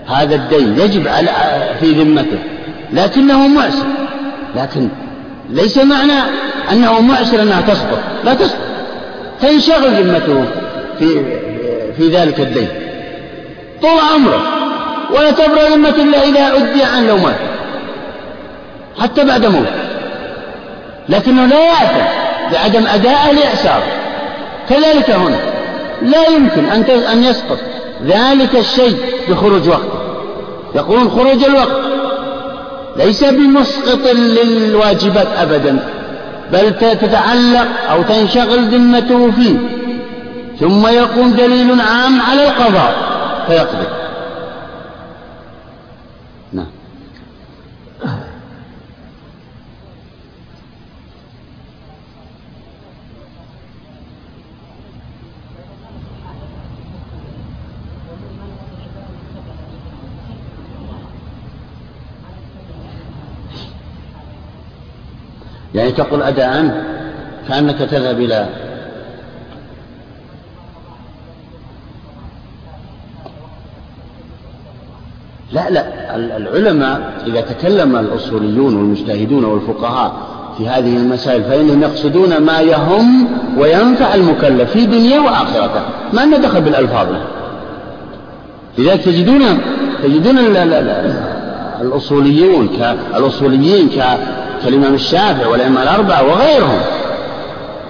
هذا 0.08 0.36
الدين 0.36 0.80
يجب 0.80 1.08
على 1.08 1.30
في 1.80 1.92
ذمته 1.92 2.40
لكنه 2.94 3.48
معسر 3.48 3.86
لكن 4.56 4.88
ليس 5.50 5.78
معنى 5.78 6.20
أنه 6.72 7.02
معسر 7.02 7.42
أنها 7.42 7.62
تسقط 7.62 8.00
لا 8.26 8.34
تسقط 8.34 8.58
تنشغل 9.42 10.04
ذمته 10.04 10.46
في 11.00 11.26
في 11.98 12.10
ذلك 12.10 12.40
الدين. 12.40 12.68
طول 13.82 14.00
عمره 14.14 14.42
ولا 15.14 15.32
تبرأ 15.32 15.70
ذمة 15.70 15.90
إلا 15.90 16.24
إذا 16.24 16.58
أدي 16.58 16.84
عن 16.84 17.08
لو 17.08 17.18
مات 17.18 17.36
حتى 19.02 19.24
بعد 19.24 19.46
موت 19.46 19.68
لكنه 21.10 21.46
لا 21.46 21.66
يأثم 21.66 22.06
بعدم 22.54 22.88
أداء 22.88 23.32
الإعسار. 23.32 23.84
كذلك 24.70 25.10
هنا 25.10 25.38
لا 26.02 26.28
يمكن 26.28 26.66
أن 26.66 26.84
أن 27.12 27.24
يسقط 27.24 27.60
ذلك 28.06 28.56
الشيء 28.56 28.98
بخروج 29.30 29.70
وقته 29.70 30.04
يقولون 30.76 31.10
خروج 31.10 31.44
الوقت. 31.44 31.82
ليس 32.98 33.24
بمسقط 33.24 34.08
للواجبات 34.16 35.28
أبدا 35.28 35.80
بل 36.52 36.74
تتعلق 36.80 37.68
أو 37.92 38.04
تنشغل 38.04 38.66
ذمته 38.66 39.32
فيه. 39.32 39.56
ثم 40.60 40.88
يقوم 40.88 41.32
دليل 41.32 41.82
عام 41.82 42.22
على 42.22 42.48
القضاء 42.48 42.96
فيقضي 43.48 43.88
نعم 46.54 46.66
يعني 65.76 65.92
تقول 65.92 66.22
أداء 66.24 66.84
كأنك 67.48 67.78
تذهب 67.78 68.20
إلى 68.20 68.48
لا 75.52 75.70
لا 75.70 76.16
العلماء 76.16 77.14
إذا 77.28 77.42
تكلم 77.42 77.96
الأصوليون 77.96 78.76
والمجتهدون 78.76 79.46
والفقهاء 79.46 80.14
في 80.58 80.68
هذه 80.68 80.98
المسائل 80.98 81.44
فإنهم 81.44 81.82
يقصدون 81.82 82.38
ما 82.38 82.62
يهم 82.62 83.28
وينفع 83.58 84.16
المكلف 84.16 84.72
في 84.72 84.86
دنيا 84.86 85.20
وآخرته 85.20 85.82
ما 86.14 86.26
لنا 86.26 86.38
دخل 86.38 86.62
بالألفاظ. 86.62 87.08
لذلك 88.78 89.02
تجدون 89.02 89.42
تجدون 90.04 90.38
الأصوليون 91.82 92.68
كالأصوليين 92.68 93.90
كالإمام 94.64 94.94
الشافعي 94.94 95.46
والأئمة 95.46 95.84
الأربعة 95.84 96.24
وغيرهم 96.24 96.80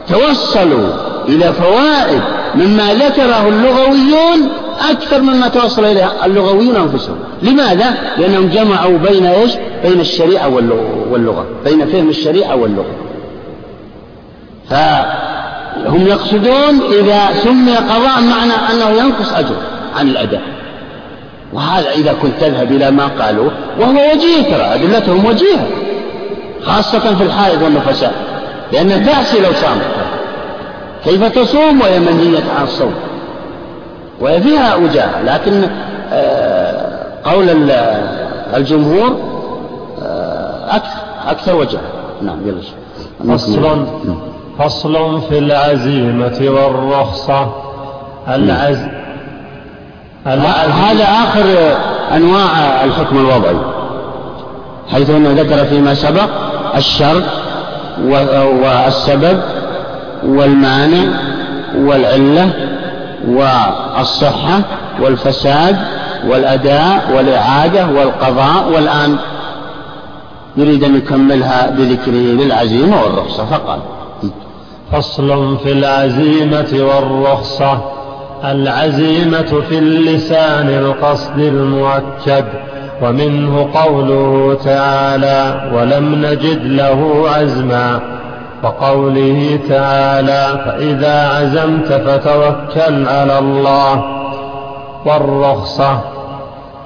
توصلوا 0.09 0.89
إلى 1.29 1.53
فوائد 1.53 2.21
مما 2.55 2.93
ذكره 2.93 3.47
اللغويون 3.47 4.49
أكثر 4.91 5.21
مما 5.21 5.47
توصل 5.47 5.85
إليه 5.85 6.25
اللغويون 6.25 6.75
أنفسهم. 6.75 7.15
لماذا؟ 7.41 7.93
لأنهم 8.17 8.47
جمعوا 8.47 8.97
بين 8.97 9.25
إيش؟ 9.25 9.51
بين 9.83 9.99
الشريعة 9.99 10.49
واللغة. 11.11 11.45
بين 11.65 11.85
فهم 11.85 12.09
الشريعة 12.09 12.55
واللغة. 12.55 12.95
فهم 14.69 16.07
يقصدون 16.07 16.81
إذا 16.99 17.33
سمي 17.43 17.75
قضاء 17.75 18.21
معنى 18.21 18.53
أنه 18.73 18.89
ينقص 18.89 19.33
أجر 19.33 19.55
عن 19.99 20.07
الأداء. 20.07 20.41
وهذا 21.53 21.91
إذا 21.91 22.13
كنت 22.21 22.31
تذهب 22.41 22.71
إلى 22.71 22.91
ما 22.91 23.07
قالوا 23.07 23.49
وهو 23.79 24.11
وجيه 24.13 24.41
ترى 24.43 24.63
أدلتهم 24.63 25.25
وجيهة. 25.25 25.67
خاصة 26.65 27.15
في 27.15 27.23
الحائض 27.23 27.61
والنفساء 27.61 28.13
لأنه 28.71 29.05
تعسي 29.05 29.39
لو 29.39 29.53
صامت. 29.53 29.81
كيف 31.03 31.23
تصوم 31.23 31.81
وهي 31.81 31.99
منهية 31.99 32.43
عن 32.57 32.63
الصوم؟ 32.63 32.93
وهي 34.21 34.41
فيها 34.41 34.75
وجاهة 34.75 35.21
لكن 35.21 35.69
آه، 36.13 37.03
قول 37.25 37.71
الجمهور 38.55 39.17
آه، 40.03 40.75
أكثر 40.75 40.99
أكثر 41.27 41.55
وجاهة. 41.55 41.81
نعم 42.21 42.37
يلا 42.45 43.37
فصل 43.37 43.85
فصل 44.59 45.21
في 45.21 45.37
العزيمة 45.37 46.39
والرخصة. 46.41 47.63
العز 48.27 48.79
هذا 50.25 51.03
آخر 51.03 51.75
أنواع 52.15 52.83
الحكم 52.83 53.17
الوضعي 53.17 53.55
حيث 54.91 55.09
أنه 55.09 55.41
ذكر 55.41 55.65
فيما 55.65 55.93
سبق 55.93 56.29
الشرط 56.75 57.23
والسبب 58.63 59.41
والمانع 60.25 61.03
والعلة 61.75 62.49
والصحة 63.27 64.61
والفساد 65.01 65.77
والأداء 66.27 67.11
والإعادة 67.15 67.87
والقضاء 67.87 68.71
والآن. 68.75 69.15
يريد 70.57 70.83
أن 70.83 70.95
يكملها 70.97 71.69
بذكره 71.69 72.43
للعزيمة 72.43 73.03
والرخصة 73.03 73.45
فقال 73.45 73.79
فصل 74.91 75.57
في 75.57 75.71
العزيمة 75.71 76.67
والرخصة. 76.73 77.81
العزيمة 78.45 79.61
في 79.69 79.77
اللسان 79.79 80.69
القصد 80.69 81.39
المؤكد. 81.39 82.45
ومنه 83.03 83.69
قوله 83.73 84.57
تعالى 84.65 85.71
ولم 85.73 86.25
نجد 86.25 86.65
له 86.65 87.29
عزما 87.29 87.99
وقوله 88.63 89.59
تعالى 89.69 90.47
فإذا 90.65 91.29
عزمت 91.29 91.93
فتوكل 91.93 93.07
على 93.07 93.39
الله 93.39 94.03
والرخصة 95.05 95.99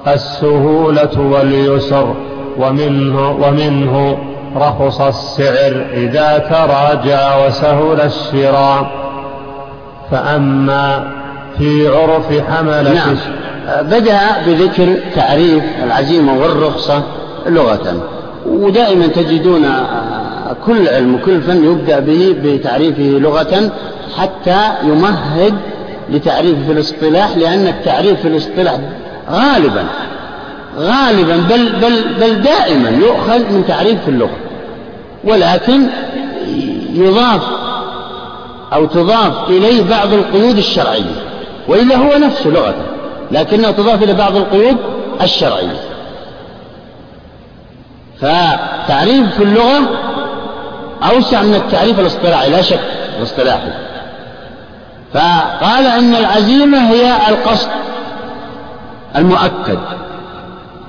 السهولة 0.06 1.20
واليسر 1.20 2.14
ومنه, 2.58 3.30
ومنه 3.30 4.18
رخص 4.56 5.00
السعر 5.00 5.86
إذا 5.92 6.38
تراجع 6.38 7.46
وسهل 7.46 8.00
الشراء 8.00 8.86
فأما 10.10 11.17
في 11.58 11.88
عرف 11.88 12.50
حملة 12.50 12.94
نعم. 12.94 13.16
بدأ 13.82 14.20
بذكر 14.46 14.94
تعريف 15.16 15.64
العزيمة 15.84 16.40
والرخصة 16.40 17.02
لغة. 17.46 18.08
ودائما 18.46 19.06
تجدون 19.06 19.70
كل 20.66 20.88
علم 20.88 21.14
وكل 21.14 21.40
فن 21.40 21.64
يبدأ 21.64 22.00
به 22.00 22.36
بتعريفه 22.44 23.02
لغة 23.02 23.70
حتى 24.18 24.70
يمهد 24.82 25.54
لتعريفه 26.10 26.66
في 26.66 26.72
الاصطلاح 26.72 27.36
لأن 27.36 27.66
التعريف 27.66 28.20
في 28.20 28.28
الاصطلاح 28.28 28.78
غالبا 29.30 29.84
غالبا 30.78 31.36
بل 31.36 31.68
بل 31.68 32.04
بل 32.20 32.42
دائما 32.42 32.90
يؤخذ 32.90 33.38
من 33.38 33.64
تعريف 33.68 34.02
في 34.04 34.08
اللغة. 34.08 34.36
ولكن 35.24 35.86
يضاف 36.94 37.42
أو 38.72 38.86
تضاف 38.86 39.48
إليه 39.48 39.82
بعض 39.82 40.12
القيود 40.12 40.58
الشرعية. 40.58 41.27
وإلا 41.68 41.96
هو 41.96 42.16
نفسه 42.16 42.50
لغة 42.50 42.74
لكنه 43.30 43.70
تضاف 43.70 44.02
إلى 44.02 44.12
بعض 44.12 44.36
القيود 44.36 44.76
الشرعية. 45.22 45.80
فتعريف 48.20 49.34
في 49.36 49.42
اللغة 49.42 49.80
أوسع 51.02 51.42
من 51.42 51.54
التعريف 51.54 52.00
الاصطلاحي 52.00 52.50
لا 52.50 52.62
شك 52.62 52.80
الاصطلاحي. 53.18 53.70
فقال 55.14 55.86
أن 55.86 56.14
العزيمة 56.14 56.90
هي 56.90 57.28
القصد 57.28 57.68
المؤكد 59.16 59.78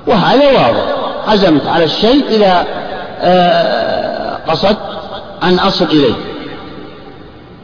وهذا 0.06 0.46
واضح. 0.46 0.84
عزمت 1.28 1.66
على 1.66 1.84
الشيء 1.84 2.24
إذا 2.28 2.66
آه، 3.22 4.38
قصدت 4.48 4.78
أن 5.42 5.58
أصل 5.58 5.84
إليه 5.84 6.14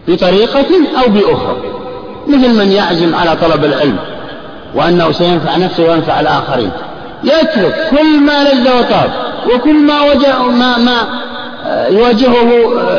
بطريقة 0.09 0.67
أو 1.03 1.11
بأخرى. 1.11 1.57
مثل 2.29 2.55
من 2.55 2.73
يعزم 2.73 3.15
على 3.15 3.37
طلب 3.37 3.65
العلم 3.65 3.97
وأنه 4.75 5.13
سينفع 5.13 5.57
نفسه 5.57 5.91
وينفع 5.91 6.21
الآخرين. 6.21 6.71
يترك 7.25 7.89
كل 7.91 8.21
ما 8.21 8.45
لذ 8.45 8.69
وطاب 8.79 9.11
وكل 9.55 9.75
ما 9.75 10.03
وجه 10.03 10.43
ما 10.43 10.79
ما 10.79 10.99
يواجهه 11.91 12.51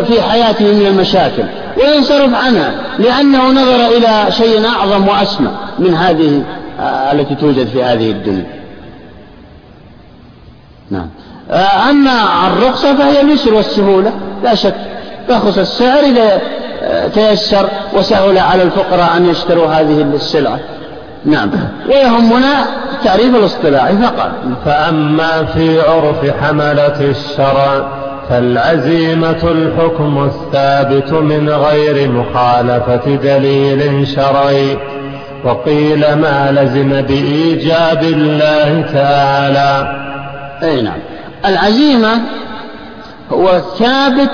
في 0.04 0.22
حياته 0.22 0.66
من 0.66 0.86
المشاكل 0.88 1.44
وينصرف 1.78 2.36
عنها 2.46 2.72
لأنه 3.00 3.52
نظر 3.52 3.98
إلى 3.98 4.32
شيء 4.32 4.68
أعظم 4.68 5.08
وأسمى 5.08 5.52
من 5.80 5.96
هذه 5.96 6.44
التي 7.14 7.36
توجد 7.36 7.68
في 7.68 7.84
هذه 7.84 8.12
الدنيا. 8.12 8.46
نعم. 10.92 11.10
أما 11.90 12.48
الرخصة 12.48 12.96
فهي 12.96 13.22
اليسر 13.22 13.54
والسهولة 13.54 14.12
لا 14.44 14.56
شك. 14.56 14.76
رخص 15.30 15.58
السعر 15.58 16.00
إذا 16.00 16.42
تيسر 17.14 17.70
وسهل 17.94 18.38
على 18.38 18.64
الفقراء 18.64 19.18
أن 19.18 19.30
يشتروا 19.30 19.68
هذه 19.68 20.02
السلعة. 20.02 20.60
نعم. 21.26 21.50
ويهمنا 21.90 22.66
التعريف 22.94 23.36
الاصطلاحي 23.36 23.98
فقط. 23.98 24.32
فأما 24.66 25.46
في 25.46 25.82
عرف 25.82 26.42
حملة 26.42 27.02
الشرع 27.02 27.88
فالعزيمة 28.30 29.44
الحكم 29.44 30.26
الثابت 30.26 31.14
من 31.14 31.50
غير 31.50 32.10
مخالفة 32.10 33.16
دليل 33.16 34.08
شرعي. 34.08 34.78
وقيل 35.44 36.00
ما 36.00 36.52
لزم 36.52 37.02
بإيجاب 37.02 38.04
الله 38.04 38.86
تعالى. 38.94 39.96
أي 40.64 40.82
نعم. 40.82 41.00
العزيمة 41.46 42.22
هو 43.32 43.62
ثابت 43.80 44.32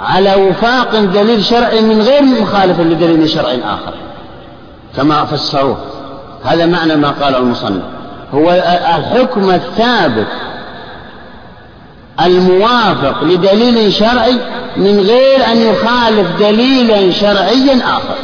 على 0.00 0.34
وفاق 0.34 1.00
دليل 1.00 1.44
شرعي 1.44 1.80
من 1.80 2.02
غير 2.02 2.22
مخالف 2.22 2.80
لدليل 2.80 3.28
شرعي 3.28 3.60
آخر. 3.64 3.94
كما 4.96 5.24
فسروه. 5.24 5.78
هذا 6.44 6.66
معنى 6.66 6.96
ما 6.96 7.10
قال 7.10 7.36
المصنف. 7.36 7.82
هو 8.34 8.50
الحكم 8.98 9.50
الثابت 9.50 10.26
الموافق 12.20 13.24
لدليل 13.24 13.92
شرعي 13.92 14.36
من 14.76 15.00
غير 15.00 15.46
أن 15.46 15.56
يخالف 15.56 16.38
دليلا 16.40 17.10
شرعيا 17.10 17.78
آخر. 17.84 18.16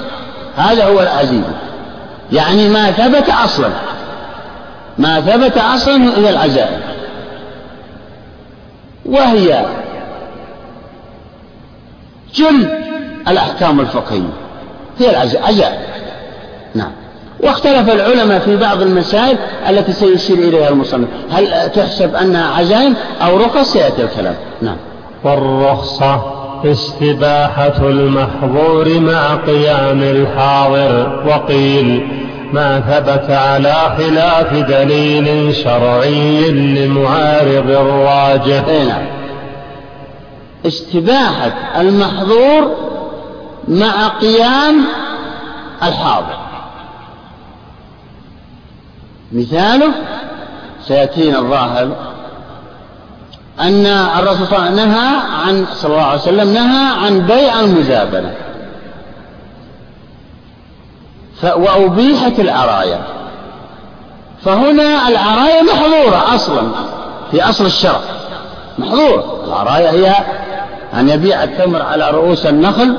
هذا 0.56 0.84
هو 0.84 1.00
العزيز. 1.00 1.44
يعني 2.32 2.68
ما 2.68 2.90
ثبت 2.90 3.30
أصلا. 3.44 3.70
ما 4.98 5.20
ثبت 5.20 5.58
أصلا 5.58 6.18
هي 6.18 6.30
العزائم. 6.30 6.80
وهي 9.06 9.64
جل 12.34 12.68
الأحكام 13.28 13.80
الفقهية. 13.80 14.30
هي 14.98 15.10
العزائم 15.10 15.78
نعم. 16.74 16.92
واختلف 17.40 17.90
العلماء 17.90 18.38
في 18.38 18.56
بعض 18.56 18.82
المسائل 18.82 19.36
التي 19.68 19.92
سيشير 19.92 20.38
إليها 20.38 20.68
المصنف. 20.68 21.08
هل 21.30 21.70
تحسب 21.70 22.14
أنها 22.14 22.54
عزائم 22.54 22.94
أو 23.22 23.36
رخص؟ 23.36 23.72
سيأتي 23.72 24.02
الكلام. 24.04 24.34
نعم. 24.62 24.76
والرخصة 25.24 26.22
استباحة 26.64 27.78
المحظور 27.82 29.00
مع 29.00 29.34
قيام 29.34 30.02
الحاضر. 30.02 31.22
وقيل 31.26 32.08
ما 32.52 32.80
ثبت 32.80 33.30
على 33.30 33.74
خلاف 33.98 34.52
دليل 34.52 35.54
شرعي 35.54 36.50
لمعارض 36.50 37.70
الراجح. 37.70 38.64
نعم. 38.88 39.19
استباحة 40.66 41.80
المحظور 41.80 42.76
مع 43.68 44.08
قيام 44.08 44.84
الحاضر. 45.82 46.38
مثاله 49.32 49.92
سيأتينا 50.86 51.38
الظاهر 51.38 51.96
أن 53.60 53.86
الرسول 53.86 54.46
صلى 54.46 55.92
الله 55.92 56.02
عليه 56.02 56.20
وسلم 56.20 56.54
نهى 56.54 57.04
عن 57.04 57.20
بيع 57.20 57.60
المزابنة. 57.60 58.34
وأبيحت 61.44 62.40
العرايا. 62.40 63.00
فهنا 64.44 65.08
العرايا 65.08 65.62
محظورة 65.62 66.34
أصلا 66.34 66.62
في 67.30 67.42
أصل 67.48 67.66
الشرع. 67.66 68.00
محظورة. 68.78 69.44
العرايا 69.46 69.90
هي 69.90 70.14
أن 70.94 71.08
يبيع 71.08 71.44
التمر 71.44 71.82
على 71.82 72.10
رؤوس 72.10 72.46
النخل 72.46 72.96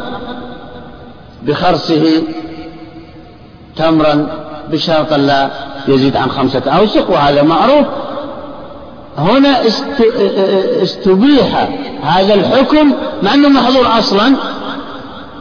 بخرسه 1.44 2.24
تمرا 3.78 4.28
بشرط 4.72 5.14
لا 5.14 5.50
يزيد 5.88 6.18
عن 6.18 6.32
خمسة 6.32 6.62
أوسق 6.68 7.10
وهذا 7.10 7.42
معروف. 7.42 7.86
هنا 9.18 9.62
استبيح 10.84 11.70
هذا 12.04 12.34
الحكم 12.34 12.94
مع 13.24 13.34
أنه 13.34 13.50
محظور 13.50 14.00
أصلا 14.00 14.36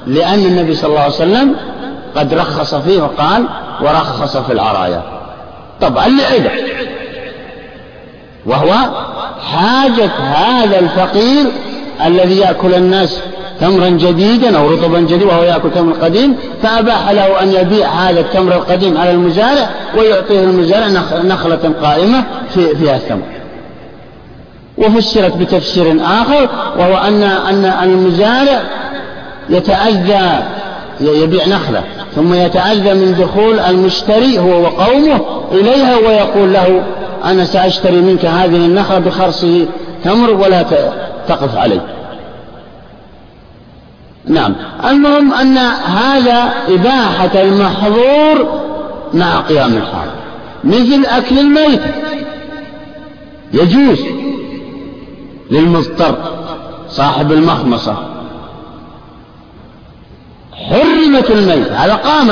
لأن 0.07 0.39
النبي 0.39 0.75
صلى 0.75 0.89
الله 0.89 1.01
عليه 1.01 1.15
وسلم 1.15 1.57
قد 2.17 2.35
رخص 2.35 2.75
فيه 2.75 3.03
وقال 3.03 3.45
ورخص 3.81 4.37
في 4.37 4.53
العرايا 4.53 5.03
طبعا 5.81 6.09
لعدة 6.09 6.51
وهو 8.47 8.73
حاجة 9.53 10.11
هذا 10.19 10.79
الفقير 10.79 11.47
الذي 12.07 12.39
يأكل 12.39 12.75
الناس 12.75 13.21
تمرا 13.61 13.89
جديدا 13.89 14.59
أو 14.59 14.71
رطبا 14.71 15.01
جديدا 15.01 15.27
وهو 15.27 15.43
يأكل 15.43 15.71
تمر 15.71 15.93
قديم 15.93 16.37
فأباح 16.63 17.11
له 17.11 17.43
أن 17.43 17.53
يبيع 17.53 17.89
هذا 17.89 18.21
التمر 18.21 18.53
القديم 18.53 18.99
على 18.99 19.11
المزارع 19.11 19.71
ويعطيه 19.99 20.41
المزارع 20.41 20.89
نخلة 21.25 21.73
قائمة 21.83 22.25
في 22.55 22.77
فيها 22.77 22.97
التمر. 22.97 23.41
وفسرت 24.79 25.37
بتفسير 25.37 25.97
آخر 26.03 26.49
وهو 26.79 26.97
أن 26.97 27.23
أن 27.23 27.65
المزارع 27.83 28.63
يتأذى 29.51 30.43
يبيع 31.01 31.47
نخلة 31.47 31.83
ثم 32.17 32.35
يتأذى 32.35 32.95
من 32.95 33.17
دخول 33.21 33.61
المشتري 33.61 34.39
هو 34.39 34.63
وقومه 34.63 35.21
إليها 35.53 35.97
ويقول 35.97 36.53
له 36.53 36.83
أنا 37.25 37.45
سأشتري 37.45 37.97
منك 37.97 38.25
هذه 38.25 38.57
النخلة 38.57 38.99
بخرصه 38.99 39.67
تمر 40.05 40.31
ولا 40.31 40.65
تقف 41.29 41.57
عليه. 41.57 41.81
نعم. 44.27 44.55
المهم 44.85 45.35
أن 45.35 45.59
هذا 45.87 46.53
إباحة 46.69 47.43
المحظور 47.43 48.61
مع 49.15 49.41
قيام 49.41 49.77
الحال. 49.77 50.09
مثل 50.65 51.07
أكل 51.07 51.39
الميت. 51.39 51.81
يجوز 53.53 54.01
للمضطر 55.51 56.15
صاحب 56.89 57.33
المخمصة. 57.33 57.97
حرمت 60.53 61.31
الميت. 61.31 61.73
هذا 61.73 61.95
قام. 61.95 62.27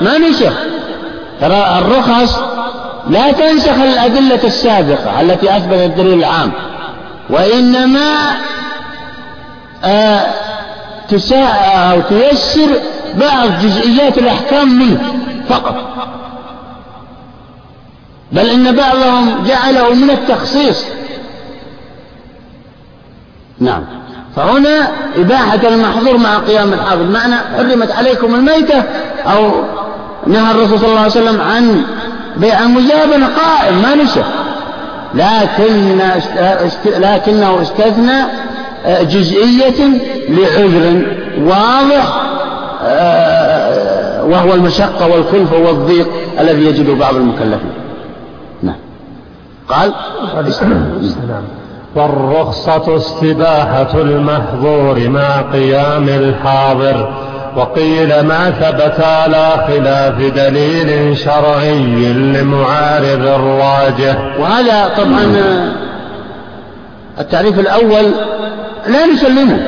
ما 0.00 0.18
نسخ. 0.18 0.52
ترى 1.40 1.78
الرخص 1.78 2.38
لا 3.08 3.32
تنسخ 3.32 3.74
الأدلة 3.74 4.44
السابقة 4.44 5.20
التي 5.20 5.56
أثبتت 5.56 5.80
الدليل 5.80 6.18
العام. 6.18 6.52
وإنما 7.30 8.36
آه 9.84 10.26
تساء 11.08 11.72
أو 11.92 12.00
تيسر 12.00 12.68
بعض 13.14 13.48
جزئيات 13.62 14.18
الأحكام 14.18 14.78
منه 14.78 15.14
فقط. 15.48 15.76
بل 18.32 18.50
إن 18.50 18.76
بعضهم 18.76 19.44
جعله 19.44 19.94
من 19.94 20.10
التخصيص. 20.10 20.84
نعم. 23.58 23.84
فهنا 24.36 24.88
إباحة 25.16 25.68
المحظور 25.68 26.16
مع 26.18 26.38
قيام 26.38 26.72
الحاضر. 26.72 27.04
معنى 27.04 27.34
حرمت 27.56 27.90
عليكم 27.92 28.34
الميتة 28.34 28.82
أو 29.26 29.52
نهى 30.26 30.50
الرسول 30.50 30.78
صلى 30.78 30.88
الله 30.88 31.00
عليه 31.00 31.10
وسلم 31.10 31.40
عن 31.40 31.84
بيع 32.36 32.60
المزابنة 32.60 33.26
قائم 33.26 33.82
ما 33.82 33.94
نسى. 33.94 34.24
لكن 35.14 35.98
لكنه 36.86 37.62
استثنى 37.62 38.22
جزئية 39.02 40.00
لعذر 40.28 41.02
واضح 41.38 42.22
وهو 44.30 44.54
المشقة 44.54 45.06
والكلفة 45.06 45.56
والضيق 45.56 46.08
الذي 46.40 46.66
يجده 46.66 46.94
بعض 46.94 47.14
المكلفين. 47.14 47.72
نعم. 48.62 48.76
قال؟ 49.68 49.92
والرخصة 51.96 52.96
استباحة 52.96 54.00
المحظور 54.00 55.08
مع 55.08 55.40
قيام 55.40 56.08
الحاضر. 56.08 57.12
وقيل 57.56 58.20
ما 58.20 58.50
ثبت 58.50 59.04
على 59.04 59.64
خلاف 59.68 60.34
دليل 60.34 61.18
شرعي 61.18 62.12
لمعارض 62.12 63.26
الراجح. 63.26 64.38
وهذا 64.38 64.90
طبعا 64.96 65.36
التعريف 67.20 67.58
الأول 67.58 68.04
لا 68.86 69.06
نسلمه 69.06 69.58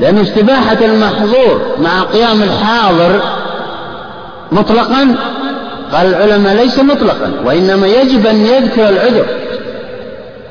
لأن 0.00 0.18
استباحة 0.18 0.78
المحظور 0.84 1.60
مع 1.78 2.02
قيام 2.02 2.42
الحاضر 2.42 3.20
مطلقا 4.52 5.14
قال 5.92 6.14
العلماء 6.14 6.54
ليس 6.54 6.78
مطلقا 6.78 7.32
وإنما 7.44 7.86
يجب 7.86 8.26
أن 8.26 8.36
يذكر 8.46 8.88
العذر. 8.88 9.26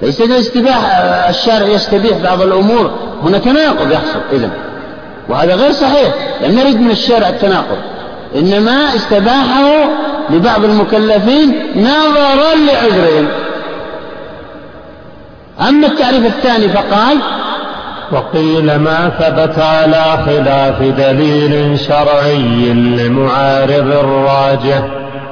ليس 0.01 0.21
الاستباحة 0.21 0.89
الشارع 1.29 1.67
يستبيح 1.67 2.17
بعض 2.17 2.41
الأمور 2.41 2.91
هنا 3.23 3.37
تناقض 3.37 3.91
يحصل 3.91 4.19
إذا 4.33 4.49
وهذا 5.29 5.55
غير 5.55 5.71
صحيح 5.71 6.13
لم 6.41 6.59
نرد 6.59 6.81
من 6.81 6.91
الشارع 6.91 7.29
التناقض. 7.29 7.77
إنما 8.35 8.95
استباحه 8.95 9.85
لبعض 10.29 10.63
المكلفين 10.63 11.55
نظرا 11.75 12.55
لعذرهم. 12.67 13.27
أما 15.69 15.87
التعريف 15.87 16.25
الثاني 16.25 16.69
فقال 16.69 17.17
وقيل 18.11 18.75
ما 18.75 19.11
ثبت 19.19 19.59
على 19.59 20.23
خلاف 20.25 20.81
دليل 20.81 21.79
شرعي 21.79 22.73
لمعارض 22.73 23.91
الراجح. 23.91 24.81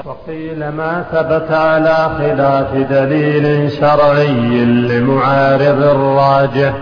وقيل 0.06 0.70
ما 0.70 1.06
ثبت 1.12 1.52
على 1.52 2.12
خلاف 2.18 2.89
دليل 2.89 3.72
شرعي 3.72 4.66
لمعارض 4.66 5.84
الراجح. 5.84 6.74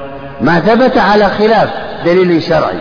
ما 0.42 0.60
ثبت 0.60 0.98
على 0.98 1.30
خلاف 1.30 1.70
دليل 2.06 2.44
شرعي. 2.44 2.80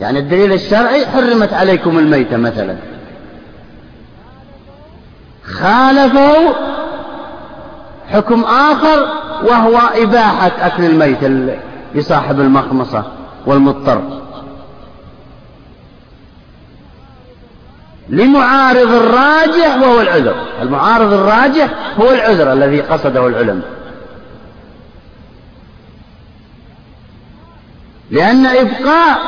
يعني 0.00 0.18
الدليل 0.18 0.52
الشرعي 0.52 1.06
حرمت 1.06 1.52
عليكم 1.52 1.98
الميتة 1.98 2.36
مثلا. 2.36 2.76
خالفه 5.44 6.54
حكم 8.08 8.44
آخر 8.44 9.08
وهو 9.44 9.78
إباحة 9.78 10.52
أكل 10.60 10.84
الميت 10.84 11.52
لصاحب 11.94 12.40
المخمصة 12.40 13.04
والمضطر. 13.46 14.22
لمعارض 18.08 18.92
الراجح 18.92 19.76
وهو 19.82 20.00
العذر. 20.00 20.34
المعارض 20.62 21.12
الراجح 21.12 21.68
هو 22.00 22.10
العذر 22.10 22.52
الذي 22.52 22.80
قصده 22.80 23.26
العلماء. 23.26 23.76
لأن 28.10 28.46
إبقاء 28.46 29.18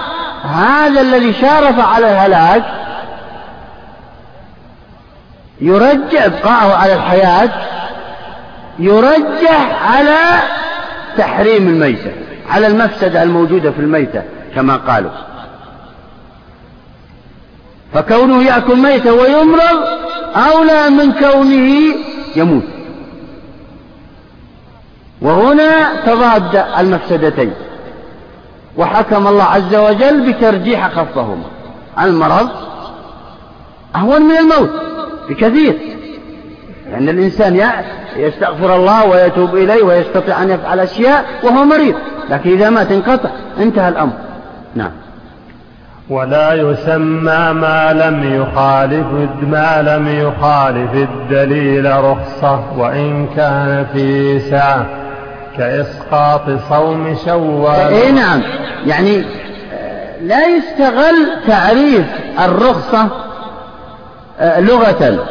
هذا 0.44 1.00
الذي 1.00 1.32
شارف 1.32 1.80
على 1.80 2.12
الهلاك 2.12 2.64
يرجع 5.60 6.26
إبقاءه 6.26 6.74
على 6.74 6.94
الحياة 6.94 7.50
يرجح 8.78 9.92
على 9.92 10.18
تحريم 11.18 11.68
الميتة 11.68 12.12
على 12.50 12.66
المفسدة 12.66 13.22
الموجودة 13.22 13.70
في 13.70 13.78
الميتة 13.78 14.22
كما 14.54 14.76
قالوا. 14.76 15.10
فكونه 17.94 18.42
يأكل 18.42 18.76
ميتة 18.76 19.12
ويمرض 19.12 19.84
أولى 20.36 20.90
من 20.90 21.12
كونه 21.12 21.94
يموت. 22.36 22.64
وهنا 25.22 26.04
تضاد 26.06 26.64
المفسدتين. 26.78 27.52
وحكم 28.78 29.26
الله 29.26 29.44
عز 29.44 29.74
وجل 29.74 30.32
بترجيح 30.32 30.88
خفهما 30.88 31.44
المرض 32.00 32.48
أهون 33.96 34.22
من 34.22 34.36
الموت 34.36 34.70
بكثير 35.28 35.78
لأن 36.90 37.08
الإنسان 37.08 37.70
يستغفر 38.16 38.76
الله 38.76 39.06
ويتوب 39.06 39.54
إليه 39.54 39.82
ويستطيع 39.82 40.42
أن 40.42 40.50
يفعل 40.50 40.80
أشياء 40.80 41.24
وهو 41.42 41.64
مريض 41.64 41.94
لكن 42.30 42.50
إذا 42.50 42.70
مات 42.70 42.92
انقطع 42.92 43.30
انتهى 43.60 43.88
الأمر. 43.88 44.12
نعم. 44.74 44.90
ولا 46.10 46.54
يسمى 46.54 47.52
ما 47.52 47.92
لم 47.92 48.34
يخالف 48.42 49.06
ما 49.42 49.82
لم 49.82 50.08
يخالف 50.08 50.94
الدليل 50.94 52.04
رخصة 52.04 52.78
وإن 52.78 53.26
كان 53.36 53.86
في 53.92 54.38
ساعة. 54.40 54.86
كإسقاط 55.58 56.42
صوم 56.68 57.16
شوال. 57.24 57.92
إيه 57.92 58.10
نعم. 58.10 58.42
يعني 58.86 59.24
لا 60.22 60.46
يستغل 60.46 61.28
تعريف 61.46 62.06
الرخصة 62.44 63.08
آه، 64.40 64.60
لغة. 64.60 65.26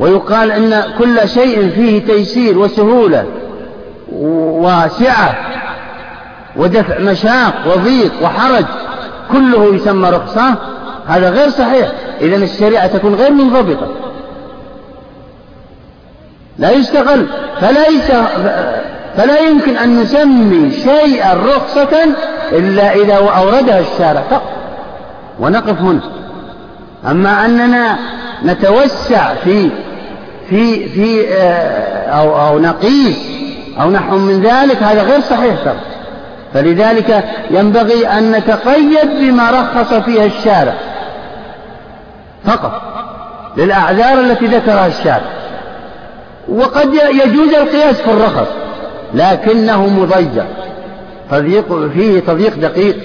ويقال 0.00 0.52
إن 0.52 0.82
كل 0.98 1.28
شيء 1.28 1.70
فيه 1.70 2.06
تيسير 2.06 2.58
وسهولة 2.58 3.24
وسعة 4.12 5.36
ودفع 6.56 6.98
مشاق 6.98 7.54
وضيق 7.66 8.12
وحرج 8.22 8.64
كله 9.32 9.74
يسمى 9.74 10.08
رخصة. 10.08 10.54
هذا 11.06 11.30
غير 11.30 11.48
صحيح. 11.48 11.88
إذا 12.20 12.36
الشريعة 12.36 12.86
تكون 12.86 13.14
غير 13.14 13.32
منضبطة. 13.32 13.88
لا 16.58 16.70
يستغل 16.70 17.26
فليس 17.60 18.10
فلا 19.16 19.38
يمكن 19.38 19.76
أن 19.76 20.00
نسمي 20.00 20.70
شيئا 20.70 21.34
رخصة 21.34 22.04
إلا 22.52 22.94
إذا 22.94 23.14
أوردها 23.14 23.80
الشارع 23.80 24.22
فقط. 24.30 24.52
ونقف 25.40 25.80
هنا. 25.80 26.00
أما 27.10 27.44
أننا 27.44 27.98
نتوسع 28.44 29.34
في 29.34 29.70
في 30.48 30.88
في 30.88 31.28
آه، 31.34 32.10
أو 32.10 32.48
أو 32.48 32.58
نقيس 32.58 33.18
أو 33.80 33.90
نحو 33.90 34.16
من 34.16 34.42
ذلك 34.42 34.82
هذا 34.82 35.02
غير 35.02 35.20
صحيح 35.20 35.54
ترى. 35.64 35.80
فلذلك 36.54 37.24
ينبغي 37.50 38.08
أن 38.08 38.32
نتقيد 38.32 39.10
بما 39.20 39.50
رخص 39.50 39.94
فيها 39.94 40.24
الشارع 40.24 40.74
فقط 42.44 42.82
للأعذار 43.56 44.20
التي 44.20 44.46
ذكرها 44.46 44.86
الشارع. 44.86 45.30
وقد 46.48 46.94
يجوز 46.94 47.54
القياس 47.54 48.00
في 48.00 48.10
الرخص. 48.10 48.59
لكنه 49.14 49.86
مضيق 49.86 50.46
تضييق 51.30 51.88
فيه 51.94 52.20
تضييق 52.20 52.54
دقيق. 52.54 52.96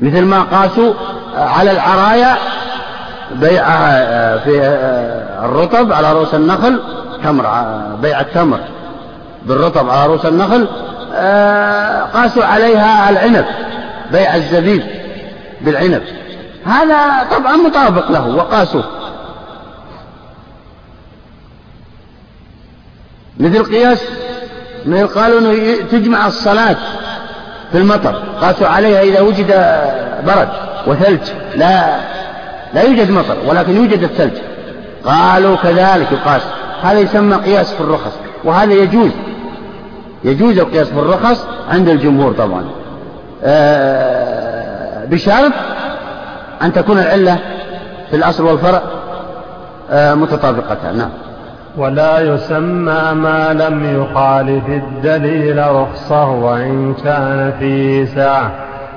مثل 0.00 0.24
ما 0.24 0.42
قاسوا 0.42 0.94
على 1.36 1.70
العرايا 1.70 2.36
بيع 3.34 3.64
في 4.38 4.60
الرطب 5.44 5.92
على 5.92 6.12
رؤوس 6.12 6.34
النخل 6.34 6.80
تمر 7.24 7.46
بيع 8.02 8.20
التمر 8.20 8.60
بالرطب 9.46 9.90
على 9.90 10.06
رؤوس 10.06 10.26
النخل 10.26 10.68
قاسوا 12.14 12.44
عليها 12.44 13.10
العنب 13.10 13.44
بيع 14.12 14.36
الزبيب 14.36 14.82
بالعنب. 15.60 16.02
هذا 16.66 16.96
طبعا 17.30 17.56
مطابق 17.56 18.10
له 18.10 18.28
وقاسوه. 18.28 18.84
مثل 23.38 23.64
قياس 23.64 24.02
مثل 24.86 25.06
قالوا 25.06 25.38
إنه 25.40 25.76
تجمع 25.90 26.26
الصلاة 26.26 26.76
في 27.72 27.78
المطر. 27.78 28.22
قاسوا 28.40 28.66
عليها 28.66 29.00
إذا 29.02 29.20
وجد 29.20 29.46
برد 30.26 30.48
وثلج. 30.86 31.20
لا 31.56 31.96
لا 32.74 32.82
يوجد 32.82 33.10
مطر 33.10 33.36
ولكن 33.46 33.76
يوجد 33.76 34.02
الثلج. 34.02 34.38
قالوا 35.04 35.56
كذلك 35.56 36.12
يقاس. 36.12 36.42
هذا 36.82 36.98
يسمى 36.98 37.36
قياس 37.36 37.72
في 37.72 37.80
الرخص 37.80 38.12
وهذا 38.44 38.72
يجوز. 38.72 39.10
يجوز 40.24 40.58
القياس 40.58 40.88
في 40.88 40.98
الرخص 40.98 41.46
عند 41.70 41.88
الجمهور 41.88 42.32
طبعا. 42.32 42.64
آه، 43.44 45.04
بشرط 45.04 45.52
أن 46.62 46.72
تكون 46.72 46.98
العلة 46.98 47.38
في 48.10 48.16
الأصل 48.16 48.44
والفرع 48.44 48.82
آه، 49.90 50.14
متطابقتان. 50.14 50.96
نعم. 50.98 51.10
ولا 51.78 52.20
يسمى 52.20 53.12
ما 53.14 53.52
لم 53.52 54.02
يخالف 54.02 54.68
الدليل 54.68 55.66
رخصة 55.72 56.30
وإن 56.30 56.94
كان 56.94 57.52
فيه 57.58 58.04
سعة 58.04 58.50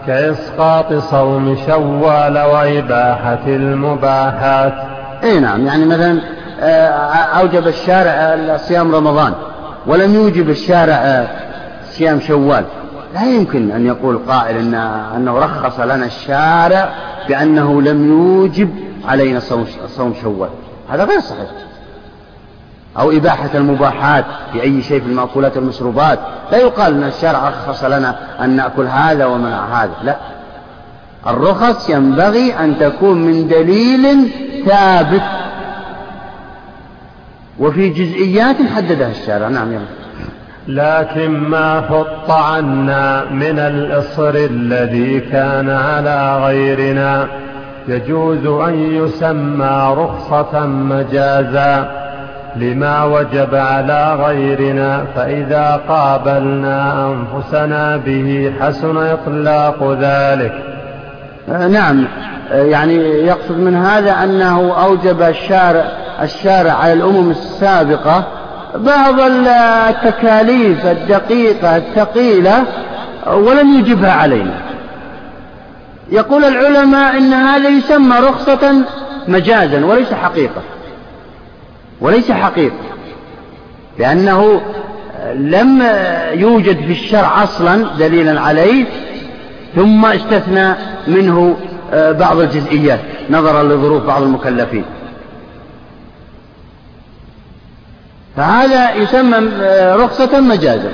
كإسقاط 0.08 0.94
صوم 0.94 1.58
شوال 1.68 2.38
وإباحة 2.38 3.48
المباحات. 3.48 4.74
إي 5.24 5.40
نعم 5.40 5.66
يعني 5.66 5.86
مثلا 5.86 6.22
آه، 6.60 6.88
أوجب 7.40 7.68
الشارع 7.68 8.58
صيام 8.58 8.96
رمضان 8.96 9.34
ولم 9.88 10.16
يوجب 10.16 10.50
الشارع 10.50 10.94
آه، 10.96 11.28
صيام 11.92 12.20
شوال. 12.20 12.64
لا 13.14 13.24
يمكن 13.24 13.72
أن 13.72 13.86
يقول 13.86 14.20
قائل 14.28 14.58
إن 14.58 14.74
أنه 15.16 15.38
رخص 15.38 15.80
لنا 15.80 16.06
الشارع 16.06 16.90
بأنه 17.28 17.82
لم 17.82 18.10
يوجب 18.10 18.70
علينا 19.08 19.40
صوم 19.88 20.14
شوال. 20.22 20.50
هذا 20.90 21.04
غير 21.04 21.20
صحيح. 21.20 21.71
أو 23.00 23.12
إباحة 23.12 23.50
المباحات 23.56 24.26
في 24.54 24.62
أي 24.62 24.82
شيء 24.82 25.00
في 25.00 25.06
المأكولات 25.06 25.58
والمشروبات 25.58 26.20
لا 26.52 26.58
يقال 26.58 26.94
أن 26.94 27.04
الشرع 27.04 27.50
رخص 27.50 27.84
لنا 27.84 28.16
أن 28.42 28.50
نأكل 28.50 28.86
هذا 28.88 29.26
ومنع 29.26 29.84
هذا. 29.84 29.94
لا. 30.04 30.18
الرخص 31.28 31.90
ينبغي 31.90 32.54
أن 32.60 32.80
تكون 32.80 33.18
من 33.18 33.48
دليل 33.48 34.30
ثابت. 34.66 35.24
وفي 37.60 37.90
جزئيات 37.90 38.56
حددها 38.76 39.12
الشارع. 39.12 39.48
نعم 39.48 39.72
يلا 39.72 39.86
لكن 40.68 41.32
ما 41.32 41.82
حط 41.82 42.32
عنا 42.32 43.26
من 43.26 43.60
الإصر 43.60 44.30
الذي 44.36 45.20
كان 45.20 45.70
على 45.70 46.40
غيرنا 46.46 47.28
يجوز 47.88 48.46
أن 48.46 48.74
يسمى 48.76 49.96
رخصة 49.98 50.66
مجازا. 50.66 52.01
لما 52.56 53.04
وجب 53.04 53.56
على 53.56 54.16
غيرنا 54.20 55.06
فإذا 55.16 55.82
قابلنا 55.88 57.08
أنفسنا 57.14 57.98
به 57.98 58.54
حسن 58.62 58.98
إطلاق 58.98 59.98
ذلك. 60.00 60.54
آه، 61.50 61.68
نعم. 61.68 62.08
آه، 62.52 62.64
يعني 62.64 62.96
يقصد 63.26 63.60
من 63.60 63.76
هذا 63.76 64.24
أنه 64.24 64.84
أوجب 64.84 65.22
الشارع 65.22 65.86
الشارع 66.22 66.74
على 66.74 66.94
الأمم 66.94 67.32
السابقة 67.32 68.24
بعض 68.76 69.20
التكاليف 69.20 70.86
الدقيقة 70.86 71.78
الثقيلة 71.78 72.64
ولم 73.28 73.74
يجبها 73.74 74.12
علينا. 74.12 74.54
يقول 76.12 76.44
العلماء 76.44 77.18
إن 77.18 77.34
هذا 77.34 77.70
يسمى 77.70 78.16
رخصة 78.20 78.74
مجازا 79.28 79.86
وليس 79.86 80.14
حقيقة. 80.14 80.62
وليس 82.02 82.32
حقيقة 82.32 82.76
لأنه 84.00 84.62
لم 85.36 85.84
يوجد 86.34 86.78
في 86.78 86.92
الشرع 86.92 87.44
أصلا 87.44 87.98
دليلا 88.00 88.42
عليه 88.42 88.86
ثم 89.76 90.06
استثنى 90.06 90.74
منه 91.08 91.56
آه، 91.94 92.12
بعض 92.12 92.40
الجزئيات 92.40 93.00
نظرا 93.30 93.64
لظروف 93.64 94.04
بعض 94.04 94.22
المكلفين. 94.22 94.86
فهذا 98.38 98.96
يسمى 98.96 99.50
آه، 99.62 99.96
رخصة 99.96 100.40
مجازا. 100.40 100.92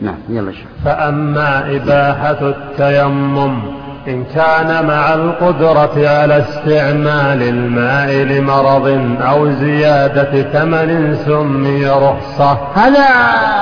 نعم 0.00 0.18
يلا 0.28 0.52
شوف 0.52 0.64
فأما 0.84 1.76
إباحة 1.76 2.38
التيمم 2.48 3.83
إن 4.08 4.24
كان 4.24 4.86
مع 4.86 5.14
القدرة 5.14 6.08
على 6.08 6.44
استعمال 6.48 7.42
الماء 7.42 8.10
لمرض 8.12 9.16
أو 9.20 9.52
زيادة 9.52 10.42
ثمن 10.42 11.16
سمي 11.26 11.86
رخصة. 11.86 12.58
هذا 12.74 13.06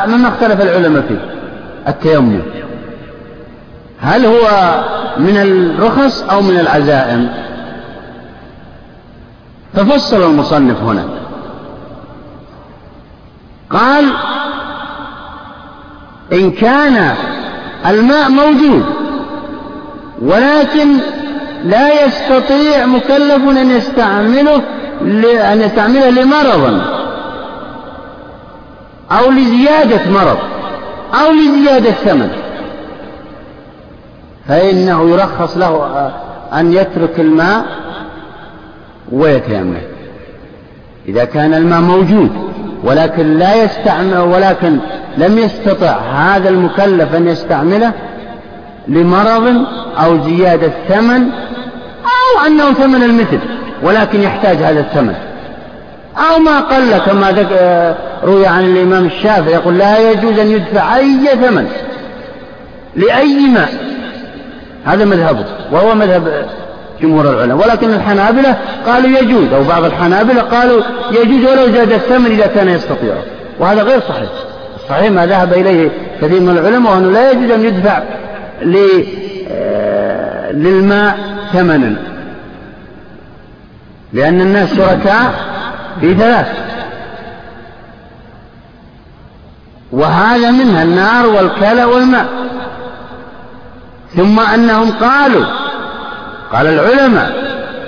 مما 0.06 0.28
اختلف 0.28 0.60
العلماء 0.60 1.02
فيه 1.02 1.18
التيمم. 1.88 2.40
هل 4.00 4.26
هو 4.26 4.74
من 5.18 5.36
الرخص 5.36 6.22
أو 6.22 6.42
من 6.42 6.60
العزائم؟ 6.60 7.28
ففصل 9.74 10.22
المصنف 10.22 10.82
هنا. 10.82 11.04
قال 13.70 14.04
إن 16.32 16.50
كان 16.50 17.14
الماء 17.86 18.30
موجود 18.30 18.84
ولكن 20.22 20.88
لا 21.64 22.04
يستطيع 22.04 22.86
مكلف 22.86 23.48
أن 23.48 23.70
يستعمله 23.70 24.62
أن 25.52 25.60
يستعمله 25.60 26.10
لمرض 26.10 26.82
أو 29.12 29.30
لزيادة 29.30 30.10
مرض 30.10 30.38
أو 31.14 31.32
لزيادة 31.32 31.90
ثمن. 31.90 32.30
فإنه 34.48 35.10
يرخص 35.10 35.56
له 35.56 36.10
أن 36.52 36.72
يترك 36.72 37.20
الماء 37.20 37.64
ويتيمم. 39.12 39.76
إذا 41.08 41.24
كان 41.24 41.54
الماء 41.54 41.80
موجود 41.80 42.30
ولكن 42.84 43.38
لا 43.38 43.64
يستعمل 43.64 44.18
ولكن 44.18 44.78
لم 45.18 45.38
يستطع 45.38 45.98
هذا 45.98 46.48
المكلف 46.48 47.14
أن 47.14 47.28
يستعمله 47.28 47.92
لمرض 48.88 49.64
أو 50.04 50.18
زيادة 50.24 50.72
ثمن 50.88 51.22
أو 52.04 52.46
أنه 52.46 52.72
ثمن 52.72 53.02
المثل 53.02 53.38
ولكن 53.82 54.22
يحتاج 54.22 54.56
هذا 54.56 54.80
الثمن. 54.80 55.14
أو 56.16 56.38
ما 56.38 56.60
قل 56.60 56.98
كما 56.98 57.46
روي 58.24 58.46
عن 58.46 58.64
الإمام 58.64 59.06
الشافعي 59.06 59.52
يقول 59.52 59.78
لا 59.78 60.10
يجوز 60.10 60.38
أن 60.38 60.50
يدفع 60.50 60.96
أي 60.96 61.26
ثمن 61.26 61.68
لأي 62.96 63.48
ماء. 63.48 63.68
هذا 64.84 65.04
مذهبه 65.04 65.44
وهو 65.72 65.94
مذهب 65.94 66.46
جمهور 67.02 67.30
العلماء. 67.30 67.68
ولكن 67.68 67.94
الحنابلة 67.94 68.56
قالوا 68.86 69.18
يجوز 69.18 69.52
أو 69.52 69.64
بعض 69.64 69.84
الحنابلة 69.84 70.42
قالوا 70.42 70.82
يجوز 71.10 71.50
ولو 71.50 71.72
زاد 71.72 71.92
الثمن 71.92 72.30
إذا 72.30 72.46
كان 72.46 72.68
يستطيعه 72.68 73.22
وهذا 73.60 73.82
غير 73.82 74.00
صحيح. 74.00 74.30
صحيح 74.88 75.10
ما 75.10 75.26
ذهب 75.26 75.52
إليه 75.52 75.90
كثير 76.22 76.40
من 76.40 76.58
العلماء 76.58 76.92
وأنه 76.92 77.10
لا 77.10 77.30
يجوز 77.30 77.50
أن 77.50 77.64
يدفع 77.64 77.92
آه، 77.98 78.02
للماء 80.52 81.18
ثمنا. 81.52 81.96
لأن 84.12 84.40
الناس 84.40 84.74
شركاء 84.74 85.34
في 86.00 86.14
ثلاث. 86.14 86.46
وهذا 89.92 90.50
منها 90.50 90.82
النار 90.82 91.26
والكلى 91.26 91.84
والماء. 91.84 92.26
ثم 94.16 94.40
أنهم 94.40 94.90
قالوا 94.90 95.44
قال 96.52 96.66
العلماء 96.66 97.32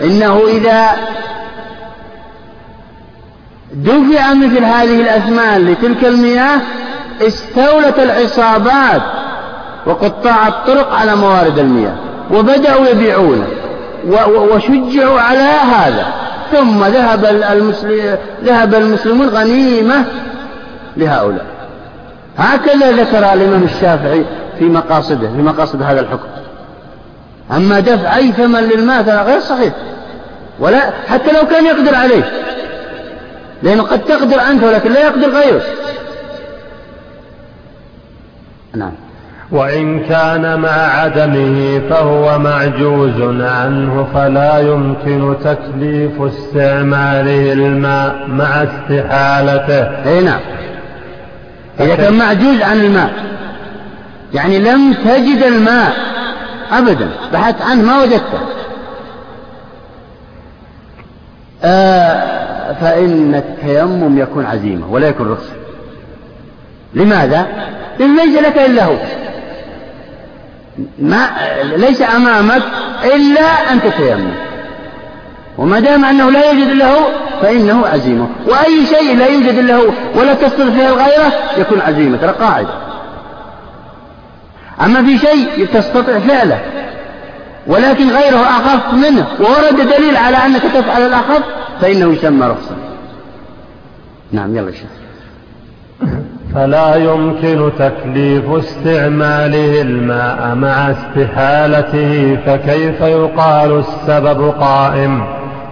إنه 0.03 0.47
إذا 0.49 0.91
دفع 3.73 4.35
مثل 4.35 4.65
هذه 4.65 5.01
الأثمان 5.01 5.65
لتلك 5.65 6.05
المياه 6.05 6.61
استولت 7.23 7.99
العصابات 7.99 9.03
وقطاع 9.87 10.49
الطرق 10.49 10.93
على 10.93 11.17
موارد 11.17 11.59
المياه 11.59 11.97
وبدأوا 12.31 12.87
يبيعونه 12.87 13.47
وشجعوا 14.37 15.21
على 15.21 15.39
هذا. 15.39 16.07
ثم 16.53 16.85
ذهب 16.85 17.25
المسلم 17.25 18.19
ذهب 18.45 18.75
المسلمون 18.75 19.29
غنيمة 19.29 20.05
لهؤلاء. 20.97 21.47
هكذا 22.39 22.91
ذكر 22.91 23.19
الإمام 23.19 23.63
الشافعي 23.63 24.25
في 24.59 24.65
مقاصده 24.65 25.29
في 25.29 25.43
مقاصد 25.43 25.83
هذا 25.83 26.01
الحكم. 26.01 26.29
أما 27.57 27.81
دفع 27.81 28.17
أي 28.17 28.33
ثمن 28.33 28.61
للماء 28.61 29.01
هذا 29.01 29.23
غير 29.23 29.41
صحيح. 29.41 29.73
ولا 30.61 30.91
حتى 31.09 31.33
لو 31.33 31.47
كان 31.47 31.67
يقدر 31.67 31.95
عليه. 31.95 32.25
لأنه 33.63 33.83
قد 33.83 34.05
تقدر 34.05 34.41
أنت 34.41 34.65
ولكن 34.65 34.93
لا 34.93 35.01
يقدر 35.01 35.29
غيرك 35.29 35.63
نعم. 38.75 38.93
وإن 39.51 40.01
كان 40.01 40.61
مع 40.61 40.69
عدمه 40.71 41.81
فهو 41.91 42.39
معجوز 42.39 43.43
عنه 43.43 44.07
فلا 44.15 44.59
يمكن 44.59 45.35
تكليف 45.45 46.23
استعماله 46.23 47.53
الماء 47.53 48.27
مع 48.29 48.63
استحالته. 48.63 49.83
أي 50.07 50.21
نعم. 50.21 50.41
إذا 51.81 51.95
كان 51.95 52.13
معجوز 52.13 52.63
عن 52.63 52.81
الماء 52.81 53.11
يعني 54.35 54.59
لم 54.59 54.93
تجد 54.93 55.43
الماء 55.43 55.93
أبدا 56.73 57.09
بحثت 57.33 57.63
عنه 57.63 57.83
ما 57.83 58.03
وجدته. 58.03 58.39
آه 61.65 62.73
فإن 62.73 63.35
التيمم 63.35 64.19
يكون 64.19 64.47
عزيمة 64.47 64.93
ولا 64.93 65.09
يكون 65.09 65.33
رخصة 65.33 65.53
لماذا؟ 66.95 67.47
لأن 67.99 68.17
ليس 68.17 68.43
لك 68.43 68.59
إلا 68.59 68.85
هو. 68.85 68.97
ما 70.99 71.31
ليس 71.77 72.03
أمامك 72.03 72.63
إلا 73.05 73.73
أن 73.73 73.81
تتيمم. 73.81 74.35
وما 75.59 75.81
دام 75.81 76.05
أنه 76.05 76.31
لا 76.31 76.51
يوجد 76.51 76.69
إلا 76.69 76.95
هو 76.95 77.07
فإنه 77.43 77.87
عزيمة. 77.87 78.29
وأي 78.47 78.87
شيء 78.87 79.17
لا 79.17 79.27
يوجد 79.27 79.59
إلا 79.59 79.77
هو 79.77 79.91
ولا 80.15 80.35
تصدر 80.35 80.71
فيه 80.71 80.89
الغيرة 80.89 81.33
يكون 81.59 81.81
عزيمة 81.81 82.17
ترى 82.17 82.33
قاعدة. 82.33 82.75
أما 84.81 85.05
في 85.05 85.19
شيء 85.19 85.67
تستطيع 85.75 86.19
فعله 86.19 86.61
ولكن 87.67 88.11
غيره 88.11 88.41
أخف 88.41 88.95
منه 88.95 89.27
وورد 89.41 89.77
دليل 89.77 90.17
على 90.17 90.37
أنك 90.37 90.63
تفعل 90.63 91.03
الأخف 91.03 91.43
فإنه 91.81 92.13
يسمى 92.13 92.47
رخصة 92.47 92.77
نعم 94.33 94.57
يلا 94.57 94.71
شيخ. 94.71 94.91
فلا 96.55 96.95
يمكن 96.95 97.71
تكليف 97.79 98.45
استعماله 98.51 99.83
الماء 99.83 100.55
مع 100.55 100.91
استحالته 100.91 102.39
فكيف 102.47 103.01
يقال 103.01 103.79
السبب 103.79 104.55
قائم؟ 104.61 105.25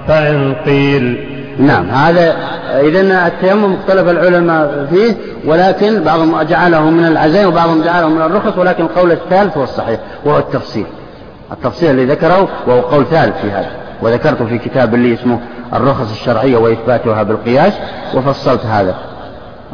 فإن 0.09 0.55
قيل 0.55 1.29
نعم 1.59 1.91
هذا 1.91 2.37
إذا 2.81 3.27
التيمم 3.27 3.75
اختلف 3.75 4.09
العلماء 4.09 4.87
فيه 4.91 5.15
ولكن 5.47 6.03
بعضهم 6.03 6.43
جعله 6.43 6.91
من 6.91 7.05
العزائم 7.05 7.49
وبعضهم 7.49 7.83
جعله 7.83 8.09
من 8.09 8.23
الرخص 8.23 8.59
ولكن 8.59 8.85
القول 8.85 9.13
الثالث 9.13 9.57
هو 9.57 9.65
الصحيح 9.65 10.01
وهو 10.25 10.39
التفصيل. 10.39 10.87
التفصيل 11.53 11.91
الذي 11.91 12.05
ذكره 12.05 12.49
وهو 12.67 12.81
قول 12.81 13.07
ثالث 13.07 13.41
في 13.43 13.51
هذا 13.51 13.71
وذكرته 14.03 14.47
في 14.47 14.59
كتاب 14.59 14.95
اللي 14.95 15.15
اسمه 15.15 15.39
الرخص 15.75 16.11
الشرعية 16.11 16.57
وإثباتها 16.57 17.23
بالقياس 17.23 17.73
وفصلت 18.15 18.67
هذا. 18.67 19.12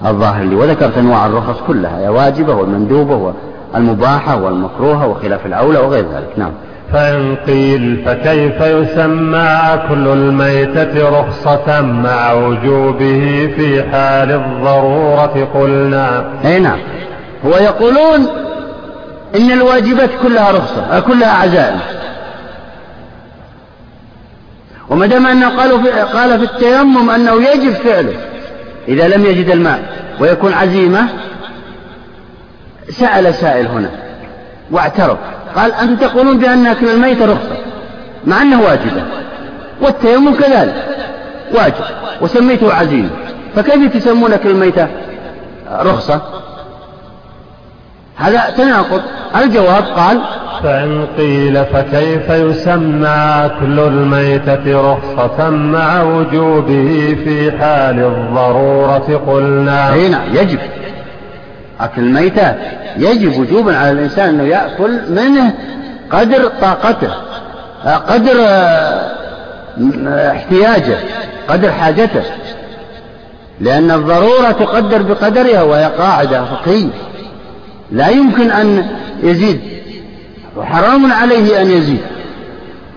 الظاهر 0.06 0.44
لي 0.44 0.56
وذكرت 0.56 0.98
أنواع 0.98 1.26
الرخص 1.26 1.60
كلها 1.66 2.00
يا 2.00 2.08
واجبة 2.08 2.54
والمندوبة 2.54 3.34
والمباحة 3.74 4.42
والمكروهة 4.42 5.06
وخلاف 5.06 5.46
الأولى 5.46 5.78
وغير 5.78 6.04
ذلك 6.04 6.32
نعم. 6.36 6.50
فإن 6.92 7.36
قيل 7.46 8.02
فكيف 8.06 8.60
يسمى 8.60 9.48
أكل 9.72 10.08
الميتة 10.08 11.20
رخصة 11.20 11.80
مع 11.80 12.32
وجوبه 12.32 13.50
في 13.56 13.82
حال 13.82 14.32
الضرورة 14.32 15.48
قلنا؟ 15.54 16.24
أي 16.44 16.58
نعم. 16.58 16.78
هو 17.46 17.50
يقولون 17.50 18.26
إن 19.36 19.50
الواجبات 19.50 20.10
كلها 20.22 20.50
رخصة 20.50 21.00
كلها 21.00 21.32
عزائم 21.32 21.78
وما 24.90 25.06
دام 25.06 25.26
أنه 25.26 25.56
قالوا 25.60 25.78
في 25.82 25.90
قال 25.90 26.38
في 26.38 26.44
التيمم 26.44 27.10
أنه 27.10 27.32
يجب 27.34 27.72
فعله 27.72 28.14
إذا 28.88 29.08
لم 29.08 29.26
يجد 29.26 29.50
الماء 29.50 29.82
ويكون 30.20 30.52
عزيمة 30.52 31.08
سأل 32.90 33.34
سائل 33.34 33.66
هنا 33.66 33.90
واعترف 34.70 35.18
قال 35.56 35.72
أنتم 35.72 35.96
تقولون 35.96 36.38
بأن 36.38 36.66
أكل 36.66 36.88
الميت 36.88 37.22
رخصة 37.22 37.56
مع 38.26 38.42
أنه 38.42 38.62
واجبة 38.62 39.02
والتيمم 39.82 40.34
كذلك 40.34 40.84
واجب 41.54 41.84
وسميته 42.20 42.74
عزيمة 42.74 43.10
فكيف 43.56 43.94
تسمون 43.94 44.32
أكل 44.32 44.50
الميتة 44.50 44.88
رخصة؟ 45.72 46.20
هذا 48.16 48.54
تناقض 48.56 49.02
الجواب 49.36 49.84
قال 49.84 50.20
فإن 50.62 51.06
قيل 51.18 51.64
فكيف 51.64 52.30
يسمى 52.30 53.50
كل 53.60 53.80
الميتة 53.80 54.92
رخصة 54.92 55.50
مع 55.50 56.02
وجوبه 56.02 57.16
في 57.24 57.52
حال 57.58 57.98
الضرورة 57.98 59.22
قلنا. 59.26 59.94
هنا 59.94 60.24
يجب. 60.32 60.58
أكل 61.80 62.02
الميتة 62.02 62.54
يجب 62.96 63.40
وجوبا 63.40 63.76
على 63.76 63.90
الإنسان 63.90 64.28
أنه 64.28 64.42
يأكل 64.42 64.98
منه 65.08 65.54
قدر 66.10 66.50
طاقته 66.60 67.10
قدر 68.08 68.36
احتياجه 70.08 70.98
قدر 71.48 71.70
حاجته. 71.70 72.22
لأن 73.60 73.90
الضرورة 73.90 74.50
تقدر 74.50 75.02
بقدرها 75.02 75.62
وهي 75.62 75.84
قاعدة 75.84 76.44
فقهية. 76.44 76.90
لا 77.92 78.08
يمكن 78.08 78.50
أن 78.50 78.86
يزيد. 79.22 79.60
وحرام 80.58 81.12
عليه 81.12 81.60
أن 81.60 81.70
يزيد. 81.70 82.00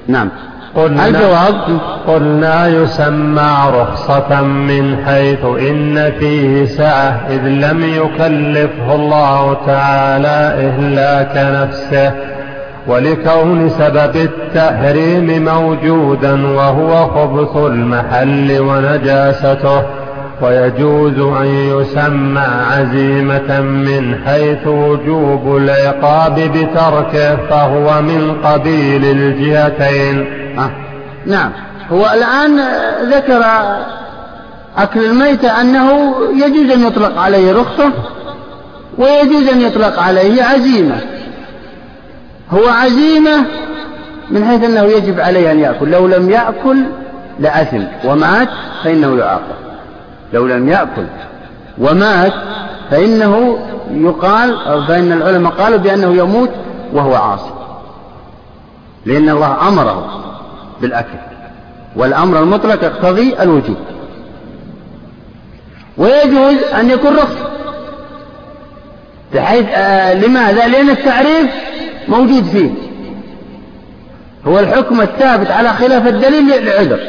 نعم. 0.08 0.30
قلنا 0.76 1.08
الجواب 1.08 1.80
قلنا 2.08 2.68
يسمى 2.68 3.52
رخصة 3.74 4.42
من 4.42 5.06
حيث 5.06 5.46
إن 5.46 6.12
فيه 6.20 6.66
سعة 6.66 7.28
إذ 7.30 7.42
لم 7.48 7.84
يكلفه 7.84 8.96
الله 8.96 9.58
تعالى 9.66 10.68
إهلاك 10.68 11.32
نفسه 11.36 12.12
ولكون 12.88 13.70
سبب 13.70 14.16
التحريم 14.16 15.46
موجودا 15.46 16.48
وهو 16.48 17.08
خبث 17.08 17.58
المحل 17.58 18.60
ونجاسته. 18.60 20.01
ويجوز 20.42 21.20
أن 21.20 21.46
يسمى 21.46 22.48
عزيمة 22.72 23.62
من 23.62 24.16
حيث 24.26 24.68
وجوب 24.68 25.58
العقاب 25.58 26.36
بتركه 26.36 27.36
فهو 27.50 28.02
من 28.02 28.38
قبيل 28.44 29.06
الجهتين. 29.06 30.26
آه. 30.60 30.72
نعم. 31.26 31.52
هو 31.92 32.12
الآن 32.14 32.60
ذكر 33.10 33.44
أكل 34.78 35.06
الميتة 35.06 35.62
أنه 35.62 36.16
يجوز 36.36 36.72
أن 36.72 36.88
يطلق 36.88 37.20
عليه 37.20 37.54
رخصة 37.54 37.92
ويجوز 38.98 39.48
أن 39.48 39.62
يطلق 39.62 40.00
عليه 40.00 40.44
عزيمة. 40.44 40.96
هو 42.52 42.70
عزيمة 42.70 43.46
من 44.32 44.46
حيث 44.46 44.64
أنه 44.64 44.84
يجب 44.84 45.20
عليه 45.20 45.52
أن 45.52 45.60
يأكل. 45.60 45.90
لو 45.90 46.08
لم 46.08 46.30
يأكل 46.30 46.84
لأثم 47.40 47.84
ومات 48.06 48.50
فإنه 48.84 49.18
يعاقب. 49.18 49.71
لو 50.34 50.48
لم 50.48 50.70
يأكل 50.70 51.06
ومات 51.78 52.34
فإنه 52.92 53.60
يقال 53.92 54.68
أو 54.68 54.84
فإن 54.86 55.12
العلماء 55.12 55.52
قالوا 55.52 55.78
بأنه 55.78 56.16
يموت 56.16 56.50
وهو 56.94 57.16
عاصي. 57.16 57.52
لأن 59.06 59.30
الله 59.30 59.68
أمره 59.68 60.24
بالأكل. 60.82 61.18
والأمر 61.96 62.40
المطلق 62.40 62.84
يقتضي 62.84 63.36
الوجوب 63.42 63.78
ويجوز 65.98 66.64
أن 66.80 66.90
يكون 66.90 67.16
رخصة 67.16 67.50
بحيث 69.34 69.66
آه 69.70 70.14
لماذا؟ 70.14 70.68
لأن 70.68 70.90
التعريف 70.90 71.52
موجود 72.08 72.44
فيه. 72.44 72.72
هو 74.48 74.60
الحكم 74.60 75.02
الثابت 75.02 75.52
على 75.52 75.70
خلاف 75.70 76.08
الدليل 76.08 76.66
لعذر. 76.66 77.00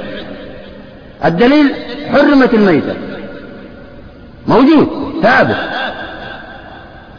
الدليل 1.24 1.74
حرمت 2.12 2.54
الميتة. 2.54 2.94
موجود 4.46 4.88
ثابت. 5.22 5.56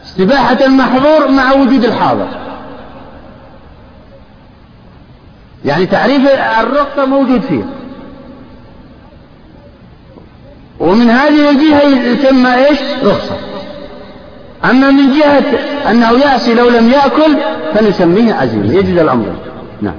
استباحة 0.04 0.64
المحظور 0.64 1.30
مع 1.30 1.52
وجود 1.52 1.84
الحاضر. 1.84 2.28
يعني 5.64 5.86
تعريف 5.86 6.28
الرخصة 6.60 7.06
موجود 7.06 7.40
فيه. 7.40 7.64
ومن 10.80 11.10
هذه 11.10 11.50
الجهة 11.50 11.82
يسمى 11.82 12.54
إيش؟ 12.54 12.78
رخصة. 13.04 13.36
أما 14.64 14.90
من 14.90 15.18
جهة 15.18 15.58
أنه 15.90 16.10
يأسي 16.10 16.54
لو 16.54 16.68
لم 16.68 16.90
يأكل 16.90 17.36
فنسميه 17.74 18.34
عزيمة. 18.34 18.72
يجوز 18.72 18.98
الأمر. 18.98 19.36
نعم. 19.82 19.94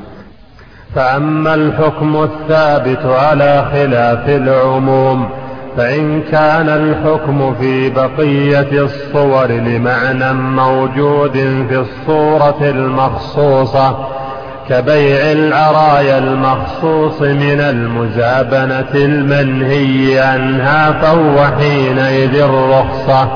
فأما 0.96 1.56
الحكم 1.56 2.24
الثابت 2.24 3.06
على 3.06 3.66
خلاف 3.74 4.30
العموم 4.30 5.30
فإن 5.78 6.22
كان 6.22 6.70
الحكم 6.70 7.56
في 7.60 7.90
بقية 7.90 8.84
الصور 8.84 9.48
لمعنى 9.48 10.34
موجود 10.34 11.34
في 11.70 11.78
الصورة 11.78 12.58
المخصوصة 12.62 14.08
كبيع 14.70 15.32
العرايا 15.32 16.18
المخصوص 16.18 17.22
من 17.22 17.60
المزابنة 17.60 19.06
المنهي 19.06 20.20
عنها 20.20 20.92
فهو 20.92 21.46
حينئذ 21.60 22.46
رخصة 22.50 23.28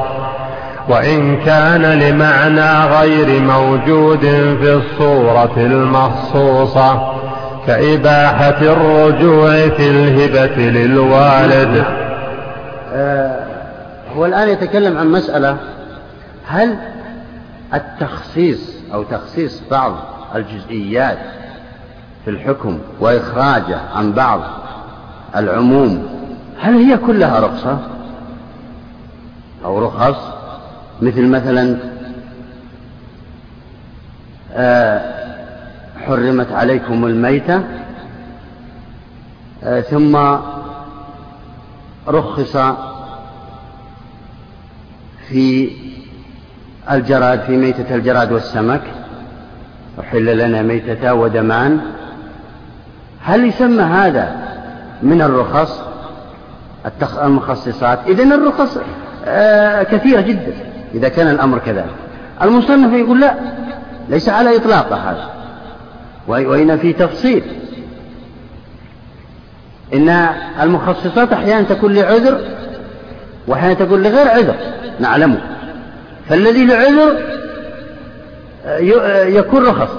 وإن 0.89 1.37
كان 1.37 1.81
لمعنى 1.81 2.85
غير 2.85 3.41
موجود 3.41 4.19
في 4.61 4.73
الصورة 4.73 5.53
المخصوصة 5.57 7.19
كإباحة 7.69 8.61
الرجوع 8.61 9.69
في 9.69 9.89
الهبة 9.89 10.55
للوالد. 10.69 11.85
آه 12.93 13.45
هو 14.15 14.25
الآن 14.25 14.49
يتكلم 14.49 14.97
عن 14.97 15.07
مسألة 15.07 15.57
هل 16.47 16.77
التخصيص 17.73 18.73
أو 18.93 19.03
تخصيص 19.03 19.61
بعض 19.71 19.95
الجزئيات 20.35 21.17
في 22.25 22.29
الحكم 22.29 22.79
وإخراجه 22.99 23.79
عن 23.95 24.11
بعض 24.11 24.41
العموم 25.35 26.07
هل 26.59 26.73
هي 26.73 26.97
كلها 26.97 27.39
رخصة 27.39 27.77
أو 29.65 29.79
رخص؟ 29.85 30.17
مثل 31.01 31.27
مثلا 31.27 31.77
آه 34.53 35.18
حرمت 36.07 36.51
عليكم 36.51 37.05
الميتة 37.05 37.63
آه 39.63 39.81
ثم 39.81 40.17
رخص 42.07 42.57
في 45.27 45.71
الجراد 46.91 47.41
في 47.41 47.57
ميتة 47.57 47.95
الجراد 47.95 48.31
والسمك 48.31 48.81
أحل 49.99 50.37
لنا 50.37 50.61
ميتة 50.61 51.13
ودمان. 51.13 51.79
هل 53.23 53.45
يسمى 53.45 53.83
هذا 53.83 54.35
من 55.03 55.21
الرخص؟ 55.21 55.81
المخصصات. 57.23 57.99
إذا 58.07 58.23
الرخص 58.23 58.77
آه 59.25 59.83
كثيرة 59.83 60.21
جدا 60.21 60.53
إذا 60.93 61.09
كان 61.09 61.27
الأمر 61.27 61.59
كذلك. 61.59 61.95
المصنف 62.41 62.93
يقول 62.93 63.21
لا 63.21 63.35
ليس 64.09 64.29
على 64.29 64.55
إطلاقه 64.55 64.95
هذا. 64.95 65.38
وإن 66.29 66.77
في 66.77 66.93
تفصيل. 66.93 67.43
إن 69.93 70.09
المخصصات 70.61 71.33
أحيانا 71.33 71.61
تكون 71.61 71.93
لعذر 71.93 72.41
وأحيانا 73.47 73.73
تكون 73.73 74.03
لغير 74.03 74.27
عذر 74.27 74.55
نعلمه 74.99 75.41
فالذي 76.29 76.65
لعذر 76.65 77.15
يكون 79.37 79.65
رخص. 79.65 79.89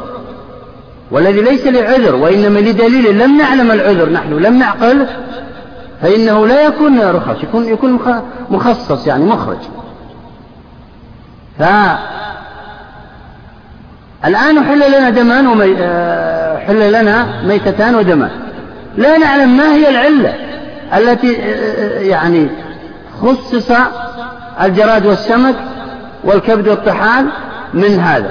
والذي 1.10 1.40
ليس 1.40 1.66
لعذر 1.66 2.14
وإنما 2.14 2.58
لدليل 2.58 3.18
لم 3.18 3.38
نعلم 3.38 3.70
العذر 3.70 4.10
نحن 4.10 4.32
لم 4.32 4.58
نعقل 4.58 5.06
فإنه 6.02 6.46
لا 6.46 6.66
يكون 6.66 7.00
رخص 7.00 7.42
يكون 7.42 7.64
يكون 7.64 7.98
مخصص 8.50 9.06
يعني 9.06 9.24
مخرج. 9.24 9.58
فالآن 14.22 14.64
حل 14.64 14.98
لنا 14.98 15.10
دمان 15.10 15.46
ومي... 15.46 15.76
حل 16.66 16.92
لنا 16.92 17.42
ميتتان 17.44 17.94
ودمان. 17.94 18.30
لا 18.96 19.18
نعلم 19.18 19.56
ما 19.56 19.74
هي 19.74 19.88
العلة 19.88 20.34
التي 20.96 21.32
يعني 22.08 22.48
خصص 23.22 23.72
الجراد 24.62 25.06
والسمك 25.06 25.54
والكبد 26.24 26.68
والطحال 26.68 27.26
من 27.74 28.00
هذا. 28.00 28.30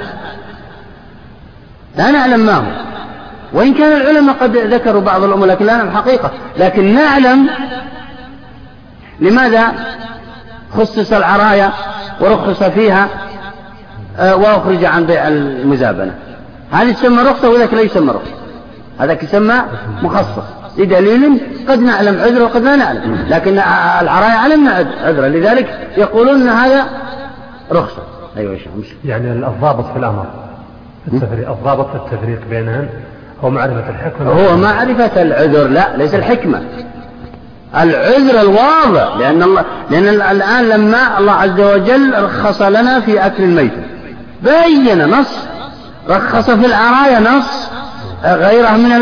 لا 1.96 2.10
نعلم 2.10 2.40
ما 2.40 2.54
هو. 2.54 2.90
وإن 3.52 3.74
كان 3.74 4.00
العلماء 4.00 4.36
قد 4.36 4.56
ذكروا 4.56 5.00
بعض 5.00 5.22
الأمور 5.22 5.46
لكن 5.46 5.66
لا 5.66 5.76
نعلم 5.76 5.88
الحقيقة 5.88 6.30
لكن 6.58 6.94
نعلم 6.94 7.50
لماذا 9.20 9.72
خصص 10.76 11.12
العرايا 11.12 11.72
ورخص 12.20 12.62
فيها 12.62 13.08
وأخرج 14.18 14.84
عن 14.84 15.06
بيع 15.06 15.28
المزابنة. 15.28 16.14
هذا 16.70 16.90
يسمى 16.90 17.22
رخصة 17.22 17.50
وذاك 17.50 17.74
لا 17.74 17.80
يسمى 17.80 18.10
رخصة. 18.10 18.34
هذاك 18.98 19.22
يسمى 19.22 19.54
مخصص. 20.02 20.44
لدليل 20.78 21.40
قد 21.68 21.80
نعلم 21.80 22.20
عذره 22.20 22.44
وقد 22.44 22.62
لا 22.62 22.76
نعلم. 22.76 23.26
لكن 23.28 23.52
العرايا 24.02 24.38
علمنا 24.38 24.70
عذره 25.04 25.26
لذلك 25.26 25.88
يقولون 25.96 26.40
أن 26.40 26.48
هذا 26.48 26.86
رخصة. 27.72 28.02
أيوة 28.36 28.58
يعني 29.04 29.32
الضابط 29.32 29.92
في 29.92 29.98
الأمر 29.98 30.26
التفريق 31.12 31.50
الضابط 31.50 31.90
في 31.90 31.96
التفريق 31.96 32.40
بينهن 32.50 32.88
هو 33.44 33.50
معرفة 33.50 33.90
الحكمة. 33.90 34.30
هو 34.30 34.56
معرفة 34.56 35.22
العذر. 35.22 35.68
لا 35.68 35.96
ليس 35.96 36.14
الحكمة. 36.14 36.62
العذر 37.76 38.40
الواضح 38.40 39.16
لأن 39.16 39.42
الله 39.42 39.64
لأن 39.90 40.08
الآن 40.08 40.68
لما 40.68 41.18
الله 41.18 41.32
عز 41.32 41.60
وجل 41.60 42.24
رخص 42.24 42.62
لنا 42.62 43.00
في 43.00 43.26
أكل 43.26 43.42
الميت 43.42 43.72
بين 44.42 45.08
نص 45.08 45.38
رخص 46.08 46.50
في 46.50 46.66
العرايا 46.66 47.20
نص 47.20 47.68
غيره 48.24 48.70
من 48.70 48.92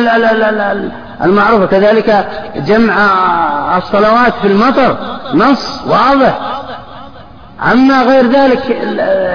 المعروفة. 1.25 1.67
كذلك 1.67 2.29
جمع 2.57 2.97
الصلوات 3.79 4.33
في 4.43 4.47
المطر 4.49 4.97
نص 5.35 5.81
واضح. 5.87 6.39
أما 7.73 8.03
غير 8.03 8.27
ذلك 8.27 8.71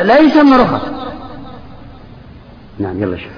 لا 0.05 0.19
يسمى 0.19 0.57
رخص. 0.57 0.81
نعم 2.79 3.03
يلا 3.03 3.17
شوف 3.17 3.31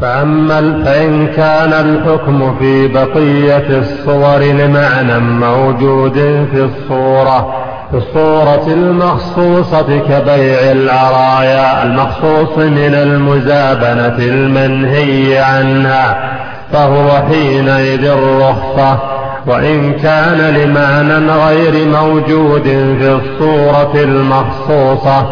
فأما 0.00 0.84
فإن 0.84 1.26
كان 1.26 1.72
الحكم 1.72 2.58
في 2.58 2.88
بقية 2.88 3.78
الصور 3.78 4.38
لمعنى 4.38 5.18
موجود 5.18 6.14
في 6.52 6.64
الصورة. 6.64 7.64
في 7.90 7.96
الصورة 7.96 8.66
المخصوصة 8.66 9.98
كبيع 9.98 10.72
العرايا 10.72 11.82
المخصوص 11.82 12.58
من 12.58 12.94
المزابنة 12.94 14.18
المنهي 14.18 15.38
عنها 15.38 16.32
فهو 16.72 17.10
حينئذ 17.30 18.12
رخصة 18.40 18.98
وإن 19.46 19.92
كان 19.92 20.54
لمعنى 20.54 21.32
غير 21.32 21.88
موجود 21.88 22.62
في 23.00 23.20
الصورة 23.20 23.92
المخصوصة 23.94 25.26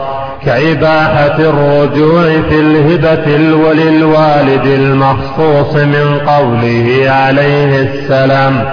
كإباحة 0.47 1.37
الرجوع 1.39 2.23
في 2.23 2.61
الهبة 2.61 3.57
وللوالد 3.67 4.67
المخصوص 4.67 5.75
من 5.75 6.21
قوله 6.27 7.05
عليه 7.11 7.81
السلام. 7.83 8.65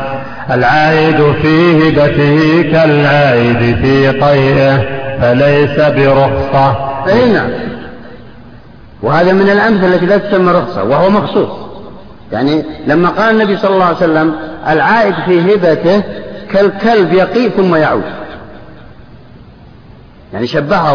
العائد 0.51 1.31
في 1.41 1.89
هبته 1.89 2.61
كالعائد 2.71 3.75
في 3.75 4.09
قيئه 4.09 4.77
فليس 5.21 5.79
برخصة. 5.79 6.89
أي 7.07 7.31
نعم. 7.31 7.49
وهذا 9.01 9.33
من 9.33 9.49
الأمثلة 9.49 9.95
التي 9.95 10.05
لا 10.05 10.17
تسمى 10.17 10.51
رخصة 10.51 10.83
وهو 10.83 11.09
مخصوص. 11.09 11.49
يعني 12.31 12.63
لما 12.87 13.09
قال 13.09 13.35
النبي 13.35 13.57
صلى 13.57 13.73
الله 13.73 13.85
عليه 13.85 13.97
وسلم 13.97 14.35
العائد 14.67 15.15
في 15.25 15.53
هبته 15.53 16.03
كالكلب 16.51 17.13
يقي 17.13 17.49
ثم 17.49 17.75
يعود. 17.75 18.03
يعني 20.33 20.47
شبهه 20.47 20.93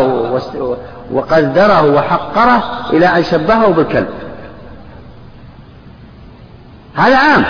وقدره 1.13 1.95
وحقره 1.95 2.63
إلى 2.93 3.07
أن 3.07 3.23
شبهه 3.23 3.69
بالكلب. 3.69 4.09
هذا 6.95 7.17
عام. 7.17 7.45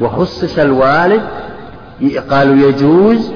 وخصص 0.00 0.58
الوالد 0.58 1.22
قالوا 2.30 2.68
يجوز 2.68 3.32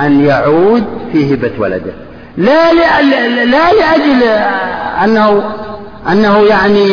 أن 0.00 0.24
يعود 0.24 0.84
في 1.12 1.34
هبة 1.34 1.50
ولده. 1.58 1.92
لا 2.36 2.72
لا 2.72 3.72
لأجل 3.72 4.22
أنه 5.04 5.42
أنه 6.12 6.38
يعني 6.38 6.86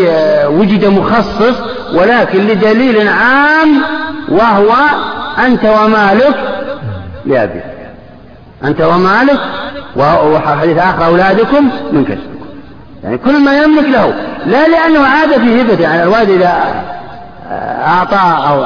وجد 0.48 0.86
مخصص 0.86 1.56
ولكن 1.94 2.40
لدليل 2.40 3.08
عام 3.08 3.82
وهو 4.30 4.74
أنت 5.46 5.66
ومالك 5.66 6.36
لأبيك. 7.26 7.64
أنت 8.64 8.82
ومالك 8.82 9.40
وحديث 9.96 10.78
آخر 10.78 11.06
أولادكم 11.06 11.70
من 11.92 12.06
كسبكم. 12.06 12.48
يعني 13.04 13.18
كل 13.18 13.44
ما 13.44 13.64
يملك 13.64 13.90
له. 13.90 14.14
لا 14.46 14.68
لأنه 14.68 15.08
عاد 15.08 15.30
في 15.30 15.62
هبته. 15.62 15.82
يعني 15.82 16.04
الوالد 16.04 16.30
إذا 16.30 16.84
أعطى 17.86 18.20
أو 18.50 18.66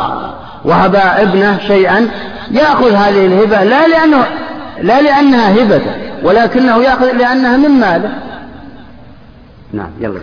وهب 0.65 0.95
ابنه 0.95 1.59
شيئا 1.67 2.07
يأخذ 2.51 2.91
هذه 2.91 3.25
الهبة 3.25 3.63
لا 3.63 3.87
لأنه 3.87 4.25
لا 4.81 5.01
لأنها 5.01 5.53
هبته 5.53 5.91
ولكنه 6.23 6.83
يأخذ 6.83 7.11
لأنها 7.11 7.57
من 7.57 7.69
ماله. 7.69 8.09
نعم 9.73 9.89
يلا 9.99 10.19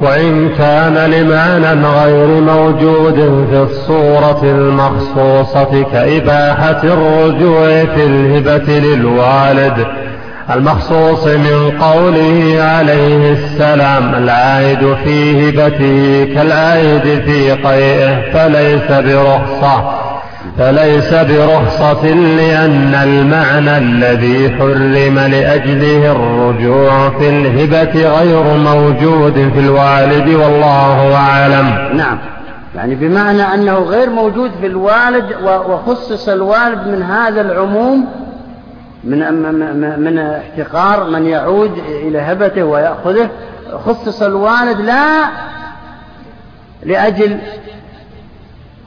وإن 0.00 0.48
كان 0.58 0.94
لمعنى 0.94 1.86
غير 1.86 2.40
موجود 2.40 3.46
في 3.50 3.62
الصورة 3.70 4.40
المخصوصة 4.42 5.82
كإباحة 5.92 6.80
الرجوع 6.84 7.84
في 7.84 8.06
الهبة 8.06 8.78
للوالد 8.78 9.86
المخصوص 10.54 11.26
من 11.26 11.78
قوله 11.80 12.62
عليه 12.62 13.32
السلام 13.32 14.14
العائد 14.14 14.94
في 15.04 15.48
هبته 15.48 16.24
كالعائد 16.34 17.22
في 17.24 17.52
قيئه 17.52 18.32
فليس 18.32 18.90
برخصة 18.90 19.98
فليس 20.58 21.14
برخصة 21.14 22.04
لأن 22.14 22.94
المعنى 22.94 23.78
الذي 23.78 24.50
حرم 24.50 25.18
لأجله 25.18 26.12
الرجوع 26.12 27.10
في 27.10 27.28
الهبة 27.28 28.18
غير 28.18 28.42
موجود 28.42 29.50
في 29.54 29.60
الوالد 29.60 30.28
والله 30.28 31.14
أعلم. 31.14 31.96
نعم. 31.96 32.18
يعني 32.74 32.94
بمعنى 32.94 33.42
أنه 33.54 33.78
غير 33.78 34.10
موجود 34.10 34.50
في 34.60 34.66
الوالد 34.66 35.24
وخصص 35.68 36.28
الوالد 36.28 36.86
من 36.86 37.02
هذا 37.02 37.40
العموم 37.40 38.27
من 39.08 39.98
من 40.00 40.18
احتقار 40.18 41.04
من 41.04 41.26
يعود 41.26 41.78
إلى 41.78 42.18
هبته 42.18 42.64
ويأخذه 42.64 43.28
خصص 43.86 44.22
الوالد 44.22 44.80
لا 44.80 45.24
لأجل 46.82 47.38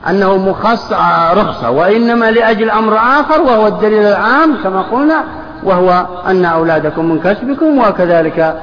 أنه 0.08 0.36
مخص 0.36 0.92
رخصة 1.32 1.70
وإنما 1.70 2.30
لأجل 2.30 2.70
أمر 2.70 2.96
آخر 2.96 3.40
وهو 3.40 3.66
الدليل 3.66 4.06
العام 4.06 4.56
كما 4.64 4.82
قلنا 4.82 5.24
وهو 5.62 6.06
أن 6.26 6.44
أولادكم 6.44 7.04
من 7.04 7.20
كسبكم 7.20 7.78
وكذلك 7.78 8.56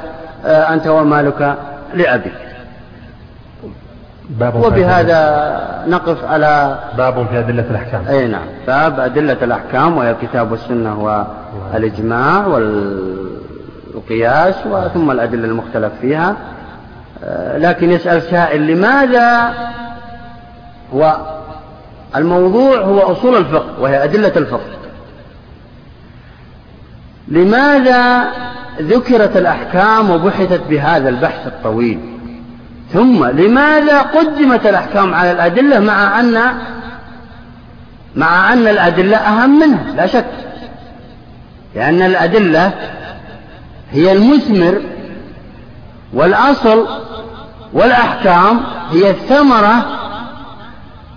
آه، 0.45 0.73
أنت 0.73 0.87
ومالك 0.87 1.55
لأبيك. 1.93 2.33
باب 4.29 4.55
وبهذا 4.55 5.59
نقف 5.87 6.25
على 6.25 6.79
باب 6.97 7.27
في 7.31 7.39
أدلة 7.39 7.65
الأحكام. 7.69 8.01
أي 8.09 8.27
نعم. 8.27 8.45
باب 8.67 8.99
أدلة 8.99 9.37
الأحكام 9.41 9.97
وهي 9.97 10.11
الكتاب 10.11 10.51
والسنة 10.51 11.03
والإجماع 11.73 12.47
والقياس 12.47 14.55
ثم 14.93 15.11
الأدلة 15.11 15.45
المختلف 15.45 15.91
فيها. 16.01 16.35
آه، 17.23 17.57
لكن 17.57 17.91
يسأل 17.91 18.21
سائل 18.21 18.67
لماذا 18.67 19.53
هو 20.93 21.17
الموضوع 22.15 22.77
هو 22.77 22.99
أصول 22.99 23.37
الفقه 23.37 23.81
وهي 23.81 24.03
أدلة 24.03 24.33
الفقه؟ 24.37 24.79
لماذا 27.27 28.27
ذكرت 28.81 29.37
الأحكام 29.37 30.09
وبحثت 30.09 30.61
بهذا 30.69 31.09
البحث 31.09 31.47
الطويل؟ 31.47 31.99
ثم 32.93 33.25
لماذا 33.25 34.01
قدمت 34.01 34.65
الأحكام 34.65 35.13
على 35.13 35.31
الأدلة 35.31 35.79
مع 35.79 36.19
أن 36.19 36.37
مع 38.15 38.53
أن 38.53 38.67
الأدلة 38.67 39.17
أهم 39.17 39.59
منها؟ 39.59 39.93
لا 39.95 40.05
شك. 40.05 40.25
لأن 41.75 42.01
الأدلة 42.01 42.73
هي 43.91 44.11
المثمر 44.11 44.81
والأصل 46.13 46.87
والأحكام 47.73 48.59
هي 48.91 49.09
الثمرة 49.09 49.85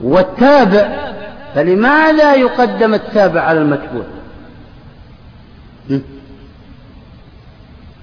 والتابع 0.00 1.12
فلماذا 1.54 2.34
يقدم 2.34 2.94
التابع 2.94 3.40
على 3.40 3.58
المتبوع 3.60 4.04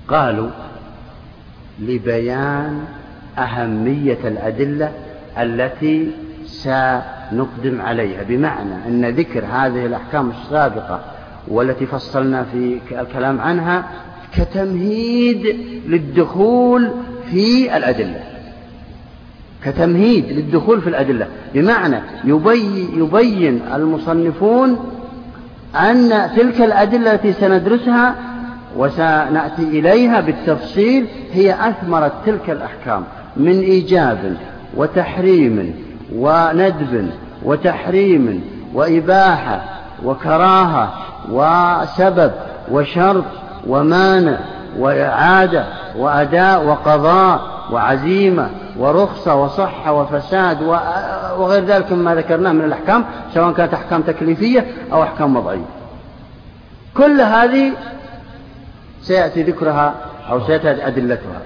قالوا 0.08 0.50
لبيان 1.80 2.86
أهمية 3.38 4.18
الأدلة 4.24 4.92
التي 5.38 6.12
سنقدم 6.46 7.82
عليها 7.82 8.24
بمعنى 8.24 8.76
أن 8.88 9.06
ذكر 9.06 9.46
هذه 9.46 9.86
الأحكام 9.86 10.30
السابقة 10.30 11.02
والتي 11.48 11.86
فصلنا 11.86 12.44
في 12.44 12.80
الكلام 12.92 13.42
عنها 13.42 13.84
كتمهيد 14.38 15.56
للدخول 15.88 16.92
في 17.32 17.78
الأدلة. 17.78 18.24
كتمهيد 19.66 20.32
للدخول 20.32 20.82
في 20.82 20.90
الأدلة. 20.90 21.28
بمعنى 21.54 22.00
يبين, 22.24 22.90
يبين 22.98 23.62
المصنفون 23.76 24.78
أن 25.76 26.30
تلك 26.36 26.62
الأدلة 26.62 27.14
التي 27.14 27.34
سندرسها 27.34 28.16
وسنأتي 28.78 29.64
إليها 29.64 30.22
بالتفصيل 30.22 31.06
هي 31.34 31.70
أثمرت 31.70 32.12
تلك 32.26 32.50
الأحكام 32.50 33.04
من 33.38 33.60
إيجاب 33.60 34.38
وتحريم 34.76 35.74
وندب 36.16 37.10
وتحريم 37.44 38.44
وإباحة 38.74 39.62
وكراهة 40.06 40.94
وسبب 41.32 42.32
وشرط 42.72 43.26
ومانع 43.68 44.38
وإعادة 44.78 45.66
وأداء 45.98 46.66
وقضاء 46.66 47.42
وعزيمة 47.72 48.50
ورخصة 48.78 49.36
وصحة 49.36 49.94
وفساد 49.94 50.62
وغير 51.38 51.66
ذلك 51.66 51.92
مما 51.92 52.16
ذكرناه 52.16 52.52
من 52.52 52.66
الأحكام 52.66 53.06
سواء 53.34 53.54
كانت 53.54 53.74
أحكام 53.74 54.02
تكليفية 54.02 54.66
أو 54.94 55.04
أحكام 55.04 55.36
وضعية. 55.36 55.66
كل 56.98 57.22
هذه 57.22 57.72
سيأتي 59.02 59.44
ذكرها 59.44 59.94
أو 60.32 60.42
سيأتي 60.48 60.88
أدلتها. 60.88 61.42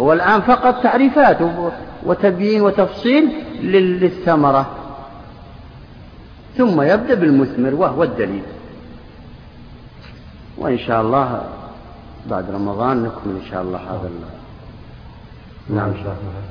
هو 0.00 0.12
الآن 0.12 0.40
فقط 0.40 0.82
تعريفات 0.82 1.38
وتبيين 2.06 2.62
وتفصيل 2.62 3.32
للثمرة. 3.62 4.66
ثم 6.56 6.82
يبدأ 6.82 7.14
بالمثمر 7.14 7.74
وهو 7.74 8.02
الدليل. 8.02 8.42
وإن 10.56 10.78
شاء 10.78 11.00
الله 11.00 11.48
بعد 12.26 12.50
رمضان 12.50 13.02
نكمل 13.02 13.36
إن 13.36 13.50
شاء 13.50 13.62
الله 13.62 13.78
هذا 13.78 14.10
نعم 15.68 15.88
إن 15.88 15.96
شاء 15.96 16.16
الله. 16.16 16.42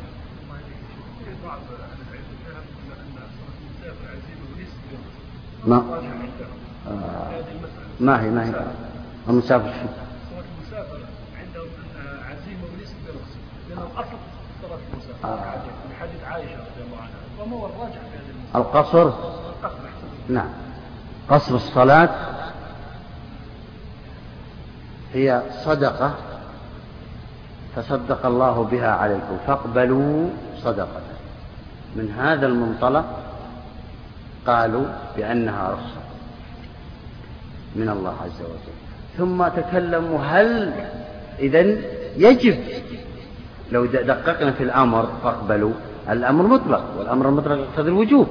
ما؟ 5.68 5.78
آه 6.88 7.43
ما 7.99 8.22
هي 8.22 8.30
ما 8.30 8.45
هي؟ 8.45 8.53
المسافر 9.30 9.74
شو؟ 9.74 9.88
المسافر 10.62 10.99
عندهم 11.39 11.68
عزيمة 12.30 12.64
ونسبة 12.64 13.10
رخصة 13.10 13.39
لأن 13.70 13.78
الأصل 13.78 14.18
صلاة 14.62 14.80
المسافر. 14.93 15.28
آه. 15.28 15.56
من 15.89 15.95
حديث 15.99 16.24
عائشة 16.24 16.49
رضي 16.49 16.84
الله 16.86 16.97
عنها. 16.97 17.43
وما 17.43 17.58
هو 17.58 17.66
الراجح 17.66 17.99
في 17.99 18.18
هذه 18.18 18.62
القصر؟ 18.62 19.12
نعم. 20.30 20.49
قصر 21.30 21.56
الصلاة 21.56 22.10
هي 25.16 25.41
صدقة 25.66 26.16
تصدق 27.76 28.26
الله 28.26 28.63
بها 28.72 28.91
عليكم. 28.91 29.38
فاقبلوا 29.47 30.30
صدقة. 30.63 31.01
من 31.95 32.11
هذا 32.20 32.47
المنطلق 32.47 33.05
قالوا 34.47 34.86
بأنها 35.18 35.70
رخصة 35.72 36.01
من 37.76 37.89
الله 37.89 38.13
عز 38.24 38.41
وجل. 38.41 38.76
ثم 39.18 39.47
تكلموا 39.47 40.20
هل 40.20 40.74
إذا 41.39 41.59
يجب 42.18 42.57
لو 43.72 43.86
دققنا 43.86 44.51
في 44.51 44.63
الأمر 44.63 45.09
فاقبلوا. 45.24 45.74
الأمر 46.09 46.47
مطلق 46.47 46.84
والأمر 46.97 47.30
المطلق 47.30 47.57
يقتضي 47.57 47.89
الوجوب. 47.89 48.28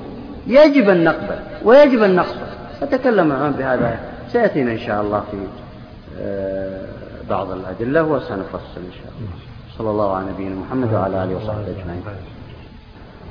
يجب 0.47 0.89
أن 0.89 1.05
نقبل 1.05 1.39
ويجب 1.65 2.03
أن 2.03 2.15
نقبل 2.15 2.47
فتكلم 2.81 3.33
العلماء 3.33 3.51
بهذا 3.51 3.99
سيأتينا 4.33 4.73
إن 4.73 4.79
شاء 4.79 5.03
الله 5.03 5.25
في 5.31 5.37
بعض 7.31 7.51
الأدلة 7.51 8.03
وسنفصل 8.03 8.77
إن 8.77 8.93
شاء 8.93 9.13
الله. 9.19 9.35
صلى 9.79 9.91
الله 9.91 10.17
على 10.17 10.27
نبينا 10.33 10.55
محمد 10.55 10.95
وعلى 10.95 11.25
آله 11.25 11.37
وصحبه 11.37 11.67
أجمعين. 11.67 12.03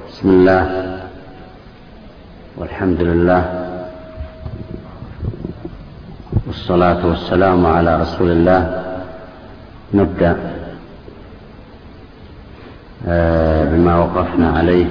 بسم 0.10 0.30
الله. 0.30 1.00
والحمد 2.58 3.02
لله. 3.02 3.70
والصلاة 6.48 7.08
والسلام 7.08 7.66
على 7.66 8.02
رسول 8.02 8.32
الله. 8.32 8.84
نبدأ 9.94 10.38
آه، 13.08 13.66
بما 13.66 14.00
وقفنا 14.00 14.52
عليه 14.58 14.86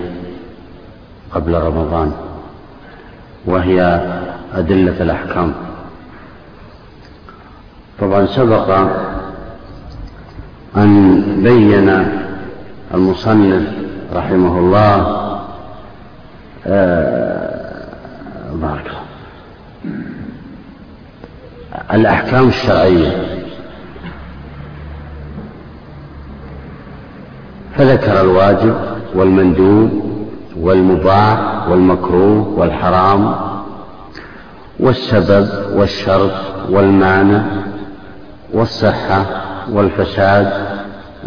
قبل 1.32 1.54
رمضان 1.54 2.12
وهي 3.46 4.00
أدلة 4.54 5.02
الأحكام. 5.02 5.71
طبعا 8.02 8.26
سبق 8.26 8.70
أن 10.76 11.22
بين 11.42 12.06
المصنف 12.94 13.62
رحمه 14.14 14.58
الله 14.58 15.22
آه، 16.66 17.72
بارك 18.54 18.86
الله 18.86 19.02
الأحكام 21.92 22.48
الشرعية. 22.48 23.12
فذكر 27.76 28.20
الواجب 28.20 28.74
والمندوب 29.14 29.90
والمباح 30.56 31.68
والمكروه 31.68 32.48
والحرام 32.58 33.34
والسبب 34.80 35.48
والشرط 35.76 36.32
والمعنى 36.70 37.42
والصحة 38.52 39.26
والفساد 39.72 40.52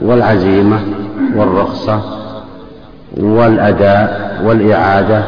والعزيمة 0.01 0.79
والرخصة 1.35 2.01
والأداء 3.17 4.41
والإعادة 4.45 5.23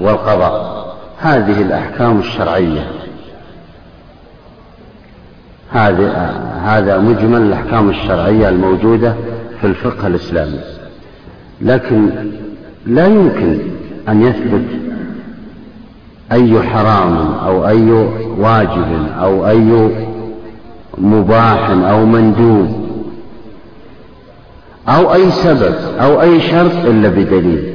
والقضاء. 0.00 0.70
هذه 1.18 1.62
الأحكام 1.62 2.18
الشرعية. 2.18 2.86
هذا 5.72 6.30
هذا 6.64 6.98
مجمل 6.98 7.42
الأحكام 7.42 7.90
الشرعية 7.90 8.48
الموجودة 8.48 9.14
في 9.60 9.66
الفقه 9.66 10.06
الإسلامي. 10.06 10.60
لكن 11.60 12.10
لا 12.86 13.06
يمكن 13.06 13.58
أن 14.08 14.22
يثبت 14.22 14.64
أي 16.32 16.62
حرام 16.62 17.34
أو 17.46 17.68
أي 17.68 17.90
واجب 18.38 19.06
أو 19.20 19.46
أي 19.48 19.90
مباح 21.00 21.70
أو 21.70 22.06
مندوب 22.06 22.90
أو 24.88 25.14
أي 25.14 25.30
سبب 25.30 25.74
أو 26.00 26.20
أي 26.22 26.40
شرط 26.40 26.84
إلا 26.84 27.08
بدليل 27.08 27.74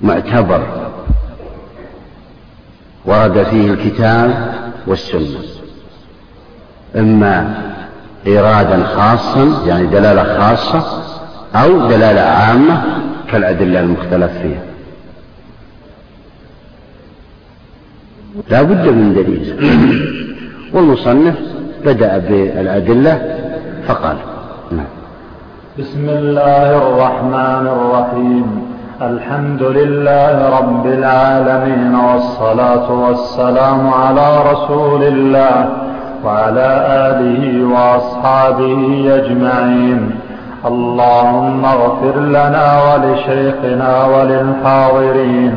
معتبر 0.00 0.62
ورد 3.04 3.42
فيه 3.42 3.72
الكتاب 3.72 4.54
والسنة. 4.86 5.40
إما 6.96 7.54
إرادا 8.26 8.84
خاصا 8.84 9.62
يعني 9.66 9.86
دلالة 9.86 10.38
خاصة 10.38 11.02
أو 11.54 11.88
دلالة 11.88 12.20
عامة 12.20 12.82
كالأدلة 13.32 13.80
المختلف 13.80 14.32
فيها. 14.32 14.62
لا 18.50 18.62
بد 18.62 18.88
من 18.88 19.14
دليل. 19.14 19.56
والمصنف 20.72 21.34
بدأ 21.84 22.18
بالأدلة 22.18 23.20
فقال 23.86 24.16
نعم. 24.72 24.86
بسم 25.78 26.08
الله 26.08 26.68
الرحمن 26.76 27.64
الرحيم. 27.76 28.46
الحمد 29.02 29.62
لله 29.62 30.58
رب 30.58 30.86
العالمين 30.86 31.94
والصلاة 31.94 32.92
والسلام 32.92 33.88
على 33.88 34.28
رسول 34.52 35.02
الله 35.02 35.68
وعلى 36.24 36.68
آله 37.08 37.42
وأصحابه 37.74 38.80
أجمعين. 39.18 40.10
اللهم 40.66 41.64
اغفر 41.64 42.20
لنا 42.20 42.66
ولشيخنا 42.86 43.92
وللحاضرين 44.04 45.54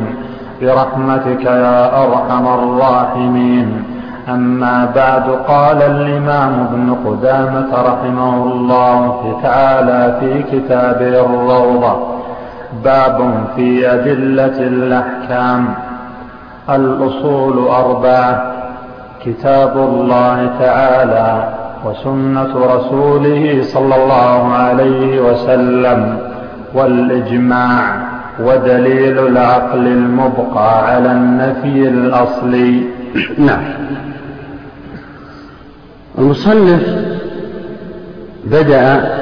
برحمتك 0.60 1.44
يا 1.44 2.04
أرحم 2.04 2.46
الراحمين. 2.46 3.84
أما 4.28 4.92
بعد 4.94 5.30
قال 5.48 5.82
الإمام 5.82 6.60
ابن 6.60 6.94
قدامة 7.06 7.82
رحمه 7.82 8.42
الله 8.42 9.40
تعالى 9.42 10.16
في 10.20 10.42
كتابه 10.42 11.20
الروضة 11.20 11.96
باب 12.84 13.44
في 13.56 13.92
أدلة 13.92 14.58
الأحكام. 14.58 15.74
الأصول 16.70 17.68
أربعة 17.68 18.52
كتاب 19.24 19.76
الله 19.76 20.50
تعالى 20.58 21.48
وسنة 21.84 22.74
رسوله 22.76 23.62
صلى 23.62 23.96
الله 23.96 24.52
عليه 24.52 25.20
وسلم 25.20 26.18
والإجماع 26.74 27.96
ودليل 28.40 29.18
العقل 29.18 29.86
المبقى 29.86 30.86
على 30.86 31.12
النفي 31.12 31.88
الأصلي. 31.88 32.82
نعم. 33.46 33.64
المصنف 36.18 36.82
بدأ 38.44 39.14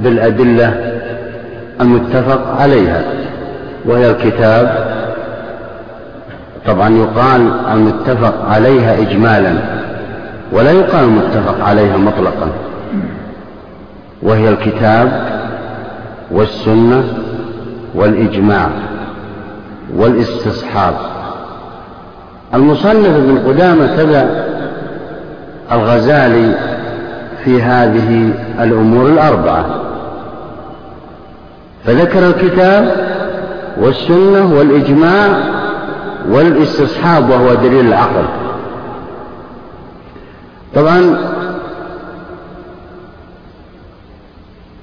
بالأدلة 0.00 0.74
المتفق 1.80 2.56
عليها 2.60 3.02
وهي 3.84 4.10
الكتاب. 4.10 4.90
طبعا 6.66 6.88
يقال 6.88 7.52
المتفق 7.72 8.44
عليها 8.48 8.98
إجمالا 9.00 9.54
ولا 10.52 10.70
يقال 10.70 11.04
المتفق 11.04 11.64
عليها 11.64 11.96
مطلقا. 11.96 12.48
وهي 14.22 14.48
الكتاب 14.48 15.26
والسنة 16.30 17.04
والإجماع 17.94 18.68
والاستصحاب. 19.96 20.94
المصنف 22.54 23.16
ابن 23.16 23.38
قدامة 23.46 23.96
تبع 23.96 24.49
الغزالي 25.72 26.54
في 27.44 27.62
هذه 27.62 28.30
الأمور 28.60 29.06
الأربعة. 29.06 29.64
فذكر 31.84 32.26
الكتاب 32.26 32.94
والسنة 33.80 34.54
والإجماع 34.54 35.28
والاستصحاب 36.30 37.30
وهو 37.30 37.54
دليل 37.54 37.86
العقل. 37.86 38.24
طبعا 40.74 41.16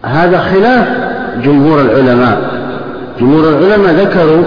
هذا 0.03 0.39
خلاف 0.39 0.87
جمهور 1.43 1.81
العلماء. 1.81 2.57
جمهور 3.19 3.49
العلماء 3.49 3.93
ذكروا 3.93 4.43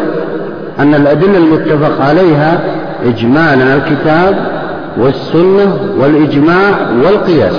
أن 0.79 0.95
الأدلة 0.95 1.39
المتفق 1.39 2.05
عليها 2.05 2.61
إجمالا 3.05 3.77
الكتاب 3.77 4.60
والسنة 4.99 5.79
والإجماع 5.99 6.91
والقياس. 7.05 7.55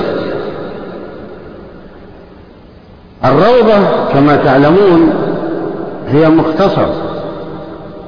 الروضة 3.25 3.79
كما 4.13 4.35
تعلمون 4.35 5.13
هي 6.09 6.29
مختصر 6.29 6.85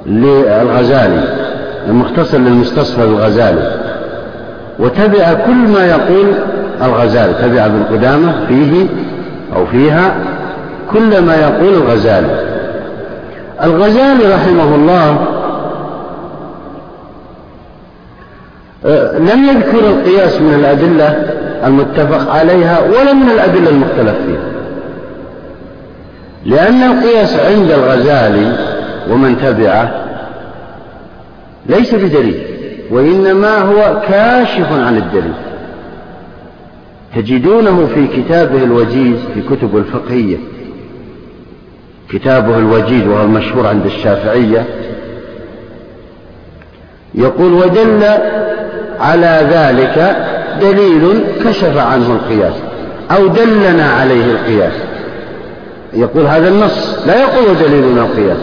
للغزالي 0.06 1.24
المختصر 1.88 2.38
للمستصفى 2.38 3.04
الغزالي. 3.04 3.72
وتبع 4.80 5.34
كل 5.34 5.68
ما 5.68 5.86
يقول 5.86 6.34
الغزالي 6.82 7.34
تبع 7.34 7.66
ابن 7.66 7.84
قدامة 7.92 8.46
فيه 8.48 8.88
أو 9.56 9.66
فيها 9.66 10.16
كل 10.94 11.22
ما 11.22 11.36
يقول 11.36 11.74
الغزالي. 11.74 12.54
الغزالي 13.64 14.34
رحمه 14.34 14.76
الله 14.76 15.10
آه، 15.10 15.18
لم 19.20 19.46
يذكر 19.50 19.80
القياس 19.80 20.42
من 20.42 20.54
الأدلة 20.54 21.06
المتفق 21.66 22.32
عليها 22.32 22.80
ولا 22.80 23.14
من 23.14 23.30
الأدلة 23.30 23.70
المختلف 23.70 24.16
فيها. 24.26 24.52
لأن 26.46 26.84
القياس 26.84 27.40
عند 27.40 27.72
الغزالي 27.72 28.58
ومن 29.10 29.38
تبعه 29.38 30.06
ليس 31.66 31.96
بدليل 31.96 32.44
وإنما 32.92 33.58
هو 33.58 34.02
كاشف 34.08 34.72
عن 34.72 34.98
الدليل. 34.98 35.34
تجدونه 37.16 37.88
في 37.96 38.08
كتابه 38.08 38.64
الوجيز 38.64 39.18
في 39.34 39.42
كتب 39.42 39.78
الفقهية. 39.78 40.38
كتابه 42.10 42.58
الوجيز 42.58 43.08
وهو 43.08 43.24
المشهور 43.24 43.68
عند 43.68 43.86
الشافعية. 43.86 44.66
يقول 47.16 47.54
ودل 47.54 48.04
على 49.00 49.48
ذلك 49.52 50.16
دليل 50.62 51.24
كشف 51.46 51.78
عنه 51.78 52.12
القياس 52.12 52.54
أو 53.12 53.28
دلنا 53.28 53.90
عليه 54.00 54.26
القياس. 54.32 54.74
يقول 55.94 56.26
هذا 56.26 56.48
النص 56.48 57.00
لا 57.08 57.22
يقول 57.22 57.58
دليلنا 57.58 58.02
القياس. 58.02 58.38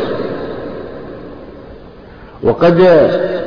وقد 2.43 2.87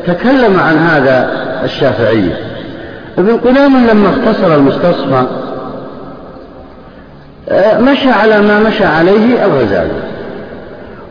تكلم 0.07 0.59
عن 0.59 0.77
هذا 0.77 1.29
الشافعية 1.63 2.39
ابن 3.17 3.37
قدامة 3.37 3.91
لما 3.91 4.09
اختصر 4.09 4.55
المستصفى 4.55 5.23
مشى 7.79 8.09
على 8.09 8.41
ما 8.41 8.59
مشى 8.59 8.85
عليه 8.85 9.45
الغزالي 9.45 10.01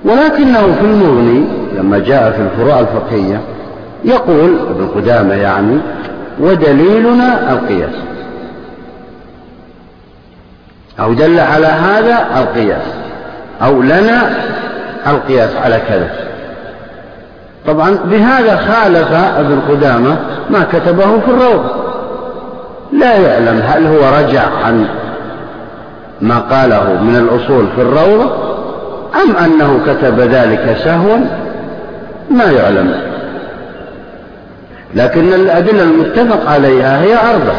ولكنه 0.04 0.74
في 0.80 0.80
المغني 0.80 1.44
لما 1.78 1.98
جاء 1.98 2.30
في 2.30 2.42
الفروع 2.42 2.80
الفقهية 2.80 3.40
يقول 4.04 4.58
ابن 4.70 4.88
قدامة 4.94 5.34
يعني 5.34 5.78
ودليلنا 6.40 7.52
القياس. 7.52 7.94
أو 11.00 11.12
دل 11.12 11.40
على 11.40 11.66
هذا 11.66 12.26
القياس 12.36 12.84
أو 13.62 13.82
لنا 13.82 14.30
القياس 15.06 15.50
على 15.64 15.80
كذا. 15.88 16.10
طبعا 17.66 17.98
بهذا 18.04 18.56
خالف 18.56 19.12
ابن 19.12 19.60
قدامة 19.68 20.16
ما 20.50 20.66
كتبه 20.72 21.20
في 21.20 21.28
الروضة. 21.28 21.70
لا 22.92 23.16
يعلم 23.16 23.62
هل 23.66 23.86
هو 23.86 24.18
رجع 24.18 24.42
عن 24.64 24.86
ما 26.20 26.38
قاله 26.38 27.02
من 27.02 27.16
الأصول 27.16 27.66
في 27.76 27.82
الروضة 27.82 28.52
أم 29.22 29.36
أنه 29.44 29.80
كتب 29.86 30.20
ذلك 30.20 30.76
سهوا 30.84 31.18
ما 32.30 32.44
يعلم. 32.44 33.11
لكن 34.94 35.32
الأدلة 35.32 35.82
المتفق 35.82 36.50
عليها 36.50 37.02
هي 37.02 37.14
أربع. 37.14 37.54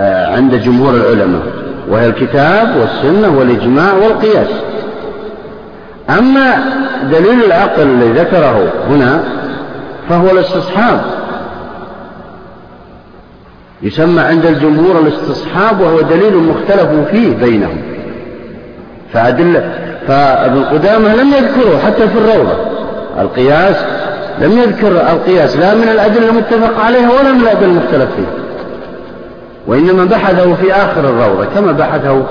آه، 0.00 0.36
عند 0.36 0.54
جمهور 0.54 0.94
العلماء 0.94 1.42
وهي 1.88 2.06
الكتاب 2.06 2.76
والسنة 2.76 3.38
والإجماع 3.38 3.94
والقياس. 3.94 4.48
أما 6.18 6.64
دليل 7.10 7.44
العقل 7.44 7.82
الذي 7.82 8.12
ذكره 8.12 8.72
هنا 8.88 9.24
فهو 10.08 10.30
الاستصحاب. 10.30 11.00
يسمى 13.82 14.20
عند 14.20 14.46
الجمهور 14.46 15.00
الاستصحاب 15.00 15.80
وهو 15.80 16.00
دليل 16.00 16.36
مختلف 16.36 17.08
فيه 17.10 17.36
بينهم. 17.36 17.82
فأدلة 19.12 19.70
فابن 20.08 20.64
قدامة 20.64 21.14
لم 21.14 21.28
يذكره 21.28 21.78
حتى 21.78 22.08
في 22.08 22.18
الروضة. 22.18 22.54
القياس 23.20 23.76
لم 24.40 24.58
يذكر 24.58 24.88
القياس 24.88 25.56
لا 25.56 25.74
من 25.74 25.88
الأدلة 25.88 26.28
المتفق 26.28 26.84
عليها 26.84 27.10
ولا 27.10 27.32
من 27.32 27.40
الأدلة 27.40 27.66
المختلف 27.66 28.08
فيها 28.16 28.34
وإنما 29.66 30.04
بحثه 30.04 30.54
في 30.54 30.72
آخر 30.72 31.00
الروضة 31.00 31.44
كما 31.44 31.72
بحثه 31.72 32.22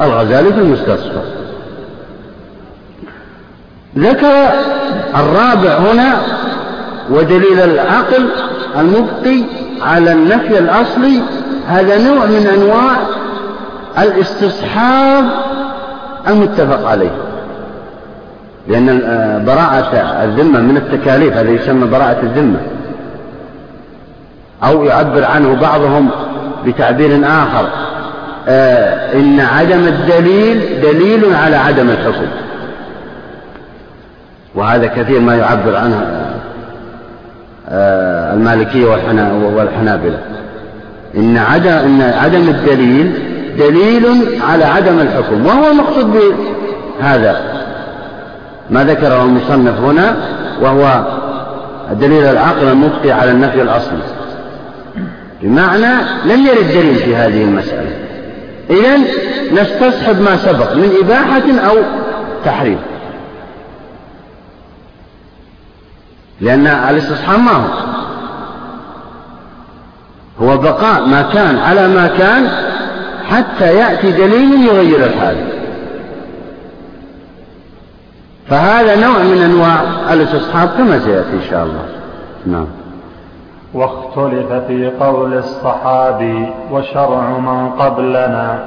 الغزالي 0.00 0.52
في 0.52 0.58
المستصفى. 0.60 1.20
ذكر 3.98 4.48
الرابع 5.16 5.76
هنا 5.78 6.16
ودليل 7.10 7.60
العقل 7.60 8.28
المبقي 8.78 9.42
على 9.82 10.12
النفي 10.12 10.58
الأصلي 10.58 11.20
هذا 11.68 11.98
نوع 11.98 12.24
من 12.24 12.46
أنواع 12.46 12.96
الاستصحاب 13.98 15.24
المتفق 16.28 16.88
عليه. 16.88 17.23
لأن 18.68 19.00
براءة 19.46 19.96
الذمة 20.24 20.60
من 20.60 20.76
التكاليف 20.76 21.36
هذا 21.36 21.50
يسمى 21.50 21.86
براءة 21.86 22.22
الذمة. 22.22 22.58
أو 24.64 24.84
يعبر 24.84 25.24
عنه 25.24 25.54
بعضهم 25.54 26.08
بتعبير 26.66 27.20
آخر 27.24 27.68
آه 28.48 29.14
إن 29.14 29.40
عدم 29.40 29.86
الدليل 29.86 30.80
دليل 30.82 31.34
على 31.34 31.56
عدم 31.56 31.90
الحكم. 31.90 32.26
وهذا 34.54 34.86
كثير 34.86 35.20
ما 35.20 35.36
يعبر 35.36 35.76
عنه 35.76 36.06
آه 37.68 38.34
المالكية 38.34 38.86
والحنابلة. 39.56 40.18
إن 41.16 41.36
عدم, 41.36 41.70
إن 41.70 42.02
عدم 42.02 42.48
الدليل 42.48 43.12
دليل 43.58 44.06
على 44.50 44.64
عدم 44.64 45.00
الحكم 45.00 45.46
وهو 45.46 45.70
المقصود 45.70 46.12
بهذا. 47.00 47.63
ما 48.70 48.84
ذكره 48.84 49.22
المصنف 49.22 49.80
هنا 49.80 50.16
وهو 50.60 51.04
دليل 51.92 52.24
العقل 52.24 52.68
المبقي 52.68 53.10
على 53.10 53.30
النفي 53.30 53.62
الأصلي. 53.62 54.02
بمعنى 55.42 55.94
لم 56.24 56.46
يرد 56.46 56.68
دليل 56.68 56.94
في 56.94 57.16
هذه 57.16 57.44
المسألة. 57.44 57.90
إذا 58.70 58.98
نستصحب 59.52 60.20
ما 60.20 60.36
سبق 60.36 60.74
من 60.74 60.92
إباحة 61.02 61.68
أو 61.70 61.76
تحريم. 62.44 62.78
لأن 66.40 66.66
الاستصحاب 66.66 67.38
ما 67.40 67.52
هو؟ 67.52 67.84
هو 70.40 70.58
بقاء 70.58 71.06
ما 71.06 71.22
كان 71.22 71.58
على 71.58 71.88
ما 71.88 72.06
كان 72.06 72.48
حتى 73.30 73.74
يأتي 73.74 74.12
دليل 74.12 74.66
يغير 74.66 75.04
الحال. 75.06 75.36
فهذا 78.48 79.06
نوع 79.06 79.18
من 79.18 79.42
أنواع 79.42 79.80
الاستصحاب 80.12 80.68
كما 80.78 80.98
سيأتي 80.98 81.32
إن 81.32 81.42
شاء 81.50 81.64
الله. 81.64 81.84
نعم. 82.46 82.66
واختلف 83.74 84.52
في 84.68 84.90
قول 85.00 85.34
الصحابي 85.34 86.46
وشرع 86.70 87.38
من 87.38 87.70
قبلنا 87.70 88.64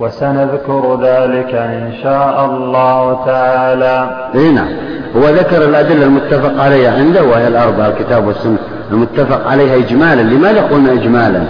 وسنذكر 0.00 0.98
ذلك 1.02 1.54
إن 1.54 1.92
شاء 2.02 2.46
الله 2.46 3.24
تعالى. 3.26 4.28
إيه 4.34 4.50
نعم. 4.50 4.68
هو 5.16 5.28
ذكر 5.28 5.64
الأدلة 5.64 6.06
المتفق 6.06 6.62
عليها 6.62 6.92
عنده 6.98 7.22
وهي 7.22 7.48
الأربعة 7.48 7.86
الكتاب 7.86 8.26
والسنة 8.26 8.58
المتفق 8.90 9.48
عليها 9.48 9.76
إجمالا. 9.76 10.22
لماذا 10.22 10.62
قلنا 10.62 10.92
إجمالا؟ 10.92 11.42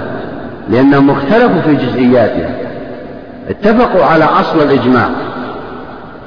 لأنهم 0.68 1.10
اختلفوا 1.10 1.60
في 1.60 1.74
جزئياتها. 1.74 2.50
اتفقوا 3.48 4.04
على 4.04 4.24
أصل 4.24 4.58
الإجماع 4.62 5.08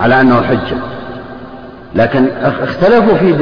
على 0.01 0.21
أنه 0.21 0.41
حجة. 0.41 0.94
لكن 1.95 2.25
اختلفوا 2.43 3.17
في 3.17 3.37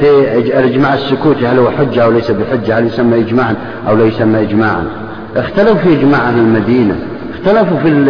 في 0.00 0.58
الإجماع 0.58 0.94
السكوتي 0.94 1.46
هل 1.46 1.58
هو 1.58 1.70
حجة 1.70 2.04
أو 2.04 2.10
ليس 2.10 2.30
بحجة 2.30 2.78
هل 2.78 2.86
يسمى 2.86 3.18
إجماعا 3.18 3.54
أو 3.88 3.96
لا 3.96 4.04
يسمى 4.04 4.40
إجماعا. 4.40 4.84
اختلفوا 5.36 5.74
في 5.74 6.00
إجماع 6.00 6.28
أهل 6.28 6.38
المدينة 6.38 6.96
اختلفوا 7.34 7.78
في 7.78 8.04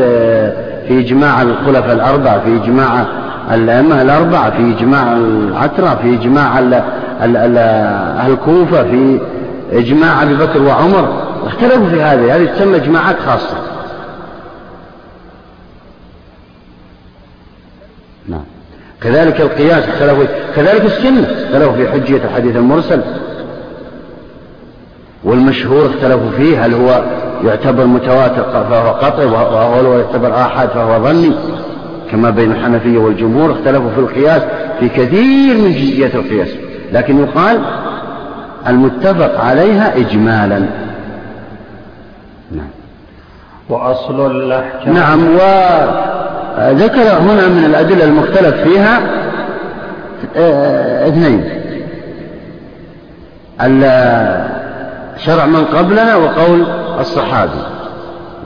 في 0.88 1.00
إجماع 1.00 1.42
الخلفاء 1.42 1.92
الأربعة 1.92 2.40
في 2.40 2.56
إجماع 2.56 3.06
الأئمة 3.52 4.02
الأربعة 4.02 4.50
في 4.50 4.74
إجماع 4.76 5.12
العترة 5.12 5.98
في 6.02 6.14
إجماع 6.14 6.58
أهل 6.58 6.82
الكوفة 8.30 8.82
في 8.82 9.20
إجماع 9.72 10.22
أبي 10.22 10.34
بكر 10.34 10.62
وعمر. 10.62 11.22
اختلفوا 11.46 11.88
في 11.88 12.02
هذه 12.02 12.36
هذه 12.36 12.44
تسمى 12.44 12.76
إجماعات 12.76 13.16
خاصة 13.18 13.56
نعم 18.28 18.44
كذلك 19.06 19.40
القياس 19.40 19.84
اختلفوا 19.88 20.24
كذلك 20.56 20.84
السنة 20.84 21.26
اختلفوا 21.44 21.72
في 21.72 21.88
حجية 21.88 22.20
الحديث 22.24 22.56
المرسل. 22.56 23.00
والمشهور 25.24 25.86
اختلفوا 25.86 26.30
فيه. 26.36 26.66
هل 26.66 26.74
هو 26.74 27.04
يعتبر 27.44 27.84
متواتر 27.84 28.42
فهو 28.70 28.90
قطعي 28.90 29.26
وهو 29.26 29.98
يعتبر 29.98 30.34
آحاد 30.34 30.68
فهو 30.68 31.04
ظني. 31.04 31.32
كما 32.10 32.30
بين 32.30 32.52
الحنفية 32.52 32.98
والجمهور 32.98 33.52
اختلفوا 33.52 33.90
في 33.90 34.00
القياس 34.00 34.42
في 34.80 34.88
كثير 34.88 35.56
من 35.56 35.72
جزئيات 35.72 36.14
القياس. 36.14 36.48
لكن 36.92 37.22
يقال 37.22 37.60
المتفق 38.66 39.40
عليها 39.40 39.96
إجمالا. 39.96 40.58
نعم. 42.50 42.68
وأصل 43.68 44.30
الأحكام. 44.30 44.94
نعم 44.94 45.36
وذكر 46.58 47.02
هنا 47.02 47.48
من 47.48 47.64
الأدلة 47.66 48.04
المختلف 48.04 48.54
فيها 48.54 49.00
آه، 50.36 51.08
اثنين. 51.08 51.44
شرع 55.16 55.46
من 55.46 55.64
قبلنا 55.64 56.16
وقول 56.16 56.66
الصحابي. 57.00 57.62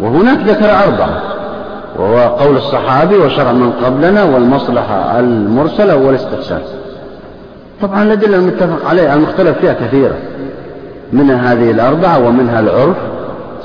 وهناك 0.00 0.38
ذكر 0.46 0.70
أربعة. 0.70 1.22
وهو 1.96 2.36
قول 2.36 2.56
الصحابي 2.56 3.16
وشرع 3.16 3.52
من 3.52 3.72
قبلنا 3.84 4.24
والمصلحة 4.24 5.20
المرسلة 5.20 5.96
والاستحسان 5.96 6.60
طبعا 7.82 8.02
الأدلة 8.02 8.36
المتفق 8.36 8.88
عليها 8.88 9.14
المختلف 9.14 9.58
فيها 9.58 9.72
كثيرة. 9.72 10.14
منها 11.12 11.52
هذه 11.52 11.70
الأربعة 11.70 12.18
ومنها 12.18 12.60
العرف 12.60 12.96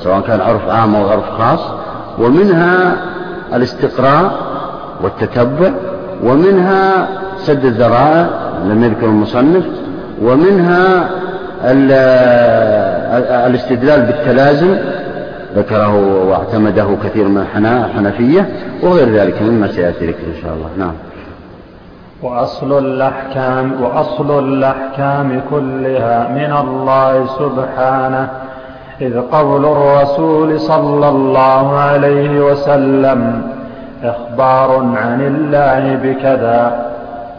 سواء 0.02 0.20
كان 0.20 0.40
عرف 0.40 0.68
عام 0.68 0.94
أو 0.94 1.08
عرف 1.08 1.30
خاص 1.38 1.60
ومنها 2.18 2.96
الاستقراء 3.54 4.32
والتتبع 5.02 5.70
ومنها 6.24 7.08
سد 7.38 7.64
الذرائع 7.64 8.26
لم 8.64 8.84
يذكر 8.84 9.06
المصنف 9.06 9.64
ومنها 10.22 11.08
الاستدلال 13.46 14.02
بالتلازم 14.02 14.76
ذكره 15.56 16.24
واعتمده 16.24 16.86
كثير 17.04 17.28
من 17.28 17.46
الحنفية 17.84 18.48
وغير 18.82 19.08
ذلك 19.08 19.42
مما 19.42 19.66
سيأتي 19.66 20.06
ذكر 20.06 20.26
إن 20.36 20.42
شاء 20.42 20.54
الله. 20.54 20.68
نعم. 20.78 20.92
وأصل 22.22 22.78
الأحكام 22.78 23.82
وأصل 23.82 24.38
الأحكام 24.48 25.40
كلها 25.50 26.28
من 26.28 26.56
الله 26.68 27.26
سبحانه. 27.26 28.28
إذ 29.00 29.20
قول 29.20 29.64
الرسول 29.64 30.60
صلى 30.60 31.08
الله 31.08 31.78
عليه 31.78 32.40
وسلم 32.40 33.42
إخبار 34.04 34.70
عن 34.96 35.20
الله 35.20 35.96
بكذا 36.02 36.86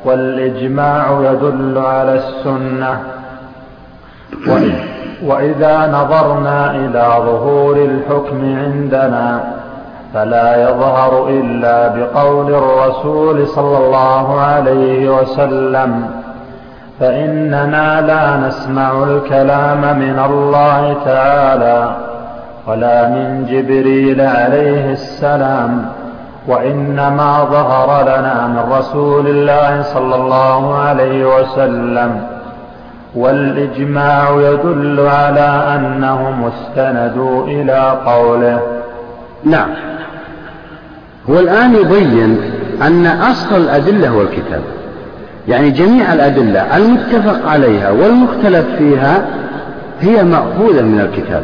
والإجماع 0.05 1.05
يدل 1.31 1.77
على 1.77 2.13
السنة. 2.15 2.99
وإذا 5.25 5.88
نظرنا 5.88 6.71
إلى 6.71 7.05
ظهور 7.25 7.75
الحكم 7.75 8.55
عندنا 8.57 9.43
فلا 10.13 10.69
يظهر 10.69 11.29
إلا 11.29 11.88
بقول 11.88 12.55
الرسول 12.55 13.47
صلى 13.47 13.77
الله 13.77 14.39
عليه 14.41 15.09
وسلم 15.09 16.16
فإننا 16.99 18.02
لا 18.02 18.48
نسمع 18.48 19.03
الكلام 19.03 19.99
من 19.99 20.19
الله 20.30 20.98
تعالى 21.06 21.95
ولا 22.68 23.10
من 23.10 23.45
جبريل 23.45 24.22
عليه 24.22 24.91
السلام 24.91 25.86
وإنما 26.48 27.44
ظهر 27.52 28.02
لنا 28.02 28.48
من 28.48 28.74
رسول 28.78 29.28
الله 29.28 29.82
صلى 29.82 30.15
الله 30.15 30.78
عليه 30.78 31.26
وسلم 31.26 32.22
والإجماع 33.15 34.30
يدل 34.32 34.99
على 34.99 35.76
أنهم 35.76 36.52
استندوا 36.52 37.48
إلى 37.48 37.98
قوله. 38.06 38.60
نعم. 39.44 39.69
هو 41.30 41.40
الآن 41.40 41.76
يبين 41.76 42.41
أن 42.82 43.07
أصل 43.07 43.56
الأدلة 43.56 44.10
هو 44.10 44.22
الكتاب. 44.22 44.61
يعني 45.48 45.72
جميع 45.72 46.14
الأدلة 46.14 46.78
المتفق 46.78 47.48
عليها 47.49 47.91
والمختلف 47.91 48.65
فيها 48.78 49.26
هي 50.02 50.24
مأخوذة 50.24 50.82
من 50.82 50.99
الكتاب. 50.99 51.44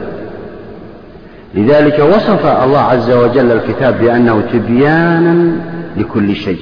لذلك 1.56 2.00
وصف 2.00 2.64
الله 2.64 2.80
عز 2.80 3.12
وجل 3.12 3.52
الكتاب 3.52 4.00
بأنه 4.00 4.42
تبيانا 4.54 5.52
لكل 5.98 6.36
شيء. 6.36 6.62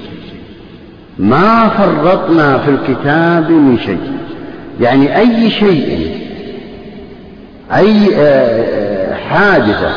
ما 1.18 1.68
فرطنا 1.68 2.58
في 2.58 2.70
الكتاب 2.70 3.50
من 3.50 3.78
شيء. 3.78 4.12
يعني 4.80 5.18
أي 5.18 5.50
شيء 5.50 6.16
أي 7.74 8.16
آه، 8.16 8.18
آه، 8.18 9.14
حادثة 9.14 9.92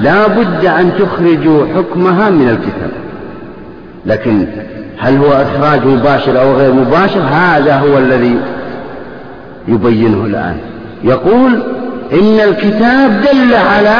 لا 0.00 0.26
بد 0.26 0.64
أن 0.66 0.92
تخرجوا 0.98 1.66
حكمها 1.76 2.30
من 2.30 2.48
الكتاب. 2.48 2.90
لكن 4.06 4.46
هل 4.98 5.16
هو 5.16 5.32
إخراج 5.32 5.86
مباشر 5.86 6.40
أو 6.40 6.56
غير 6.56 6.72
مباشر؟ 6.72 7.20
هذا 7.20 7.76
هو 7.76 7.98
الذي 7.98 8.38
يبينه 9.68 10.24
الآن. 10.24 10.56
يقول 11.04 11.62
إن 12.12 12.40
الكتاب 12.40 13.20
دل 13.20 13.54
على 13.54 13.96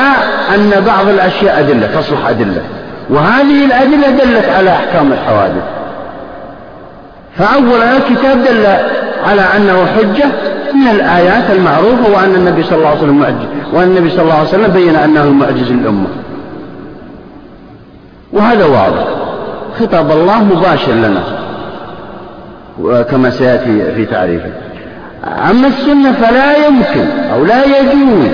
أن 0.54 0.84
بعض 0.86 1.08
الأشياء 1.08 1.60
أدلة 1.60 1.86
تصلح 1.86 2.28
أدلة 2.28 2.62
وهذه 3.10 3.64
الأدلة 3.64 4.10
دلت 4.10 4.48
على 4.48 4.70
أحكام 4.70 5.12
الحوادث. 5.12 5.62
فأولا 7.38 7.96
الكتاب 7.96 8.38
دل 8.44 8.66
على 9.26 9.42
أنه 9.56 9.86
حجة 9.86 10.24
من 10.74 10.88
الآيات 10.88 11.50
المعروفة 11.50 12.10
وأن 12.14 12.34
النبي 12.34 12.62
صلى 12.62 12.76
الله 12.78 12.88
عليه 12.88 12.98
وسلم 12.98 13.18
معجز 13.18 13.46
وأن 13.72 13.88
النبي 13.88 14.10
صلى 14.10 14.22
الله 14.22 14.34
عليه 14.34 14.48
وسلم 14.48 14.72
بين 14.72 14.96
أنه 14.96 15.22
المعجز 15.22 15.70
الأمة 15.70 16.06
وهذا 18.32 18.64
واضح. 18.64 19.17
خطاب 19.80 20.10
الله 20.10 20.44
مباشر 20.44 20.92
لنا. 20.92 21.22
كما 23.02 23.30
سيأتي 23.30 23.94
في 23.94 24.06
تعريفه. 24.06 24.50
أما 25.50 25.66
السنة 25.68 26.12
فلا 26.12 26.66
يمكن 26.66 27.06
أو 27.32 27.44
لا 27.44 27.64
يجوز 27.64 28.28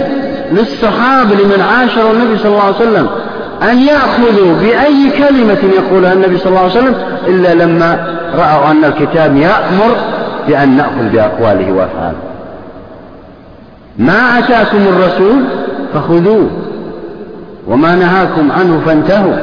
للصحابة 0.52 1.34
لمن 1.34 1.60
عاشروا 1.60 2.12
النبي 2.12 2.38
صلى 2.38 2.48
الله 2.52 2.62
عليه 2.62 2.76
وسلم 2.76 3.08
أن 3.62 3.78
يأخذوا 3.78 4.54
بأي 4.60 5.10
كلمة 5.18 5.58
يقولها 5.74 6.12
النبي 6.12 6.38
صلى 6.38 6.46
الله 6.46 6.60
عليه 6.60 6.70
وسلم 6.70 6.94
إلا 7.26 7.54
لما 7.54 8.18
رأوا 8.34 8.70
أن 8.70 8.84
الكتاب 8.84 9.36
يأمر 9.36 9.96
بأن 10.48 10.76
نأخذ 10.76 11.08
بأقواله 11.12 11.72
وأفعاله. 11.72 12.18
ما 13.98 14.38
أتاكم 14.38 14.78
الرسول 14.78 15.44
فخذوه 15.94 16.50
وما 17.68 17.94
نهاكم 17.96 18.52
عنه 18.52 18.80
فانتهوا. 18.86 19.36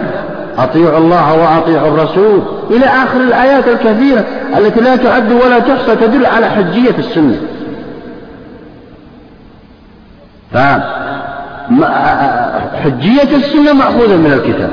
أطيعوا 0.57 0.97
الله 0.97 1.33
وأطيعوا 1.33 1.87
الرسول. 1.87 2.41
إلى 2.69 2.85
آخر 2.85 3.19
الآيات 3.19 3.67
الكثيرة 3.67 4.25
التي 4.57 4.79
لا 4.81 4.95
تعد 4.95 5.31
ولا 5.31 5.59
تحصى 5.59 5.95
تدل 5.95 6.25
على 6.25 6.49
حجية 6.49 6.95
السنة. 6.99 7.37
فحجية 11.73 13.35
السنة 13.35 13.73
مأخوذة 13.73 14.15
من 14.15 14.33
الكتاب. 14.33 14.69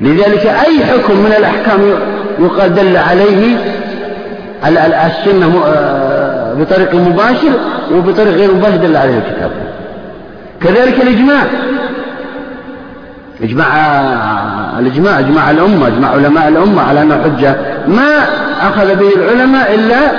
لذلك 0.00 0.46
أي 0.46 0.84
حكم 0.84 1.18
من 1.18 1.34
الأحكام 1.38 1.80
يقال 2.38 2.74
دل 2.74 2.96
عليه 2.96 3.56
السنة 5.06 5.62
بطريق 6.60 6.94
مباشر 6.94 7.52
وبطريق 7.92 8.34
غير 8.34 8.54
مباشر 8.54 8.76
دل 8.76 8.96
عليه 8.96 9.18
الكتاب. 9.18 9.50
كذلك 10.60 11.00
الإجماع. 11.02 11.42
إجماع 13.42 13.68
الإجماع 14.78 15.18
إجماع 15.18 15.50
الأمة 15.50 15.86
إجماع 15.86 16.10
علماء 16.10 16.48
الأمة 16.48 16.82
على 16.82 17.02
أنه 17.02 17.22
حجة. 17.22 17.56
ما 17.88 18.18
أخذ 18.60 18.94
به 18.94 19.08
العلماء 19.16 19.74
إلا 19.74 20.12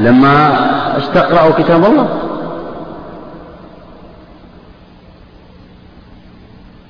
لما 0.00 0.50
استقرأوا 0.98 1.52
كتاب 1.58 1.84
الله. 1.84 2.08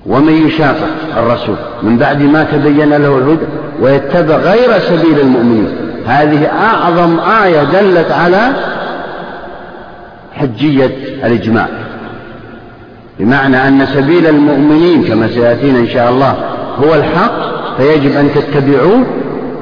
ومن 0.06 0.46
يشاقق 0.46 0.88
الرسول 1.16 1.56
من 1.82 1.96
بعد 1.96 2.22
ما 2.22 2.44
تبين 2.44 2.88
له 2.88 3.18
الهدى 3.18 3.46
ويتبع 3.80 4.36
غير 4.36 4.78
سبيل 4.78 5.20
المؤمنين. 5.20 5.76
هذه 6.06 6.46
أعظم 6.46 7.20
آية 7.20 7.64
دلت 7.64 8.10
على 8.10 8.52
حجية 10.34 10.96
الإجماع. 11.24 11.68
بمعنى 13.18 13.68
أن 13.68 13.86
سبيل 13.86 14.26
المؤمنين 14.26 15.04
كما 15.04 15.28
سيأتينا 15.28 15.78
إن 15.78 15.88
شاء 15.88 16.10
الله 16.10 16.34
هو 16.84 16.94
الحق 16.94 17.32
فيجب 17.76 18.16
أن 18.16 18.28
تتبعوه 18.34 19.06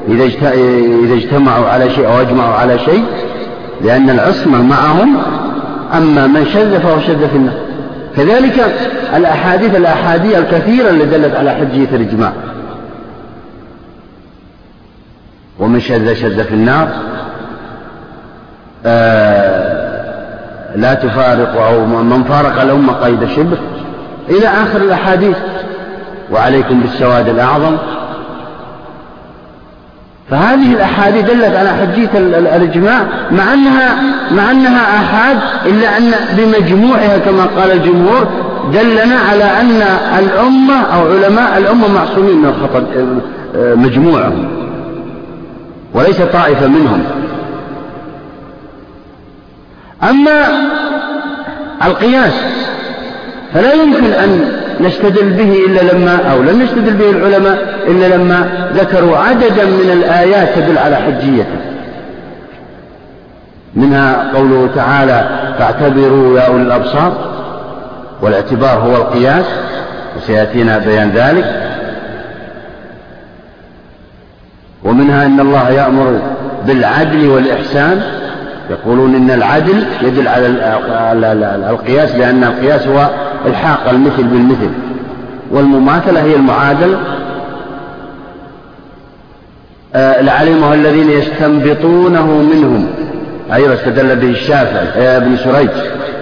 إذا 0.09 1.15
اجتمعوا 1.15 1.67
على 1.67 1.91
شيء 1.91 2.07
أو 2.07 2.21
أجمعوا 2.21 2.55
على 2.55 2.79
شيء 2.79 3.05
لأن 3.85 4.11
العصمة 4.11 4.63
معهم 4.63 5.17
أما 5.97 6.27
من 6.27 6.47
شذ 6.47 6.81
فهو 6.81 7.01
شذ 7.01 7.29
في 7.29 7.37
النار. 7.37 7.55
كذلك 8.17 8.73
الأحاديث 9.17 9.77
الأحادية 9.77 10.39
الكثيرة 10.39 10.91
اللي 10.91 11.05
دلت 11.05 11.35
على 11.35 11.51
حجية 11.51 11.89
الإجماع. 11.93 12.33
ومن 15.59 15.81
شذ 15.81 16.15
شذ 16.15 16.45
في 16.45 16.55
النار 16.55 16.89
آه 18.87 19.82
لا 20.77 20.95
تفارق 20.95 21.61
أو 21.61 21.87
من 21.87 22.25
فارق 22.29 22.63
الأمة 22.63 22.93
قيد 22.93 23.29
شبر. 23.37 23.59
إلى 24.29 24.49
آخر 24.49 24.81
الأحاديث. 24.81 25.37
وعليكم 26.33 26.81
بالسواد 26.81 27.29
الأعظم. 27.29 27.77
فهذه 30.31 30.75
الأحاديث 30.75 31.25
دلت 31.25 31.57
على 31.57 31.69
حجية 31.69 32.11
الإجماع 32.55 33.01
مع 33.31 33.53
أنها 33.55 33.95
مع 34.31 34.51
أنها 34.51 34.97
آحاد 34.97 35.37
إلا 35.67 35.99
أن 35.99 36.13
بمجموعها 36.37 37.19
كما 37.19 37.47
قال 37.57 37.71
الجمهور 37.71 38.27
دلنا 38.73 39.19
على 39.31 39.45
أن 39.45 39.83
الأمة 40.19 40.81
أو 40.95 41.13
علماء 41.13 41.59
الأمة 41.59 41.89
معصومين 41.89 42.37
من 42.37 42.45
الخطأ 42.45 42.85
مجموعة 43.57 44.33
وليس 45.95 46.23
طائفة 46.23 46.67
منهم. 46.67 47.05
أما 50.03 50.45
القياس 51.85 52.33
فلا 53.55 53.73
يمكن 53.73 54.05
أن 54.05 54.63
نستدل 54.81 55.31
به 55.31 55.65
إلا 55.67 55.93
لما 55.93 56.33
أو 56.33 56.43
لم 56.43 56.63
يستدل 56.63 56.93
به 56.93 57.11
العلماء 57.11 57.79
إلا 57.87 58.17
لما 58.17 58.69
ذكروا 58.75 59.17
عددا 59.17 59.65
من 59.65 59.91
الآيات 59.93 60.49
تدل 60.59 60.79
على 60.79 60.97
حجيته. 60.97 61.57
منها 63.75 64.31
قوله 64.35 64.69
تعالى 64.75 65.25
فاعتبروا 65.59 66.39
يا 66.39 66.47
أولي 66.47 66.63
الأبصار 66.63 67.13
والاعتبار 68.23 68.79
هو 68.79 68.97
القياس 68.97 69.47
وسيأتينا 70.17 70.79
بيان 70.79 71.11
ذلك. 71.11 71.73
ومنها 74.85 75.27
أن 75.27 75.41
الله 75.41 75.71
يأمر 75.71 76.21
بالعدل 76.67 77.29
والإحسان 77.29 78.03
يقولون 78.73 79.15
إن 79.15 79.31
العدل 79.31 79.85
يدل 80.03 80.29
على 80.29 80.47
القياس 81.71 82.15
لأن 82.15 82.45
القياس 82.45 82.87
هو 82.87 83.11
إلحاق 83.47 83.89
المثل 83.91 84.23
بالمثل. 84.23 84.71
والمماثلة 85.51 86.23
هي 86.23 86.37
المعادلة 86.37 86.99
آه، 89.95 90.21
لعلمه 90.21 90.75
الذين 90.75 91.11
يستنبطونه 91.11 92.27
منهم. 92.27 92.87
أيضا 93.55 93.75
استدل 93.75 94.17
به 94.17 94.31
الشافعي 94.31 94.89
آه، 94.89 95.17
ابن 95.17 95.37
سريج 95.37 95.71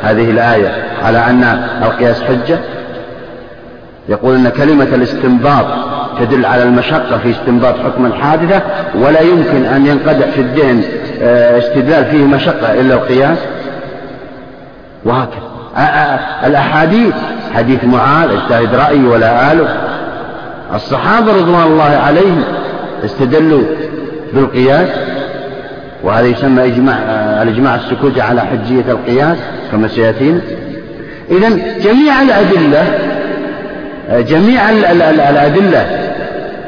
هذه 0.02 0.30
الآية 0.30 0.84
على 1.02 1.18
أن 1.18 1.44
القياس 1.82 2.22
حجة. 2.22 2.58
يقول 4.08 4.34
أن 4.34 4.48
كلمة 4.48 4.88
الاستنباط 4.94 5.66
تدل 6.20 6.46
على 6.46 6.62
المشقة 6.62 7.18
في 7.18 7.30
استنباط 7.30 7.74
حكم 7.78 8.06
الحادثة 8.06 8.62
ولا 8.94 9.20
يمكن 9.20 9.64
أن 9.64 9.86
ينقدح 9.86 10.26
في 10.26 10.40
الدين 10.40 10.82
آه، 11.22 11.58
استدلال 11.58 12.04
فيه 12.04 12.24
مشقة 12.24 12.80
إلا 12.80 12.94
القياس. 12.94 13.38
وهكذا. 15.04 15.50
الأحاديث. 16.46 17.14
حديث 17.54 17.84
معاذ 17.84 18.30
أجتهد 18.30 18.74
رأيي 18.74 19.04
ولا 19.04 19.52
آله 19.52 19.68
الصحابة 20.74 21.32
رضوان 21.32 21.62
الله 21.62 22.00
عليهم 22.06 22.42
استدلوا 23.04 23.62
بالقياس 24.32 24.88
وهذا 26.02 26.26
يسمى 26.26 26.64
إجماع 26.64 26.94
الإجماع 27.42 27.74
السكوتي 27.74 28.20
على 28.20 28.40
حجية 28.40 28.84
القياس 28.88 29.38
كما 29.72 29.88
سيأتينا. 29.88 30.40
إذا 31.30 31.48
جميع 31.80 32.22
الأدلة 32.22 32.84
جميع 34.10 34.70
الأدلة 34.70 36.10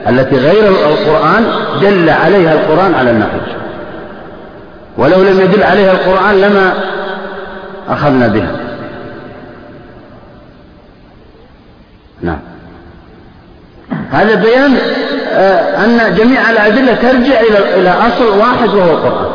التي 0.08 0.36
غير 0.36 0.68
القرآن 0.68 1.44
دل 1.80 2.10
عليها 2.10 2.52
القرآن 2.52 2.94
على 2.94 3.10
النحج 3.10 3.62
ولو 4.98 5.22
لم 5.22 5.40
يدل 5.40 5.62
عليها 5.62 5.92
القرآن 5.92 6.40
لما 6.40 6.74
أخذنا 7.88 8.28
بها. 8.28 8.56
نعم. 12.22 12.38
هذا 14.10 14.34
بيان 14.34 14.76
آه، 15.32 15.84
أن 15.84 16.14
جميع 16.14 16.50
الأدلة 16.50 16.94
ترجع 16.94 17.40
إلى 17.76 17.90
أصل 17.90 18.38
واحد 18.38 18.68
وهو 18.68 18.90
القرآن. 18.90 19.30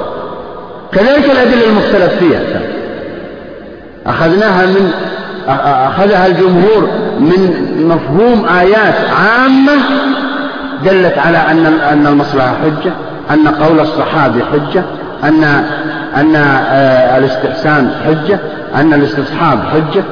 كذلك 0.92 1.26
الأدلة 1.26 1.66
المختلف 1.66 2.20
فيها. 2.20 2.62
أخذناها 4.06 4.66
من 4.66 4.92
أخذها 5.48 6.28
الجمهور 6.28 6.90
من 7.20 7.56
مفهوم 7.88 8.46
آيات 8.60 8.96
عامة 9.26 9.82
دلت 10.86 11.18
على 11.18 11.38
أن 11.38 11.66
أن 11.66 12.08
المصلحة 12.08 12.54
حجة 12.64 12.94
أن 13.32 13.48
قول 13.48 13.80
الصحابي 13.80 14.44
حجة 14.44 14.84
أن 15.24 15.44
أن 16.18 16.36
آه، 16.36 17.18
الاستحسان 17.18 17.92
حجة 18.06 18.40
أن 18.76 18.94
الاستصحاب 18.94 19.60
حجة 19.74 20.04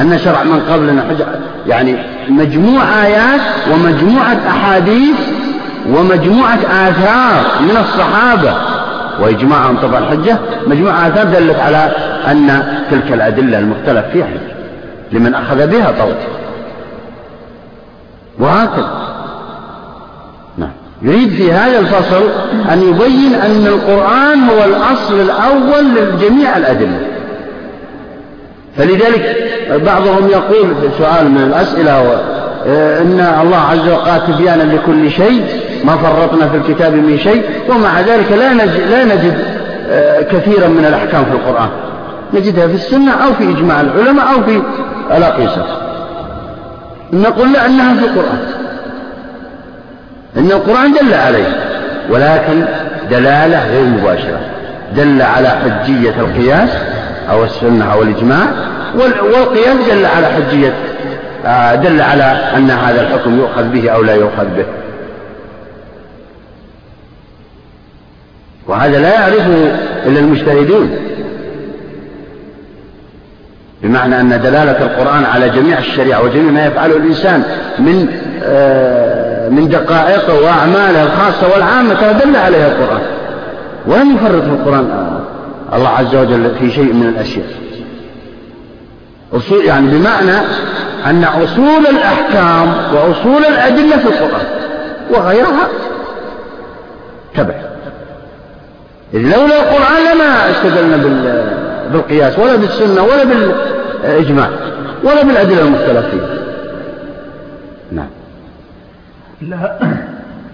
أن 0.00 0.18
شرع 0.18 0.42
من 0.44 0.60
قبلنا 0.70 1.02
حجة. 1.02 1.26
يعني 1.66 1.96
مجموع 2.28 2.82
آيات 3.04 3.40
ومجموعة 3.72 4.38
أحاديث 4.48 5.16
ومجموعة 5.90 6.58
آثار 6.88 7.44
من 7.60 7.76
الصحابة 7.76 8.54
وإجماعهم 9.20 9.76
طبعا 9.76 10.04
حجة 10.10 10.38
مجموعة 10.66 11.08
آثار 11.08 11.24
دلت 11.24 11.58
على 11.58 11.90
أن 12.30 12.62
تلك 12.90 13.12
الأدلة 13.12 13.58
المختلف 13.58 14.04
فيها 14.12 14.26
حجة. 14.26 14.55
لمن 15.12 15.34
أخذ 15.34 15.66
بها 15.66 15.94
طول 15.98 16.14
وهكذا. 18.38 18.90
نعم. 20.58 20.70
يريد 21.02 21.30
في 21.30 21.52
هذا 21.52 21.78
الفصل 21.78 22.22
أن 22.72 22.82
يبين 22.82 23.34
أن 23.34 23.66
القرآن 23.66 24.48
هو 24.48 24.64
الأصل 24.64 25.20
الأول 25.20 25.84
لجميع 25.94 26.56
الأدلة. 26.56 27.00
فلذلك 28.76 29.36
بعضهم 29.86 30.28
يقول 30.28 30.74
في 30.80 30.88
سؤال 30.98 31.30
من 31.30 31.42
الأسئلة 31.42 32.20
آه، 32.66 33.02
إن 33.02 33.40
الله 33.42 33.56
عز 33.56 33.88
وجل 33.88 34.34
تبيانا 34.34 34.62
لكل 34.62 35.10
شيء 35.10 35.42
ما 35.84 35.96
فرطنا 35.96 36.48
في 36.48 36.56
الكتاب 36.56 36.92
من 36.92 37.18
شيء 37.18 37.42
ومع 37.68 38.00
ذلك 38.00 38.32
لا 38.32 38.52
نجد, 38.52 38.80
لا 38.90 39.04
نجد 39.04 39.44
آه، 39.88 40.22
كثيرا 40.22 40.68
من 40.68 40.84
الأحكام 40.84 41.24
في 41.24 41.30
القرآن. 41.30 41.68
نجدها 42.34 42.66
في 42.66 42.74
السنة 42.74 43.12
أو 43.12 43.32
في 43.32 43.50
إجماع 43.50 43.80
العلماء 43.80 44.32
أو 44.34 44.42
في 44.42 44.62
الأقيسة 45.16 45.66
نقول 47.12 47.52
لا 47.52 47.66
أنها 47.66 47.94
في 47.94 48.04
القرآن. 48.06 48.38
إن 50.36 50.50
القرآن 50.50 50.92
دل 50.92 51.14
عليه 51.14 51.46
ولكن 52.10 52.64
دلالة 53.10 53.68
غير 53.68 53.84
مباشرة. 53.84 54.40
دل 54.96 55.22
على 55.22 55.48
حجية 55.48 56.14
القياس 56.20 56.70
أو 57.30 57.44
السنة 57.44 57.92
أو 57.92 58.02
الإجماع 58.02 58.46
والقياس 58.94 59.76
دل 59.90 60.06
على 60.06 60.26
حجية 60.26 60.74
آه، 61.46 61.74
دل 61.74 62.00
على 62.00 62.22
أن 62.56 62.70
هذا 62.70 63.00
الحكم 63.02 63.38
يؤخذ 63.38 63.64
به 63.64 63.90
أو 63.90 64.02
لا 64.02 64.14
يؤخذ 64.14 64.44
به. 64.56 64.64
وهذا 68.66 68.98
لا 68.98 69.14
يعرفه 69.14 69.54
إلا 70.06 70.20
المجتهدون. 70.20 70.96
بمعنى 73.86 74.20
أن 74.20 74.40
دلالة 74.42 74.82
القرآن 74.82 75.24
على 75.24 75.48
جميع 75.48 75.78
الشريعة 75.78 76.24
وجميع 76.24 76.52
ما 76.52 76.66
يفعله 76.66 76.96
الإنسان 76.96 77.42
من 77.78 78.08
آه، 78.44 79.48
من 79.48 79.68
دقائقه 79.68 80.40
وأعماله 80.42 81.02
الخاصة 81.02 81.52
والعامة 81.52 82.12
دل 82.12 82.36
عليها 82.36 82.66
القرآن. 82.66 83.02
ولم 83.86 84.14
يفرط 84.14 84.42
في 84.42 84.48
القرآن؟ 84.48 85.20
الله 85.72 85.88
عز 85.88 86.14
وجل 86.14 86.50
في 86.58 86.70
شيء 86.70 86.92
من 86.92 87.08
الأشياء. 87.08 87.46
أصول 89.32 89.64
يعني 89.64 89.86
بمعنى 89.86 90.38
أن 91.06 91.24
أصول 91.24 91.86
الأحكام 91.90 92.74
وأصول 92.94 93.44
الأدلة 93.44 93.96
في 93.96 94.06
القرآن 94.06 94.46
وغيرها. 95.10 95.68
تبع. 97.34 97.54
إذ 99.14 99.20
لولا 99.20 99.62
القرآن 99.62 100.14
لما 100.14 100.50
استدلنا 100.50 100.96
بالقياس 101.92 102.38
ولا 102.38 102.56
بالسنة 102.56 103.02
ولا 103.02 103.24
بالإجماع 103.24 104.48
ولا 105.04 105.22
بالأدلة 105.22 105.62
المختلفة 105.62 106.18
لا 109.42 109.78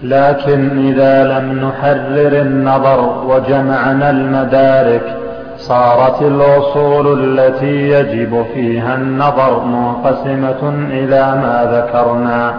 لكن 0.03 0.87
إذا 0.87 1.23
لم 1.23 1.67
نحرر 1.67 2.41
النظر 2.41 3.23
وجمعنا 3.27 4.09
المدارك 4.09 5.17
صارت 5.57 6.21
الأصول 6.21 7.23
التي 7.23 7.89
يجب 7.89 8.45
فيها 8.53 8.95
النظر 8.95 9.63
منقسمة 9.63 10.87
إلى 10.91 11.21
ما 11.41 11.69
ذكرنا. 11.73 12.53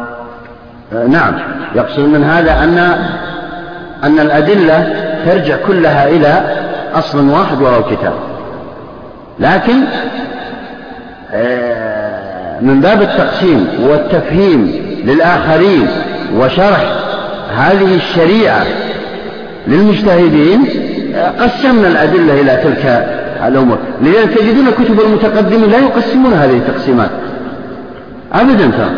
نعم. 1.09 1.35
يقصد 1.75 2.01
من 2.01 2.25
هذا 2.25 2.65
أن 2.65 2.79
أن 4.05 4.21
الأدلة 4.21 4.93
ترجع 5.27 5.57
كلها 5.67 6.09
إلى 6.09 6.43
أصل 6.95 7.29
واحد 7.29 7.63
وهو 7.63 7.79
الكتاب. 7.79 8.13
لكن 9.41 9.81
آه، 11.33 12.61
من 12.61 12.81
باب 12.81 13.03
التقسيم 13.03 13.69
والتفهيم 13.83 14.85
للآخرين 15.05 15.87
وشرح 16.37 16.85
هذه 17.57 17.95
الشريعة 17.95 18.67
للمجتهدين 19.67 20.67
آه، 21.15 21.31
قسمنا 21.31 21.89
الأدلة 21.89 22.41
إلى 22.41 22.61
تلك 22.65 23.09
الأمور. 23.47 23.79
لذلك 24.03 24.39
تجدون 24.39 24.71
كتب 24.71 25.01
المتقدمين 25.01 25.71
لا 25.71 25.79
يقسمون 25.79 26.33
هذه 26.33 26.57
التقسيمات. 26.57 27.11
أبدا 28.33 28.71
ترى. 28.71 28.91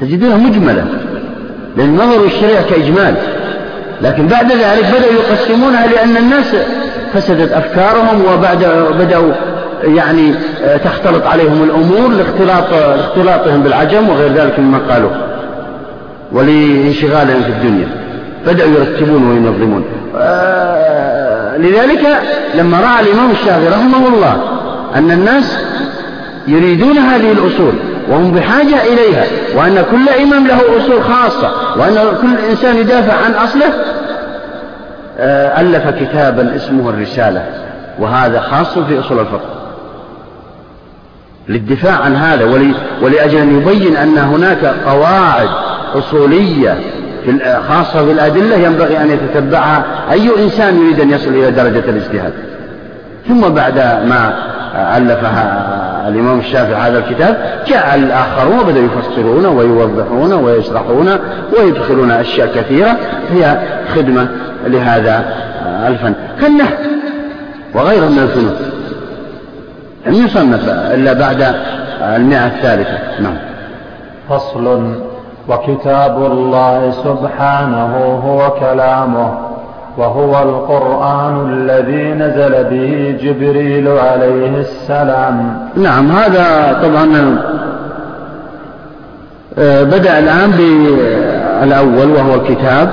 تجدونها 0.00 0.36
مجملة. 0.36 0.84
لأن 1.76 1.94
نظروا 1.94 2.26
الشريعة 2.26 2.62
كإجمال. 2.62 3.14
لكن 4.02 4.26
بعد 4.26 4.52
ذلك 4.52 4.84
بدأوا 4.84 5.12
يقسمونها 5.12 5.86
لأن 5.86 6.16
الناس 6.16 6.54
فسدت 7.14 7.52
أفكارهم 7.52 8.24
وبعد 8.32 8.64
بدأوا 8.98 9.32
يعني 9.84 10.34
آه، 10.64 10.76
تختلط 10.76 11.26
عليهم 11.26 11.64
الأمور 11.64 12.10
لاختلاط 12.10 12.72
اختلاطهم 12.72 13.62
بالعجم 13.62 14.08
وغير 14.08 14.32
ذلك 14.32 14.58
مما 14.58 14.78
قالوا. 14.78 15.10
ولانشغالهم 16.32 17.42
في 17.42 17.48
الدنيا. 17.48 17.88
بدأوا 18.46 18.70
يرتبون 18.70 19.30
وينظمون. 19.30 19.84
آه، 20.16 21.56
لذلك 21.56 22.22
لما 22.54 22.80
رأى 22.80 23.00
الإمام 23.06 23.30
الشافعي 23.30 23.68
رحمه 23.68 24.08
الله 24.08 24.36
أن 24.94 25.10
الناس 25.10 25.58
يريدون 26.48 26.98
هذه 26.98 27.32
الأصول 27.32 27.72
وهم 28.10 28.32
بحاجة 28.32 28.82
إليها 28.92 29.24
وأن 29.56 29.84
كل 29.90 30.08
إمام 30.22 30.46
له 30.46 30.60
أصول 30.78 31.02
خاصة 31.02 31.50
وأن 31.76 31.94
كل 32.22 32.50
إنسان 32.50 32.76
يدافع 32.76 33.12
عن 33.12 33.32
أصله 33.32 33.72
ألف 35.18 35.88
كتابا 35.88 36.56
اسمه 36.56 36.90
الرسالة 36.90 37.44
وهذا 37.98 38.40
خاص 38.40 38.78
في 38.78 39.00
أصول 39.00 39.18
الفقه. 39.18 39.56
للدفاع 41.48 41.94
عن 41.94 42.16
هذا 42.16 42.44
ولأجل 43.02 43.38
أن 43.38 43.60
يبين 43.60 43.96
أن 43.96 44.18
هناك 44.18 44.64
قواعد 44.64 45.48
أصولية 45.94 46.78
في 47.24 47.58
خاصة 47.68 48.02
بالأدلة 48.02 48.56
ينبغي 48.56 48.98
أن 48.98 49.10
يتتبعها 49.10 49.84
أي 50.10 50.44
إنسان 50.44 50.78
يريد 50.78 51.00
أن 51.00 51.10
يصل 51.10 51.28
إلى 51.30 51.50
درجة 51.50 51.90
الاجتهاد. 51.90 52.32
ثم 53.28 53.48
بعد 53.48 53.78
ما 53.78 54.34
ألفها 54.76 55.76
الإمام 56.08 56.38
الشافعي 56.38 56.90
هذا 56.90 56.98
الكتاب 56.98 57.36
جاء 57.66 57.94
الآخرون 57.94 58.58
وبدأوا 58.58 58.84
يفسرون 58.84 59.46
ويوضحون 59.46 60.32
ويشرحون 60.32 61.18
ويدخلون 61.58 62.10
أشياء 62.10 62.48
كثيرة 62.54 62.96
هي 63.30 63.58
خدمة 63.94 64.28
لهذا 64.66 65.24
الفن. 65.86 66.14
كالنحو 66.40 66.74
وغيره 67.74 68.06
من 68.06 68.18
الفنون. 68.18 68.56
لم 70.06 70.24
يصنف 70.24 70.68
إلا 70.68 71.12
بعد 71.12 71.54
المئة 72.00 72.46
الثالثة. 72.46 72.98
نعم. 73.20 73.36
فصل 74.30 74.94
وكتاب 75.48 76.26
الله 76.26 76.90
سبحانه 76.90 78.20
هو 78.24 78.50
كلامه. 78.50 79.45
وهو 79.98 80.42
القرآن 80.42 81.52
الذي 81.52 82.12
نزل 82.12 82.64
به 82.64 83.18
جبريل 83.22 83.88
عليه 83.88 84.60
السلام. 84.60 85.68
نعم 85.76 86.12
هذا 86.12 86.78
طبعا 86.82 87.38
آه، 89.58 89.82
بدأ 89.82 90.18
الآن 90.18 90.50
بالأول 90.50 92.10
وهو 92.10 92.34
الكتاب 92.34 92.90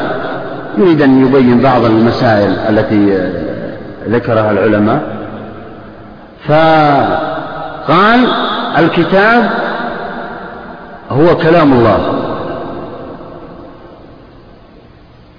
يريد 0.77 1.01
أن 1.01 1.25
يبين 1.25 1.59
بعض 1.59 1.85
المسائل 1.85 2.55
التي 2.69 3.17
آه، 3.17 3.31
ذكرها 4.09 4.51
العلماء. 4.51 5.01
فقال 6.47 8.19
الكتاب 8.77 9.49
هو 11.11 11.37
كلام 11.37 11.73
الله. 11.73 11.99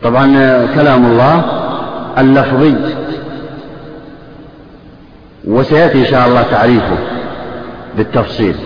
طبعا 0.04 0.26
كلام 0.74 1.06
الله 1.06 1.42
اللفظي. 2.18 2.74
وسيأتي 5.44 5.98
إن 5.98 6.04
شاء 6.04 6.28
الله 6.28 6.42
تعريفه 6.50 6.96
بالتفصيل. 7.96 8.56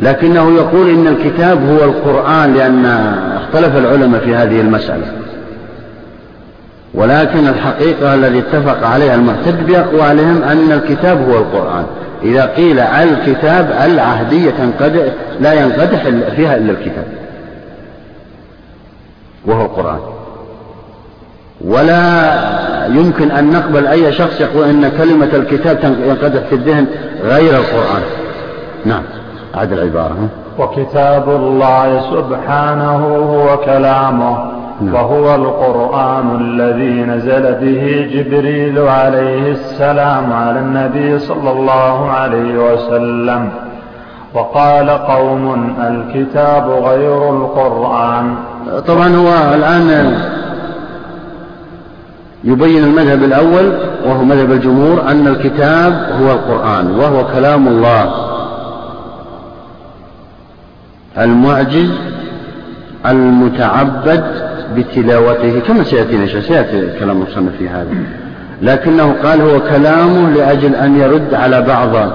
لكنه 0.00 0.54
يقول 0.56 0.90
إن 0.90 1.06
الكتاب 1.06 1.68
هو 1.68 1.84
القرآن 1.84 2.54
لأن 2.54 2.86
اختلف 3.36 3.76
العلماء 3.76 4.20
في 4.20 4.34
هذه 4.34 4.60
المسألة. 4.60 5.12
ولكن 6.94 7.48
الحقيقة 7.48 8.14
الذي 8.14 8.38
اتفق 8.38 8.86
عليها 8.86 9.14
المعتد 9.14 9.66
بأقوالهم 9.66 10.42
أن 10.42 10.72
الكتاب 10.72 11.28
هو 11.30 11.38
القرآن. 11.38 11.84
إذا 12.22 12.46
قيل 12.46 12.78
الكتاب 12.78 13.72
العهدية 13.84 14.50
تنقدح 14.50 15.02
لا 15.40 15.52
ينقدح 15.52 16.02
فيها 16.36 16.56
إلا 16.56 16.72
الكتاب. 16.72 17.06
وهو 19.46 19.62
القرآن. 19.62 20.11
ولا 21.64 22.32
يمكن 22.88 23.30
أن 23.30 23.52
نقبل 23.52 23.86
أي 23.86 24.12
شخص 24.12 24.40
يقول 24.40 24.68
أن 24.68 24.88
كلمة 24.98 25.28
الكتاب 25.34 25.96
ينقدح 26.06 26.42
في 26.42 26.54
الذهن 26.54 26.86
غير 27.24 27.50
القرآن. 27.50 28.02
نعم 28.84 29.02
عاد 29.54 29.72
العبارة. 29.72 30.28
وكتاب 30.58 31.28
الله 31.28 32.00
سبحانه 32.00 33.06
هو 33.06 33.56
كلامه 33.56 34.38
نعم. 34.80 34.94
وهو 34.94 35.34
القرآن 35.34 36.40
الذي 36.40 37.02
نزل 37.02 37.54
به 37.54 38.10
جبريل 38.14 38.78
عليه 38.78 39.52
السلام 39.52 40.32
على 40.32 40.58
النبي 40.58 41.18
صلى 41.18 41.50
الله 41.50 42.10
عليه 42.10 42.72
وسلم. 42.72 43.48
وقال 44.34 44.90
قوم 44.90 45.74
الكتاب 45.80 46.70
غير 46.70 47.30
القرآن. 47.30 48.34
طبعا 48.86 49.16
هو 49.16 49.54
الآن 49.54 50.14
يبين 52.44 52.84
المذهب 52.84 53.24
الأول 53.24 53.72
وهو 54.06 54.24
مذهب 54.24 54.52
الجمهور 54.52 55.10
أن 55.10 55.26
الكتاب 55.26 56.10
هو 56.22 56.30
القرآن 56.32 56.90
وهو 56.90 57.26
كلام 57.26 57.68
الله. 57.68 58.14
المعجز 61.18 61.90
المتعبد 63.06 64.24
بتلاوته 64.76 65.60
كما 65.60 65.84
سيأتي 65.84 66.16
إن 66.16 66.42
سيأتي 66.42 66.98
كلام 66.98 67.16
المصنف 67.16 67.56
في 67.58 67.68
هذا. 67.68 67.94
لكنه 68.62 69.14
قال 69.24 69.40
هو 69.40 69.60
كلامه 69.60 70.30
لأجل 70.30 70.74
أن 70.74 71.00
يرد 71.00 71.34
على 71.34 71.62
بعض 71.62 72.10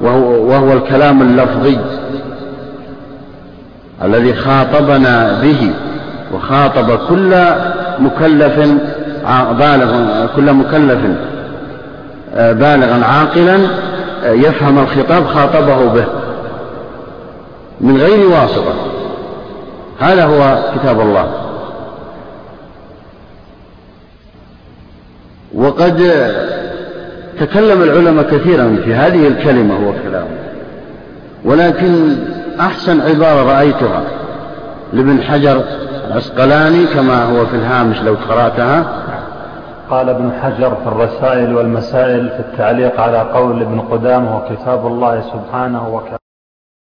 وهو, 0.00 0.46
وهو 0.50 0.72
الكلام 0.72 1.22
اللفظي 1.22 1.78
الذي 4.04 4.34
خاطبنا 4.34 5.40
به 5.42 5.70
وخاطب 6.34 6.98
كل 7.08 7.34
مكلف 7.98 8.70
بالغ 9.52 10.26
كل 10.36 10.52
مكلف 10.52 10.98
آه، 12.34 12.52
بالغا 12.52 13.04
عاقلا 13.04 13.58
آه، 14.24 14.32
يفهم 14.32 14.78
الخطاب 14.78 15.26
خاطبه 15.26 15.86
به 15.86 16.04
من 17.80 17.96
غير 17.96 18.28
واسطة. 18.28 18.74
هذا 20.00 20.24
هو 20.24 20.58
كتاب 20.74 21.00
الله. 21.00 21.28
وقد 25.54 26.12
تكلم 27.40 27.82
العلماء 27.82 28.24
كثيرا 28.24 28.76
في 28.84 28.94
هذه 28.94 29.28
الكلمة 29.28 29.74
هو 29.74 29.92
كلام. 30.08 30.26
ولكن 31.44 32.16
أحسن 32.60 33.00
عبارة 33.00 33.42
رأيتها 33.42 34.02
لابن 34.92 35.22
حجر 35.22 35.62
العسقلاني 36.08 36.86
كما 36.86 37.24
هو 37.24 37.46
في 37.46 37.56
الهامش 37.56 38.02
لو 38.02 38.16
قرأتها. 38.28 38.84
قال 39.90 40.08
ابن 40.08 40.32
حجر 40.42 40.74
في 40.74 40.86
الرسائل 40.86 41.54
والمسائل 41.54 42.28
في 42.28 42.40
التعليق 42.40 43.00
على 43.00 43.18
قول 43.18 43.62
ابن 43.62 43.80
قدامة 43.80 44.36
وكتاب 44.36 44.86
الله 44.86 45.20
سبحانه 45.20 45.88
وكلامه 45.88 46.17